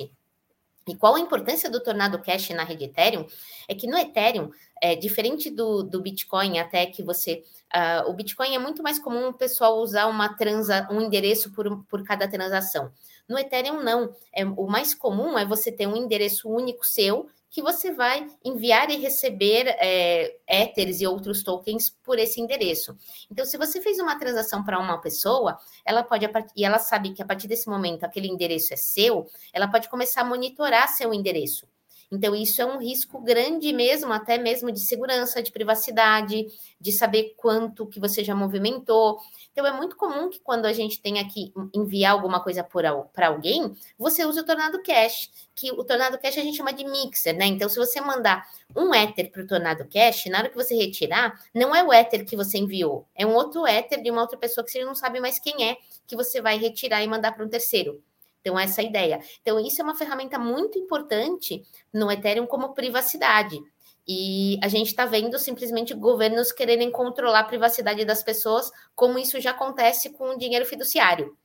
e 0.88 0.96
qual 0.96 1.16
a 1.16 1.20
importância 1.20 1.70
do 1.70 1.82
Tornado 1.82 2.20
Cash 2.20 2.50
na 2.50 2.64
rede 2.64 2.86
Ethereum? 2.86 3.26
É 3.68 3.74
que 3.74 3.88
no 3.88 3.98
Ethereum, 3.98 4.52
é, 4.82 4.96
diferente 4.96 5.50
do, 5.50 5.84
do 5.84 6.02
Bitcoin, 6.02 6.60
até 6.60 6.86
que 6.86 7.04
você. 7.04 7.44
Uh, 7.74 8.10
o 8.10 8.14
Bitcoin 8.14 8.56
é 8.56 8.60
muito 8.60 8.82
mais 8.82 9.00
comum 9.00 9.30
o 9.30 9.34
pessoal 9.34 9.80
usar 9.80 10.06
uma 10.08 10.30
transa, 10.30 10.88
um 10.92 11.02
endereço 11.02 11.52
por, 11.52 11.84
por 11.86 12.04
cada 12.04 12.28
transação. 12.28 12.92
No 13.28 13.38
Ethereum, 13.38 13.82
não. 13.82 14.14
É, 14.34 14.46
o 14.46 14.68
mais 14.68 14.94
comum 14.94 15.38
é 15.38 15.46
você 15.46 15.72
ter 15.72 15.88
um 15.88 15.96
endereço 15.96 16.50
único 16.50 16.86
seu, 16.86 17.28
que 17.50 17.62
você 17.62 17.92
vai 17.92 18.28
enviar 18.44 18.90
e 18.90 18.98
receber 18.98 19.68
é, 19.80 20.36
Ethers 20.46 21.00
e 21.00 21.08
outros 21.08 21.42
tokens 21.42 21.90
por 21.90 22.20
esse 22.20 22.42
endereço. 22.42 22.98
Então, 23.32 23.46
se 23.46 23.58
você 23.58 23.80
fez 23.82 23.98
uma 23.98 24.20
transação 24.20 24.62
para 24.62 24.78
uma 24.78 25.00
pessoa, 25.00 25.58
ela 25.86 26.04
pode, 26.04 26.28
e 26.56 26.66
ela 26.66 26.80
sabe 26.80 27.14
que 27.14 27.22
a 27.22 27.26
partir 27.26 27.48
desse 27.48 27.70
momento 27.70 28.04
aquele 28.04 28.28
endereço 28.28 28.74
é 28.74 28.78
seu, 28.78 29.26
ela 29.54 29.70
pode 29.70 29.88
começar 29.88 30.22
a 30.22 30.26
monitorar 30.26 30.90
seu 30.90 31.14
endereço. 31.14 31.66
Então, 32.12 32.36
isso 32.36 32.62
é 32.62 32.66
um 32.66 32.78
risco 32.78 33.20
grande 33.20 33.74
mesmo, 33.74 34.14
até 34.14 34.38
mesmo 34.38 34.72
de 34.72 34.80
segurança, 34.80 35.42
de 35.42 35.52
privacidade, 35.52 36.46
de 36.80 36.92
saber 36.92 37.34
quanto 37.38 37.88
que 37.88 38.00
você 38.00 38.24
já 38.24 38.36
movimentou. 38.36 39.18
Então, 39.52 39.66
é 39.66 39.72
muito 39.72 39.96
comum 39.96 40.30
que 40.30 40.40
quando 40.40 40.66
a 40.66 40.74
gente 40.74 41.02
tenha 41.02 41.28
que 41.28 41.52
enviar 41.74 42.14
alguma 42.14 42.42
coisa 42.42 42.64
para 42.64 43.28
alguém, 43.28 43.74
você 43.98 44.26
use 44.26 44.40
o 44.40 44.46
Tornado 44.46 44.82
Cash, 44.84 45.32
que 45.56 45.72
o 45.72 45.84
Tornado 45.84 46.18
Cash 46.18 46.38
a 46.38 46.42
gente 46.42 46.58
chama 46.58 46.74
de 46.74 46.84
mixer, 46.84 47.36
né? 47.36 47.46
Então, 47.46 47.68
se 47.70 47.78
você 47.78 48.02
mandar 48.02 48.46
um 48.76 48.94
Ether 48.94 49.32
para 49.32 49.42
o 49.42 49.48
Tornado 49.48 49.88
Cash, 49.88 50.26
na 50.26 50.40
hora 50.40 50.50
que 50.50 50.56
você 50.56 50.76
retirar, 50.76 51.40
não 51.54 51.76
é 51.76 51.84
o 51.84 51.94
Ether 51.94 52.26
que 52.26 52.36
você 52.36 52.58
enviou, 52.58 53.08
é 53.16 53.26
um 53.26 53.34
outro 53.34 53.66
Ether 53.66 54.02
de 54.02 54.12
uma 54.12 54.22
outra 54.22 54.38
pessoa 54.38 54.64
que 54.64 54.72
você 54.72 54.84
não 54.84 54.94
sabe 54.96 55.20
mais 55.20 55.40
quem 55.40 55.70
é, 55.70 55.78
que 56.06 56.16
você 56.16 56.42
vai 56.42 56.58
retirar 56.58 57.02
e 57.04 57.08
mandar 57.08 57.32
para 57.32 57.46
um 57.46 57.50
terceiro. 57.50 58.04
Então, 58.46 58.60
essa 58.60 58.80
é 58.80 58.86
a 58.86 58.88
ideia. 58.88 59.20
Então, 59.42 59.60
isso 59.60 59.82
é 59.82 59.84
uma 59.84 59.98
ferramenta 59.98 60.38
muito 60.38 60.78
importante 60.78 61.64
no 61.92 62.12
Ethereum 62.12 62.46
como 62.46 62.76
privacidade. 62.76 63.60
E 64.08 64.60
a 64.62 64.68
gente 64.68 64.90
está 64.90 65.04
vendo 65.08 65.40
simplesmente 65.40 65.96
governos 65.96 66.52
quererem 66.52 66.92
controlar 66.92 67.40
a 67.40 67.46
privacidade 67.46 68.06
das 68.06 68.22
pessoas, 68.22 68.72
como 68.94 69.18
isso 69.18 69.42
já 69.42 69.50
acontece 69.50 70.12
com 70.12 70.26
o 70.26 70.38
dinheiro 70.38 70.64
fiduciário. 70.64 71.36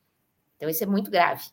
Então, 0.55 0.69
isso 0.69 0.83
é 0.83 0.85
muito 0.85 1.09
grave. 1.09 1.43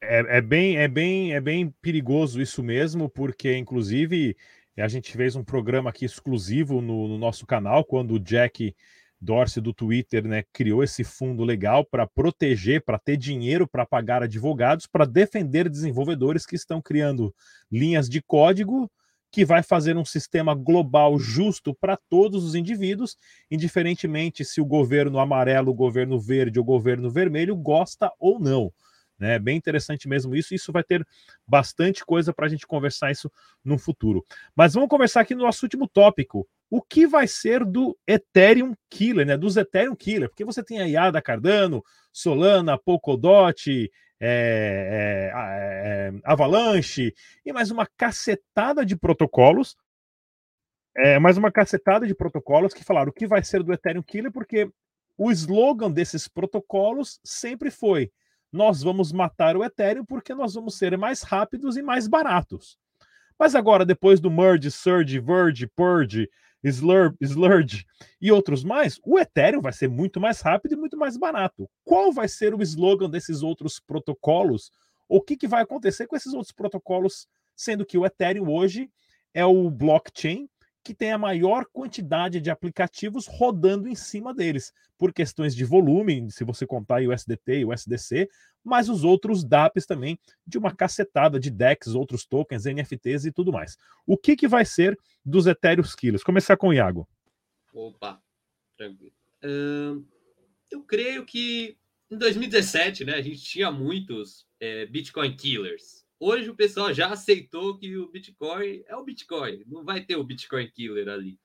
É, 0.00 0.38
é, 0.38 0.40
bem, 0.40 0.76
é, 0.78 0.88
bem, 0.88 1.32
é 1.32 1.40
bem 1.40 1.70
perigoso 1.80 2.42
isso 2.42 2.64
mesmo, 2.64 3.08
porque, 3.08 3.56
inclusive, 3.56 4.36
a 4.76 4.88
gente 4.88 5.12
fez 5.12 5.36
um 5.36 5.44
programa 5.44 5.90
aqui 5.90 6.04
exclusivo 6.04 6.80
no, 6.80 7.06
no 7.06 7.16
nosso 7.16 7.46
canal, 7.46 7.84
quando 7.84 8.14
o 8.14 8.18
Jack 8.18 8.74
Dorsey 9.22 9.62
do 9.62 9.72
Twitter, 9.72 10.26
né, 10.26 10.42
criou 10.52 10.82
esse 10.82 11.04
fundo 11.04 11.44
legal 11.44 11.84
para 11.84 12.08
proteger, 12.08 12.82
para 12.84 12.98
ter 12.98 13.16
dinheiro 13.16 13.68
para 13.68 13.86
pagar 13.86 14.20
advogados, 14.22 14.86
para 14.86 15.06
defender 15.06 15.68
desenvolvedores 15.68 16.44
que 16.44 16.56
estão 16.56 16.82
criando 16.82 17.32
linhas 17.70 18.08
de 18.08 18.20
código 18.20 18.90
que 19.30 19.44
vai 19.44 19.62
fazer 19.62 19.96
um 19.96 20.04
sistema 20.04 20.54
global 20.54 21.18
justo 21.18 21.72
para 21.72 21.96
todos 21.96 22.44
os 22.44 22.54
indivíduos, 22.54 23.16
indiferentemente 23.50 24.44
se 24.44 24.60
o 24.60 24.66
governo 24.66 25.18
amarelo, 25.18 25.70
o 25.70 25.74
governo 25.74 26.20
verde 26.20 26.58
ou 26.58 26.64
o 26.64 26.66
governo 26.66 27.10
vermelho 27.10 27.56
gosta 27.56 28.12
ou 28.18 28.38
não. 28.38 28.70
Né? 29.22 29.38
Bem 29.38 29.56
interessante 29.56 30.08
mesmo 30.08 30.34
isso. 30.34 30.52
Isso 30.52 30.72
vai 30.72 30.82
ter 30.82 31.06
bastante 31.46 32.04
coisa 32.04 32.34
para 32.34 32.46
a 32.46 32.48
gente 32.48 32.66
conversar 32.66 33.12
isso 33.12 33.30
no 33.64 33.78
futuro. 33.78 34.26
Mas 34.52 34.74
vamos 34.74 34.88
conversar 34.88 35.20
aqui 35.20 35.32
no 35.32 35.44
nosso 35.44 35.64
último 35.64 35.86
tópico. 35.86 36.44
O 36.68 36.82
que 36.82 37.06
vai 37.06 37.28
ser 37.28 37.64
do 37.64 37.96
Ethereum 38.04 38.74
Killer, 38.90 39.24
né? 39.24 39.36
Dos 39.36 39.56
Ethereum 39.56 39.94
Killer? 39.94 40.28
Porque 40.28 40.44
você 40.44 40.60
tem 40.60 40.80
aí 40.80 40.96
Ada 40.96 41.22
Cardano, 41.22 41.84
Solana, 42.12 42.76
Polkadot, 42.76 43.88
é, 44.20 45.30
é, 45.30 45.30
é, 45.32 46.20
Avalanche 46.24 47.14
e 47.46 47.52
mais 47.52 47.70
uma 47.70 47.86
cacetada 47.96 48.84
de 48.84 48.96
protocolos. 48.96 49.76
É, 50.96 51.16
mais 51.20 51.38
uma 51.38 51.52
cacetada 51.52 52.08
de 52.08 52.14
protocolos 52.14 52.74
que 52.74 52.82
falaram 52.82 53.10
o 53.10 53.14
que 53.14 53.26
vai 53.28 53.44
ser 53.44 53.62
do 53.62 53.72
Ethereum 53.72 54.02
Killer, 54.02 54.32
porque 54.32 54.68
o 55.16 55.30
slogan 55.30 55.92
desses 55.92 56.26
protocolos 56.26 57.20
sempre 57.22 57.70
foi 57.70 58.10
nós 58.52 58.82
vamos 58.82 59.12
matar 59.12 59.56
o 59.56 59.64
Ethereum 59.64 60.04
porque 60.04 60.34
nós 60.34 60.54
vamos 60.54 60.76
ser 60.76 60.96
mais 60.98 61.22
rápidos 61.22 61.76
e 61.76 61.82
mais 61.82 62.06
baratos. 62.06 62.78
Mas 63.38 63.54
agora, 63.54 63.84
depois 63.84 64.20
do 64.20 64.30
Merge, 64.30 64.70
Surge, 64.70 65.18
Verge, 65.18 65.66
Purge, 65.66 66.28
Slurp, 66.62 67.16
Slurge 67.20 67.84
e 68.20 68.30
outros 68.30 68.62
mais, 68.62 69.00
o 69.04 69.18
Ethereum 69.18 69.60
vai 69.60 69.72
ser 69.72 69.88
muito 69.88 70.20
mais 70.20 70.40
rápido 70.40 70.74
e 70.74 70.76
muito 70.76 70.96
mais 70.96 71.16
barato. 71.16 71.68
Qual 71.82 72.12
vai 72.12 72.28
ser 72.28 72.54
o 72.54 72.62
slogan 72.62 73.10
desses 73.10 73.42
outros 73.42 73.80
protocolos? 73.80 74.70
O 75.08 75.20
que, 75.20 75.36
que 75.36 75.48
vai 75.48 75.62
acontecer 75.62 76.06
com 76.06 76.14
esses 76.14 76.32
outros 76.32 76.52
protocolos, 76.52 77.26
sendo 77.56 77.84
que 77.84 77.98
o 77.98 78.06
Ethereum 78.06 78.48
hoje 78.48 78.88
é 79.34 79.44
o 79.44 79.70
blockchain 79.70 80.48
que 80.84 80.94
tem 80.94 81.12
a 81.12 81.18
maior 81.18 81.64
quantidade 81.72 82.40
de 82.40 82.50
aplicativos 82.50 83.26
rodando 83.26 83.88
em 83.88 83.94
cima 83.94 84.34
deles, 84.34 84.72
por 84.98 85.12
questões 85.12 85.54
de 85.54 85.64
volume, 85.64 86.30
se 86.30 86.44
você 86.44 86.66
contar 86.66 87.02
o 87.02 87.12
SDT 87.12 87.60
e 87.60 87.64
o 87.64 87.72
SDC, 87.72 88.28
mas 88.64 88.88
os 88.88 89.04
outros 89.04 89.44
DApps 89.44 89.86
também, 89.86 90.18
de 90.46 90.58
uma 90.58 90.74
cacetada 90.74 91.38
de 91.38 91.50
DEX, 91.50 91.88
outros 91.88 92.24
tokens, 92.24 92.64
NFTs 92.64 93.24
e 93.24 93.32
tudo 93.32 93.52
mais. 93.52 93.76
O 94.06 94.16
que, 94.16 94.36
que 94.36 94.48
vai 94.48 94.64
ser 94.64 94.98
dos 95.24 95.46
Ethereum 95.46 95.84
Killers? 95.96 96.22
Começar 96.22 96.56
com 96.56 96.68
o 96.68 96.72
Iago. 96.72 97.08
Opa, 97.72 98.20
tranquilo. 98.76 99.12
Uh, 99.42 100.04
eu 100.70 100.82
creio 100.84 101.24
que 101.24 101.76
em 102.10 102.18
2017, 102.18 103.04
né, 103.04 103.14
a 103.14 103.22
gente 103.22 103.42
tinha 103.42 103.70
muitos 103.70 104.46
é, 104.60 104.84
Bitcoin 104.86 105.34
Killers 105.34 106.01
Hoje 106.24 106.48
o 106.48 106.54
pessoal 106.54 106.94
já 106.94 107.08
aceitou 107.08 107.76
que 107.76 107.96
o 107.96 108.08
Bitcoin 108.08 108.84
é 108.86 108.94
o 108.94 109.02
Bitcoin, 109.02 109.64
não 109.66 109.84
vai 109.84 110.04
ter 110.04 110.14
o 110.14 110.22
Bitcoin 110.22 110.70
Killer 110.70 111.08
ali. 111.08 111.36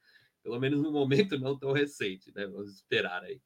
Pelo 0.44 0.60
menos 0.60 0.84
no 0.84 0.92
momento 0.92 1.36
não 1.40 1.58
tão 1.58 1.72
recente, 1.72 2.32
né? 2.36 2.46
Vamos 2.46 2.76
esperar 2.76 3.24
aí. 3.24 3.42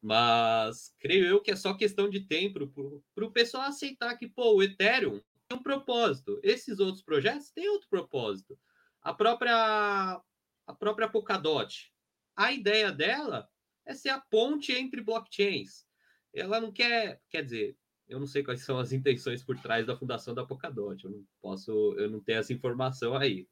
Mas 0.00 0.92
creio 0.98 1.24
eu 1.24 1.40
que 1.40 1.52
é 1.52 1.56
só 1.56 1.72
questão 1.72 2.10
de 2.10 2.26
tempo 2.26 2.66
para 3.14 3.24
o 3.24 3.30
pessoal 3.30 3.62
aceitar 3.62 4.16
que, 4.16 4.26
pô, 4.26 4.56
o 4.56 4.62
Ethereum 4.64 5.20
tem 5.48 5.56
um 5.56 5.62
propósito. 5.62 6.40
Esses 6.42 6.80
outros 6.80 7.04
projetos 7.04 7.52
têm 7.52 7.68
outro 7.68 7.88
propósito. 7.88 8.58
A 9.02 9.14
própria, 9.14 10.20
a 10.66 10.74
própria 10.74 11.08
Polkadot, 11.08 11.92
a 12.34 12.50
ideia 12.50 12.90
dela 12.90 13.48
é 13.86 13.94
ser 13.94 14.08
a 14.08 14.20
ponte 14.20 14.72
entre 14.72 15.00
blockchains. 15.00 15.86
Ela 16.34 16.60
não 16.60 16.72
quer, 16.72 17.22
quer 17.30 17.44
dizer, 17.44 17.76
eu 18.12 18.20
não 18.20 18.26
sei 18.26 18.42
quais 18.42 18.62
são 18.62 18.78
as 18.78 18.92
intenções 18.92 19.42
por 19.42 19.58
trás 19.58 19.86
da 19.86 19.96
fundação 19.96 20.34
da 20.34 20.44
Polkadot. 20.44 21.02
Eu 21.02 21.10
não 21.10 21.24
posso, 21.40 21.94
eu 21.98 22.10
não 22.10 22.20
tenho 22.20 22.38
essa 22.38 22.52
informação 22.52 23.16
aí. 23.16 23.48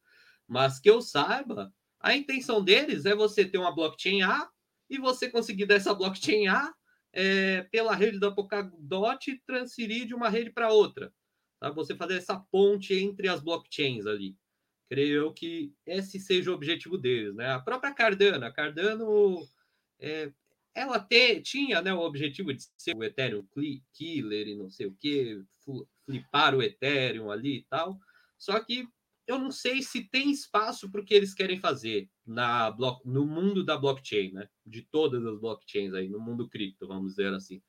Mas 0.47 0.79
que 0.79 0.91
eu 0.91 1.01
saiba, 1.01 1.73
a 1.99 2.15
intenção 2.15 2.63
deles 2.63 3.07
é 3.07 3.15
você 3.15 3.45
ter 3.45 3.59
uma 3.59 3.75
blockchain 3.75 4.23
A 4.23 4.51
e 4.89 4.99
você 4.99 5.31
conseguir 5.31 5.67
dessa 5.67 5.95
blockchain 5.95 6.49
A 6.49 6.75
é, 7.13 7.63
pela 7.73 7.95
rede 7.95 8.21
da 8.21 8.31
Polkadot 8.31 9.43
transferir 9.47 10.07
de 10.07 10.15
uma 10.15 10.29
rede 10.29 10.51
para 10.51 10.73
outra. 10.73 11.13
Tá? 11.59 11.71
Você 11.71 11.95
fazer 11.95 12.17
essa 12.17 12.39
ponte 12.39 12.95
entre 12.95 13.29
as 13.29 13.41
blockchains 13.41 14.07
ali. 14.07 14.37
Creio 14.89 15.23
eu 15.23 15.33
que 15.33 15.73
esse 15.87 16.21
seja 16.21 16.51
o 16.51 16.55
objetivo 16.55 16.99
deles. 16.99 17.35
Né? 17.35 17.51
A 17.51 17.61
própria 17.61 17.95
Cardano, 17.95 18.45
a 18.45 18.53
Cardano 18.53 19.47
é, 19.99 20.31
ela 20.75 21.01
te, 21.01 21.41
tinha 21.41 21.83
né, 21.83 21.93
o 21.93 22.01
objetivo 22.01 22.53
de 22.53 22.63
ser 22.77 22.97
o 22.97 23.05
Ethereum 23.05 23.47
Killer 23.93 24.49
e 24.49 24.57
não 24.57 24.71
sei 24.71 24.87
o 24.87 24.95
que, 24.95 25.43
flipar 26.05 26.55
o 26.55 26.63
Ethereum 26.63 27.31
ali 27.31 27.59
e 27.59 27.65
tal. 27.69 27.99
Só 28.39 28.59
que 28.61 28.87
eu 29.27 29.39
não 29.39 29.51
sei 29.51 29.83
se 29.83 30.09
tem 30.09 30.31
espaço 30.31 30.91
para 30.91 31.01
o 31.01 31.05
que 31.05 31.15
eles 31.15 31.35
querem 31.35 31.61
fazer 31.61 32.09
na 32.27 32.75
no 33.05 33.25
mundo 33.25 33.65
da 33.65 33.77
blockchain, 33.77 34.33
né? 34.33 34.49
De 34.67 34.83
todas 34.83 35.25
as 35.25 35.39
blockchains 35.39 35.95
aí, 35.95 36.09
no 36.09 36.19
mundo 36.19 36.49
cripto, 36.49 36.89
vamos 36.89 37.11
dizer 37.11 37.33
assim. 37.33 37.63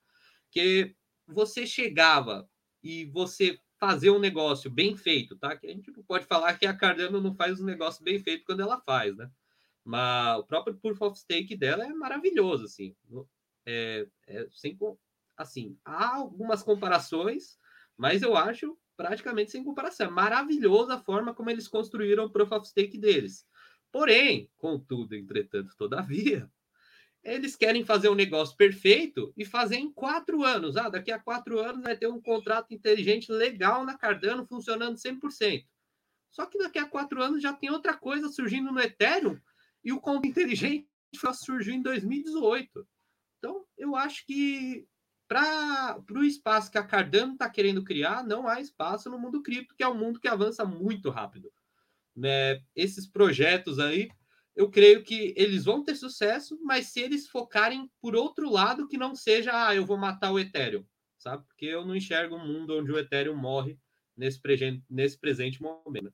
Que 0.50 0.96
você 1.28 1.68
chegava 1.68 2.50
e 2.84 3.06
você 3.06 3.60
fazer 3.80 4.12
um 4.12 4.20
negócio 4.20 4.70
bem 4.70 4.96
feito, 4.96 5.36
tá? 5.38 5.56
Que 5.56 5.68
a 5.68 5.70
gente 5.72 5.92
pode 6.08 6.26
falar 6.26 6.58
que 6.58 6.66
a 6.66 6.76
Cardano 6.76 7.22
não 7.22 7.36
faz 7.36 7.60
um 7.60 7.66
negócio 7.66 8.04
bem 8.04 8.20
feito 8.20 8.44
quando 8.46 8.62
ela 8.62 8.80
faz, 8.82 9.16
né? 9.16 9.30
Mas 9.84 10.40
o 10.40 10.44
próprio 10.44 10.78
Proof 10.78 11.02
of 11.02 11.20
Stake 11.20 11.56
dela 11.56 11.86
é 11.86 11.90
maravilhoso, 11.90 12.66
assim. 12.66 12.96
É, 13.66 14.08
é, 14.28 14.48
sem, 14.52 14.78
assim, 15.38 15.78
há 15.84 16.16
algumas 16.16 16.64
comparações, 16.64 17.58
mas 17.98 18.22
eu 18.22 18.36
acho 18.36 18.78
praticamente 18.96 19.52
sem 19.52 19.64
comparação. 19.64 20.08
É 20.08 20.10
maravilhosa 20.10 20.96
a 20.96 21.00
forma 21.00 21.34
como 21.34 21.50
eles 21.50 21.68
construíram 21.68 22.26
o 22.26 22.30
Proof 22.30 22.52
of 22.52 22.68
Stake 22.68 22.98
deles. 22.98 23.46
Porém, 23.92 24.50
contudo, 24.58 25.16
entretanto, 25.16 25.76
todavia, 25.76 26.50
eles 27.24 27.56
querem 27.56 27.84
fazer 27.84 28.10
um 28.10 28.16
negócio 28.16 28.56
perfeito 28.56 29.34
e 29.36 29.46
fazer 29.46 29.76
em 29.76 29.92
quatro 29.92 30.44
anos. 30.44 30.78
Ah, 30.78 30.90
daqui 30.90 31.12
a 31.12 31.20
quatro 31.20 31.60
anos 31.60 31.84
vai 31.84 31.96
ter 31.98 32.08
um 32.08 32.22
contrato 32.22 32.74
inteligente 32.74 33.32
legal 33.32 33.84
na 33.84 33.98
Cardano 33.98 34.46
funcionando 34.46 34.98
100%. 34.98 35.66
Só 36.32 36.46
que 36.46 36.58
daqui 36.58 36.80
a 36.80 36.88
quatro 36.88 37.22
anos 37.22 37.44
já 37.44 37.54
tem 37.54 37.70
outra 37.70 37.94
coisa 37.94 38.30
surgindo 38.30 38.72
no 38.72 38.80
Ethereum 38.80 39.38
e 39.84 39.92
o 39.92 40.00
conto 40.00 40.28
inteligente 40.28 40.88
surgiu 41.34 41.74
em 41.74 41.82
2018. 41.82 42.88
Então, 43.38 43.66
eu 43.78 43.96
acho 43.96 44.26
que 44.26 44.86
para 45.28 46.04
o 46.12 46.24
espaço 46.24 46.70
que 46.70 46.78
a 46.78 46.84
Cardano 46.84 47.34
está 47.34 47.50
querendo 47.50 47.84
criar, 47.84 48.22
não 48.24 48.48
há 48.48 48.60
espaço 48.60 49.10
no 49.10 49.18
mundo 49.18 49.42
cripto, 49.42 49.74
que 49.76 49.84
é 49.84 49.88
um 49.88 49.98
mundo 49.98 50.20
que 50.20 50.28
avança 50.28 50.66
muito 50.66 51.10
rápido. 51.10 51.50
Né? 52.14 52.62
Esses 52.76 53.08
projetos 53.08 53.80
aí, 53.80 54.10
eu 54.56 54.70
creio 54.70 55.04
que 55.04 55.34
eles 55.38 55.64
vão 55.64 55.84
ter 55.84 55.96
sucesso, 55.96 56.60
mas 56.62 56.88
se 56.88 57.00
eles 57.00 57.30
focarem 57.30 57.90
por 58.02 58.14
outro 58.14 58.50
lado, 58.50 58.88
que 58.88 58.98
não 58.98 59.16
seja, 59.16 59.68
ah, 59.68 59.74
eu 59.74 59.86
vou 59.86 59.98
matar 59.98 60.32
o 60.32 60.40
Ethereum, 60.40 60.86
sabe? 61.18 61.46
Porque 61.48 61.66
eu 61.66 61.86
não 61.86 61.96
enxergo 61.96 62.36
um 62.36 62.46
mundo 62.46 62.78
onde 62.78 62.92
o 62.92 63.00
Ethereum 63.00 63.38
morre 63.38 63.80
nesse, 64.18 64.40
nesse 64.90 65.18
presente 65.18 65.62
momento. 65.62 66.14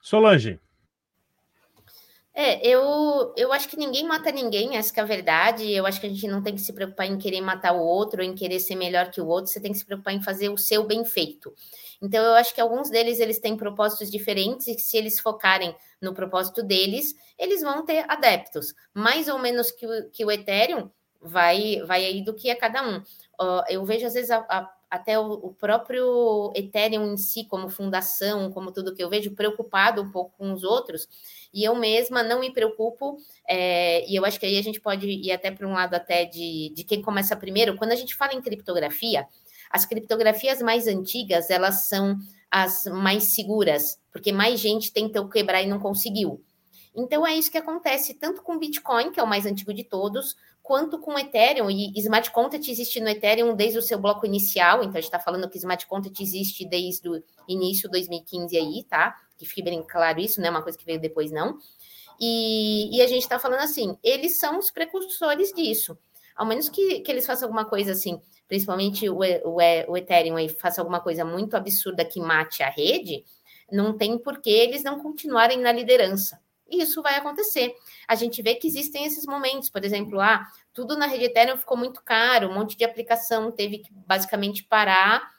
Solange. 0.00 0.60
É, 2.34 2.66
eu, 2.66 3.34
eu 3.36 3.52
acho 3.52 3.68
que 3.68 3.76
ninguém 3.76 4.06
mata 4.06 4.32
ninguém, 4.32 4.76
essa 4.76 4.92
é 4.98 5.02
a 5.02 5.06
verdade. 5.06 5.70
Eu 5.70 5.84
acho 5.86 6.00
que 6.00 6.06
a 6.06 6.10
gente 6.10 6.26
não 6.26 6.42
tem 6.42 6.54
que 6.54 6.60
se 6.60 6.72
preocupar 6.72 7.06
em 7.06 7.18
querer 7.18 7.42
matar 7.42 7.72
o 7.72 7.80
outro, 7.80 8.22
em 8.22 8.34
querer 8.34 8.58
ser 8.58 8.74
melhor 8.74 9.10
que 9.10 9.20
o 9.20 9.26
outro, 9.26 9.52
você 9.52 9.60
tem 9.60 9.72
que 9.72 9.78
se 9.78 9.84
preocupar 9.84 10.14
em 10.14 10.22
fazer 10.22 10.48
o 10.48 10.56
seu 10.56 10.84
bem 10.84 11.04
feito. 11.04 11.54
Então, 12.00 12.24
eu 12.24 12.34
acho 12.34 12.54
que 12.54 12.60
alguns 12.60 12.90
deles 12.90 13.20
eles 13.20 13.38
têm 13.38 13.56
propósitos 13.56 14.10
diferentes 14.10 14.66
e 14.66 14.74
que 14.74 14.82
se 14.82 14.96
eles 14.96 15.20
focarem 15.20 15.76
no 16.00 16.14
propósito 16.14 16.62
deles, 16.62 17.14
eles 17.38 17.60
vão 17.60 17.84
ter 17.84 18.04
adeptos. 18.08 18.74
Mais 18.94 19.28
ou 19.28 19.38
menos 19.38 19.70
que 19.70 19.86
o, 19.86 20.10
que 20.10 20.24
o 20.24 20.30
Ethereum 20.30 20.90
vai, 21.20 21.80
vai 21.86 22.04
aí 22.04 22.24
do 22.24 22.34
que 22.34 22.50
é 22.50 22.54
cada 22.54 22.82
um. 22.82 22.96
Uh, 22.98 23.62
eu 23.68 23.84
vejo, 23.84 24.06
às 24.06 24.14
vezes, 24.14 24.30
a, 24.30 24.38
a, 24.48 24.70
até 24.92 25.18
o, 25.18 25.32
o, 25.32 25.54
próprio 25.54 26.52
Ethereum 26.54 27.14
em 27.14 27.16
si, 27.16 27.44
como 27.44 27.70
fundação, 27.70 28.52
como 28.52 28.70
tudo 28.70 28.94
que 28.94 29.02
eu 29.02 29.08
vejo, 29.08 29.34
preocupado 29.34 30.02
um 30.02 30.10
pouco 30.10 30.36
com 30.36 30.52
os 30.52 30.62
outros 30.62 31.08
e 31.50 31.64
eu 31.64 31.74
mesma 31.74 32.22
não 32.22 32.40
me 32.40 32.52
preocupo, 32.52 33.16
é, 33.48 34.06
e 34.06 34.14
eu 34.14 34.22
acho 34.26 34.38
que 34.38 34.44
aí 34.44 34.58
a 34.58 34.62
gente 34.62 34.78
pode 34.78 35.06
ir 35.06 35.32
até 35.32 35.50
para 35.50 35.66
um 35.66 35.72
lado 35.72 35.94
até 35.94 36.26
de, 36.26 36.74
de 36.74 36.84
quem 36.84 37.00
começa 37.00 37.34
primeiro. 37.34 37.74
Quando 37.78 37.92
a 37.92 37.96
gente 37.96 38.14
fala 38.14 38.34
em 38.34 38.42
criptografia, 38.42 39.26
as 39.70 39.86
criptografias 39.86 40.60
mais 40.60 40.86
antigas, 40.86 41.48
elas 41.48 41.86
são 41.86 42.18
as 42.50 42.84
mais 42.84 43.34
seguras, 43.34 43.98
porque 44.12 44.30
mais 44.30 44.60
gente 44.60 44.92
tentou 44.92 45.26
quebrar 45.26 45.62
e 45.62 45.66
não 45.66 45.78
conseguiu. 45.78 46.44
Então 46.94 47.26
é 47.26 47.34
isso 47.34 47.50
que 47.50 47.56
acontece 47.56 48.12
tanto 48.12 48.42
com 48.42 48.58
Bitcoin, 48.58 49.10
que 49.10 49.18
é 49.18 49.22
o 49.22 49.26
mais 49.26 49.46
antigo 49.46 49.72
de 49.72 49.84
todos, 49.84 50.36
quanto 50.72 50.98
com 50.98 51.18
Ethereum. 51.18 51.70
E 51.70 51.92
Smart 51.98 52.30
Contract 52.30 52.70
existe 52.70 52.98
no 52.98 53.10
Ethereum 53.10 53.54
desde 53.54 53.76
o 53.76 53.82
seu 53.82 53.98
bloco 53.98 54.24
inicial, 54.24 54.78
então 54.78 54.92
a 54.92 55.00
gente 55.02 55.04
está 55.04 55.18
falando 55.18 55.46
que 55.50 55.58
Smart 55.58 55.86
Contract 55.86 56.22
existe 56.22 56.64
desde 56.64 57.06
o 57.10 57.22
início 57.46 57.90
de 57.90 57.92
2015 57.92 58.56
aí, 58.56 58.82
tá? 58.84 59.14
que 59.36 59.44
fique 59.44 59.62
bem 59.62 59.82
claro 59.82 60.18
isso, 60.18 60.40
não 60.40 60.46
é 60.46 60.50
uma 60.50 60.62
coisa 60.62 60.78
que 60.78 60.84
veio 60.86 60.98
depois, 60.98 61.30
não. 61.30 61.58
E, 62.18 62.96
e 62.96 63.02
a 63.02 63.06
gente 63.06 63.22
está 63.22 63.38
falando 63.38 63.60
assim, 63.60 63.98
eles 64.02 64.38
são 64.38 64.58
os 64.58 64.70
precursores 64.70 65.52
disso. 65.52 65.98
Ao 66.34 66.46
menos 66.46 66.70
que, 66.70 67.00
que 67.00 67.12
eles 67.12 67.26
façam 67.26 67.48
alguma 67.48 67.66
coisa 67.66 67.92
assim, 67.92 68.18
principalmente 68.48 69.10
o, 69.10 69.18
o, 69.18 69.56
o 69.88 69.96
Ethereum 69.96 70.36
aí 70.36 70.48
faça 70.48 70.80
alguma 70.80 71.00
coisa 71.00 71.22
muito 71.22 71.54
absurda 71.54 72.02
que 72.02 72.18
mate 72.18 72.62
a 72.62 72.70
rede, 72.70 73.26
não 73.70 73.94
tem 73.94 74.16
por 74.16 74.40
que 74.40 74.48
eles 74.48 74.82
não 74.82 75.00
continuarem 75.00 75.58
na 75.58 75.70
liderança. 75.70 76.40
Isso 76.72 77.02
vai 77.02 77.16
acontecer. 77.16 77.74
A 78.08 78.14
gente 78.14 78.40
vê 78.40 78.54
que 78.54 78.66
existem 78.66 79.04
esses 79.04 79.26
momentos, 79.26 79.68
por 79.68 79.84
exemplo, 79.84 80.18
ah, 80.20 80.46
tudo 80.72 80.96
na 80.96 81.06
rede 81.06 81.24
Ethereum 81.24 81.56
ficou 81.56 81.76
muito 81.76 82.02
caro, 82.02 82.48
um 82.48 82.54
monte 82.54 82.76
de 82.76 82.84
aplicação 82.84 83.50
teve 83.50 83.78
que 83.78 83.92
basicamente 83.92 84.64
parar 84.64 85.30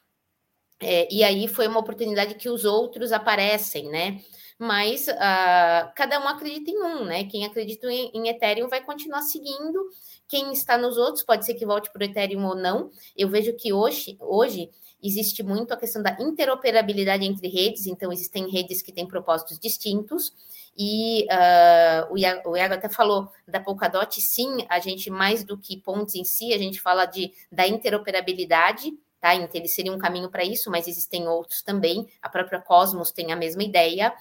é, 0.83 1.07
e 1.09 1.23
aí 1.23 1.47
foi 1.47 1.67
uma 1.67 1.79
oportunidade 1.79 2.35
que 2.35 2.49
os 2.49 2.65
outros 2.65 3.13
aparecem, 3.13 3.89
né? 3.89 4.21
Mas 4.59 5.07
uh, 5.07 5.91
cada 5.95 6.19
um 6.19 6.27
acredita 6.27 6.71
em 6.71 6.81
um, 6.81 7.05
né? 7.05 7.23
Quem 7.23 7.45
acredita 7.45 7.87
em, 7.91 8.11
em, 8.13 8.27
Ethereum 8.27 8.67
vai 8.67 8.81
continuar 8.83 9.21
seguindo. 9.21 9.89
Quem 10.27 10.51
está 10.51 10.77
nos 10.77 10.97
outros 10.97 11.23
pode 11.23 11.45
ser 11.45 11.53
que 11.53 11.65
volte 11.65 11.91
para 11.91 12.01
o 12.01 12.05
Ethereum 12.05 12.45
ou 12.45 12.55
não. 12.55 12.91
Eu 13.15 13.29
vejo 13.29 13.55
que 13.55 13.71
hoje, 13.71 14.17
hoje 14.19 14.69
existe 15.03 15.43
muito 15.43 15.73
a 15.73 15.77
questão 15.77 16.01
da 16.01 16.15
interoperabilidade 16.19 17.25
entre 17.25 17.47
redes, 17.47 17.85
então 17.85 18.11
existem 18.11 18.49
redes 18.49 18.81
que 18.81 18.91
têm 18.91 19.05
propósitos 19.05 19.59
distintos. 19.59 20.33
E 20.75 21.25
uh, 21.25 22.13
o, 22.13 22.17
Iago, 22.17 22.49
o 22.49 22.57
Iago 22.57 22.73
até 22.73 22.89
falou 22.89 23.29
da 23.47 23.59
Polkadot, 23.59 24.19
sim, 24.19 24.65
a 24.69 24.79
gente, 24.79 25.09
mais 25.09 25.43
do 25.43 25.57
que 25.57 25.77
pontes 25.77 26.15
em 26.15 26.23
si, 26.23 26.53
a 26.53 26.57
gente 26.57 26.81
fala 26.81 27.05
de, 27.05 27.31
da 27.51 27.67
interoperabilidade, 27.67 28.91
tá? 29.19 29.35
Então, 29.35 29.49
ele 29.53 29.67
seria 29.67 29.91
um 29.91 29.99
caminho 29.99 30.29
para 30.29 30.43
isso, 30.43 30.71
mas 30.71 30.87
existem 30.87 31.27
outros 31.27 31.61
também. 31.61 32.07
A 32.21 32.29
própria 32.29 32.59
Cosmos 32.59 33.11
tem 33.11 33.31
a 33.31 33.35
mesma 33.35 33.63
ideia. 33.63 34.13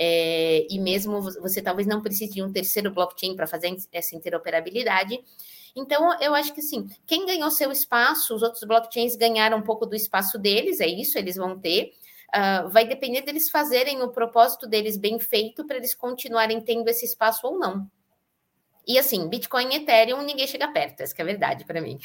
É, 0.00 0.64
e 0.70 0.78
mesmo 0.78 1.20
você 1.20 1.60
talvez 1.60 1.86
não 1.86 2.00
precise 2.00 2.32
de 2.32 2.42
um 2.42 2.52
terceiro 2.52 2.88
blockchain 2.90 3.34
para 3.34 3.48
fazer 3.48 3.76
essa 3.92 4.14
interoperabilidade. 4.14 5.20
Então, 5.78 6.20
eu 6.20 6.34
acho 6.34 6.52
que 6.52 6.60
assim, 6.60 6.88
quem 7.06 7.24
ganhou 7.24 7.50
seu 7.50 7.70
espaço, 7.70 8.34
os 8.34 8.42
outros 8.42 8.64
blockchains 8.64 9.14
ganharam 9.14 9.58
um 9.58 9.62
pouco 9.62 9.86
do 9.86 9.94
espaço 9.94 10.36
deles, 10.36 10.80
é 10.80 10.86
isso, 10.86 11.16
eles 11.16 11.36
vão 11.36 11.58
ter. 11.58 11.92
Uh, 12.34 12.68
vai 12.68 12.86
depender 12.86 13.22
deles 13.22 13.48
fazerem 13.48 14.02
o 14.02 14.08
propósito 14.08 14.66
deles 14.66 14.98
bem 14.98 15.18
feito 15.18 15.64
para 15.64 15.76
eles 15.76 15.94
continuarem 15.94 16.60
tendo 16.60 16.88
esse 16.88 17.06
espaço 17.06 17.46
ou 17.46 17.58
não. 17.58 17.88
E 18.86 18.98
assim, 18.98 19.28
Bitcoin 19.28 19.72
e 19.72 19.76
Ethereum, 19.76 20.22
ninguém 20.22 20.46
chega 20.46 20.68
perto, 20.68 21.00
essa 21.00 21.14
é 21.16 21.22
a 21.22 21.24
verdade 21.24 21.64
para 21.64 21.80
mim. 21.80 21.98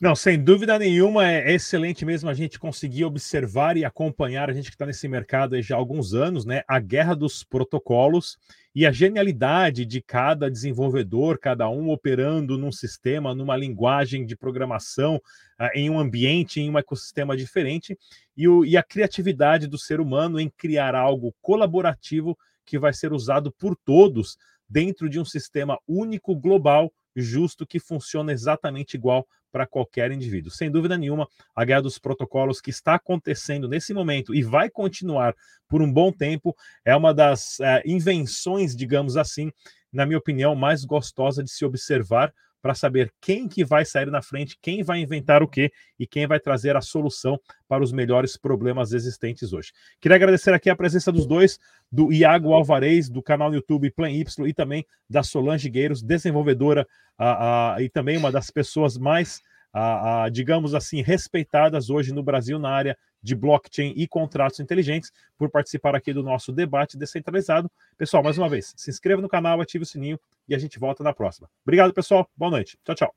Não, 0.00 0.16
sem 0.16 0.42
dúvida 0.42 0.78
nenhuma, 0.78 1.30
é 1.30 1.52
excelente 1.52 2.04
mesmo 2.04 2.28
a 2.28 2.34
gente 2.34 2.58
conseguir 2.58 3.04
observar 3.04 3.76
e 3.76 3.84
acompanhar, 3.84 4.50
a 4.50 4.52
gente 4.52 4.66
que 4.66 4.74
está 4.74 4.84
nesse 4.84 5.06
mercado 5.06 5.60
já 5.62 5.76
há 5.76 5.78
alguns 5.78 6.14
anos, 6.14 6.44
né, 6.44 6.62
a 6.66 6.80
guerra 6.80 7.14
dos 7.14 7.44
protocolos 7.44 8.36
e 8.74 8.84
a 8.84 8.90
genialidade 8.90 9.86
de 9.86 10.02
cada 10.02 10.50
desenvolvedor, 10.50 11.38
cada 11.38 11.68
um 11.68 11.90
operando 11.90 12.58
num 12.58 12.72
sistema, 12.72 13.34
numa 13.34 13.56
linguagem 13.56 14.26
de 14.26 14.36
programação, 14.36 15.16
uh, 15.16 15.68
em 15.74 15.88
um 15.88 15.98
ambiente, 15.98 16.60
em 16.60 16.68
um 16.68 16.78
ecossistema 16.78 17.36
diferente, 17.36 17.96
e, 18.36 18.48
o, 18.48 18.64
e 18.64 18.76
a 18.76 18.82
criatividade 18.82 19.68
do 19.68 19.78
ser 19.78 20.00
humano 20.00 20.40
em 20.40 20.50
criar 20.50 20.94
algo 20.94 21.32
colaborativo 21.40 22.36
que 22.66 22.78
vai 22.78 22.92
ser 22.92 23.12
usado 23.12 23.52
por 23.52 23.76
todos 23.76 24.36
dentro 24.68 25.08
de 25.08 25.20
um 25.20 25.24
sistema 25.24 25.78
único, 25.86 26.34
global, 26.34 26.92
justo, 27.14 27.66
que 27.66 27.78
funciona 27.78 28.32
exatamente 28.32 28.94
igual 28.94 29.26
para 29.52 29.66
qualquer 29.66 30.10
indivíduo. 30.10 30.50
Sem 30.50 30.70
dúvida 30.70 30.98
nenhuma, 30.98 31.28
a 31.54 31.64
guerra 31.64 31.82
dos 31.82 31.98
protocolos 31.98 32.60
que 32.60 32.70
está 32.70 32.96
acontecendo 32.96 33.68
nesse 33.68 33.94
momento 33.94 34.34
e 34.34 34.42
vai 34.42 34.68
continuar 34.68 35.34
por 35.68 35.80
um 35.80 35.92
bom 35.92 36.10
tempo 36.10 36.56
é 36.84 36.94
uma 36.96 37.14
das 37.14 37.60
é, 37.60 37.82
invenções, 37.86 38.74
digamos 38.74 39.16
assim, 39.16 39.52
na 39.92 40.04
minha 40.04 40.18
opinião, 40.18 40.56
mais 40.56 40.84
gostosa 40.84 41.42
de 41.42 41.50
se 41.50 41.64
observar 41.64 42.34
para 42.64 42.74
saber 42.74 43.12
quem 43.20 43.46
que 43.46 43.62
vai 43.62 43.84
sair 43.84 44.10
na 44.10 44.22
frente, 44.22 44.56
quem 44.62 44.82
vai 44.82 44.98
inventar 44.98 45.42
o 45.42 45.46
quê 45.46 45.70
e 45.98 46.06
quem 46.06 46.26
vai 46.26 46.40
trazer 46.40 46.74
a 46.76 46.80
solução 46.80 47.38
para 47.68 47.84
os 47.84 47.92
melhores 47.92 48.38
problemas 48.38 48.94
existentes 48.94 49.52
hoje. 49.52 49.70
Queria 50.00 50.16
agradecer 50.16 50.54
aqui 50.54 50.70
a 50.70 50.74
presença 50.74 51.12
dos 51.12 51.26
dois, 51.26 51.60
do 51.92 52.10
Iago 52.10 52.54
Alvarez, 52.54 53.10
do 53.10 53.22
canal 53.22 53.50
no 53.50 53.56
YouTube 53.56 53.90
Plan 53.90 54.10
Y, 54.10 54.46
e 54.48 54.54
também 54.54 54.86
da 55.10 55.22
Solange 55.22 55.68
Gueiros, 55.68 56.02
desenvolvedora 56.02 56.88
a, 57.18 57.74
a, 57.74 57.82
e 57.82 57.90
também 57.90 58.16
uma 58.16 58.32
das 58.32 58.50
pessoas 58.50 58.96
mais, 58.96 59.42
a, 59.74 60.28
digamos 60.30 60.72
assim, 60.72 61.02
respeitadas 61.02 61.90
hoje 61.90 62.14
no 62.14 62.22
Brasil 62.22 62.58
na 62.60 62.70
área 62.70 62.96
de 63.20 63.34
blockchain 63.34 63.92
e 63.96 64.06
contratos 64.06 64.60
inteligentes, 64.60 65.10
por 65.36 65.50
participar 65.50 65.96
aqui 65.96 66.12
do 66.12 66.22
nosso 66.22 66.52
debate 66.52 66.96
descentralizado. 66.96 67.70
Pessoal, 67.96 68.22
mais 68.22 68.38
uma 68.38 68.48
vez, 68.48 68.72
se 68.76 68.90
inscreva 68.90 69.20
no 69.20 69.28
canal, 69.28 69.60
ative 69.60 69.82
o 69.82 69.86
sininho 69.86 70.20
e 70.46 70.54
a 70.54 70.58
gente 70.58 70.78
volta 70.78 71.02
na 71.02 71.12
próxima. 71.12 71.48
Obrigado, 71.64 71.92
pessoal. 71.92 72.28
Boa 72.36 72.50
noite. 72.50 72.78
Tchau, 72.84 72.94
tchau. 72.94 73.14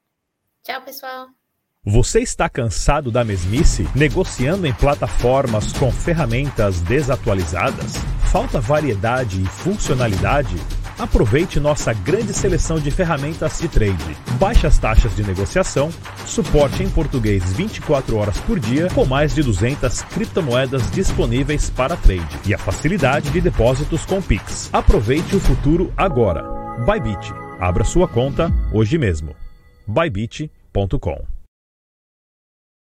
Tchau, 0.63 0.81
pessoal. 0.81 1.27
Você 1.85 2.19
está 2.21 2.49
cansado 2.49 3.11
da 3.11 3.23
mesmice? 3.23 3.87
Negociando 3.95 4.65
em 4.65 4.73
plataformas 4.73 5.71
com 5.73 5.91
ferramentas 5.91 6.81
desatualizadas? 6.81 7.93
Falta 8.31 8.59
variedade 8.59 9.41
e 9.41 9.45
funcionalidade? 9.45 10.55
Aproveite 10.99 11.59
nossa 11.59 11.93
grande 11.93 12.33
seleção 12.33 12.79
de 12.79 12.89
ferramentas 12.89 13.59
de 13.59 13.67
trade, 13.67 14.17
baixas 14.39 14.79
taxas 14.79 15.15
de 15.15 15.23
negociação, 15.23 15.91
suporte 16.25 16.81
em 16.81 16.89
português 16.89 17.53
24 17.53 18.17
horas 18.17 18.39
por 18.39 18.59
dia, 18.59 18.87
com 18.95 19.05
mais 19.05 19.35
de 19.35 19.43
200 19.43 20.01
criptomoedas 20.01 20.89
disponíveis 20.89 21.69
para 21.69 21.95
trade 21.95 22.39
e 22.47 22.53
a 22.53 22.57
facilidade 22.57 23.29
de 23.29 23.39
depósitos 23.39 24.05
com 24.05 24.21
Pix. 24.21 24.69
Aproveite 24.73 25.35
o 25.35 25.39
futuro 25.39 25.93
agora. 25.95 26.43
Bybit. 26.83 27.31
Abra 27.59 27.83
sua 27.83 28.07
conta 28.07 28.51
hoje 28.73 28.97
mesmo. 28.97 29.35
bybit.com 29.87 31.36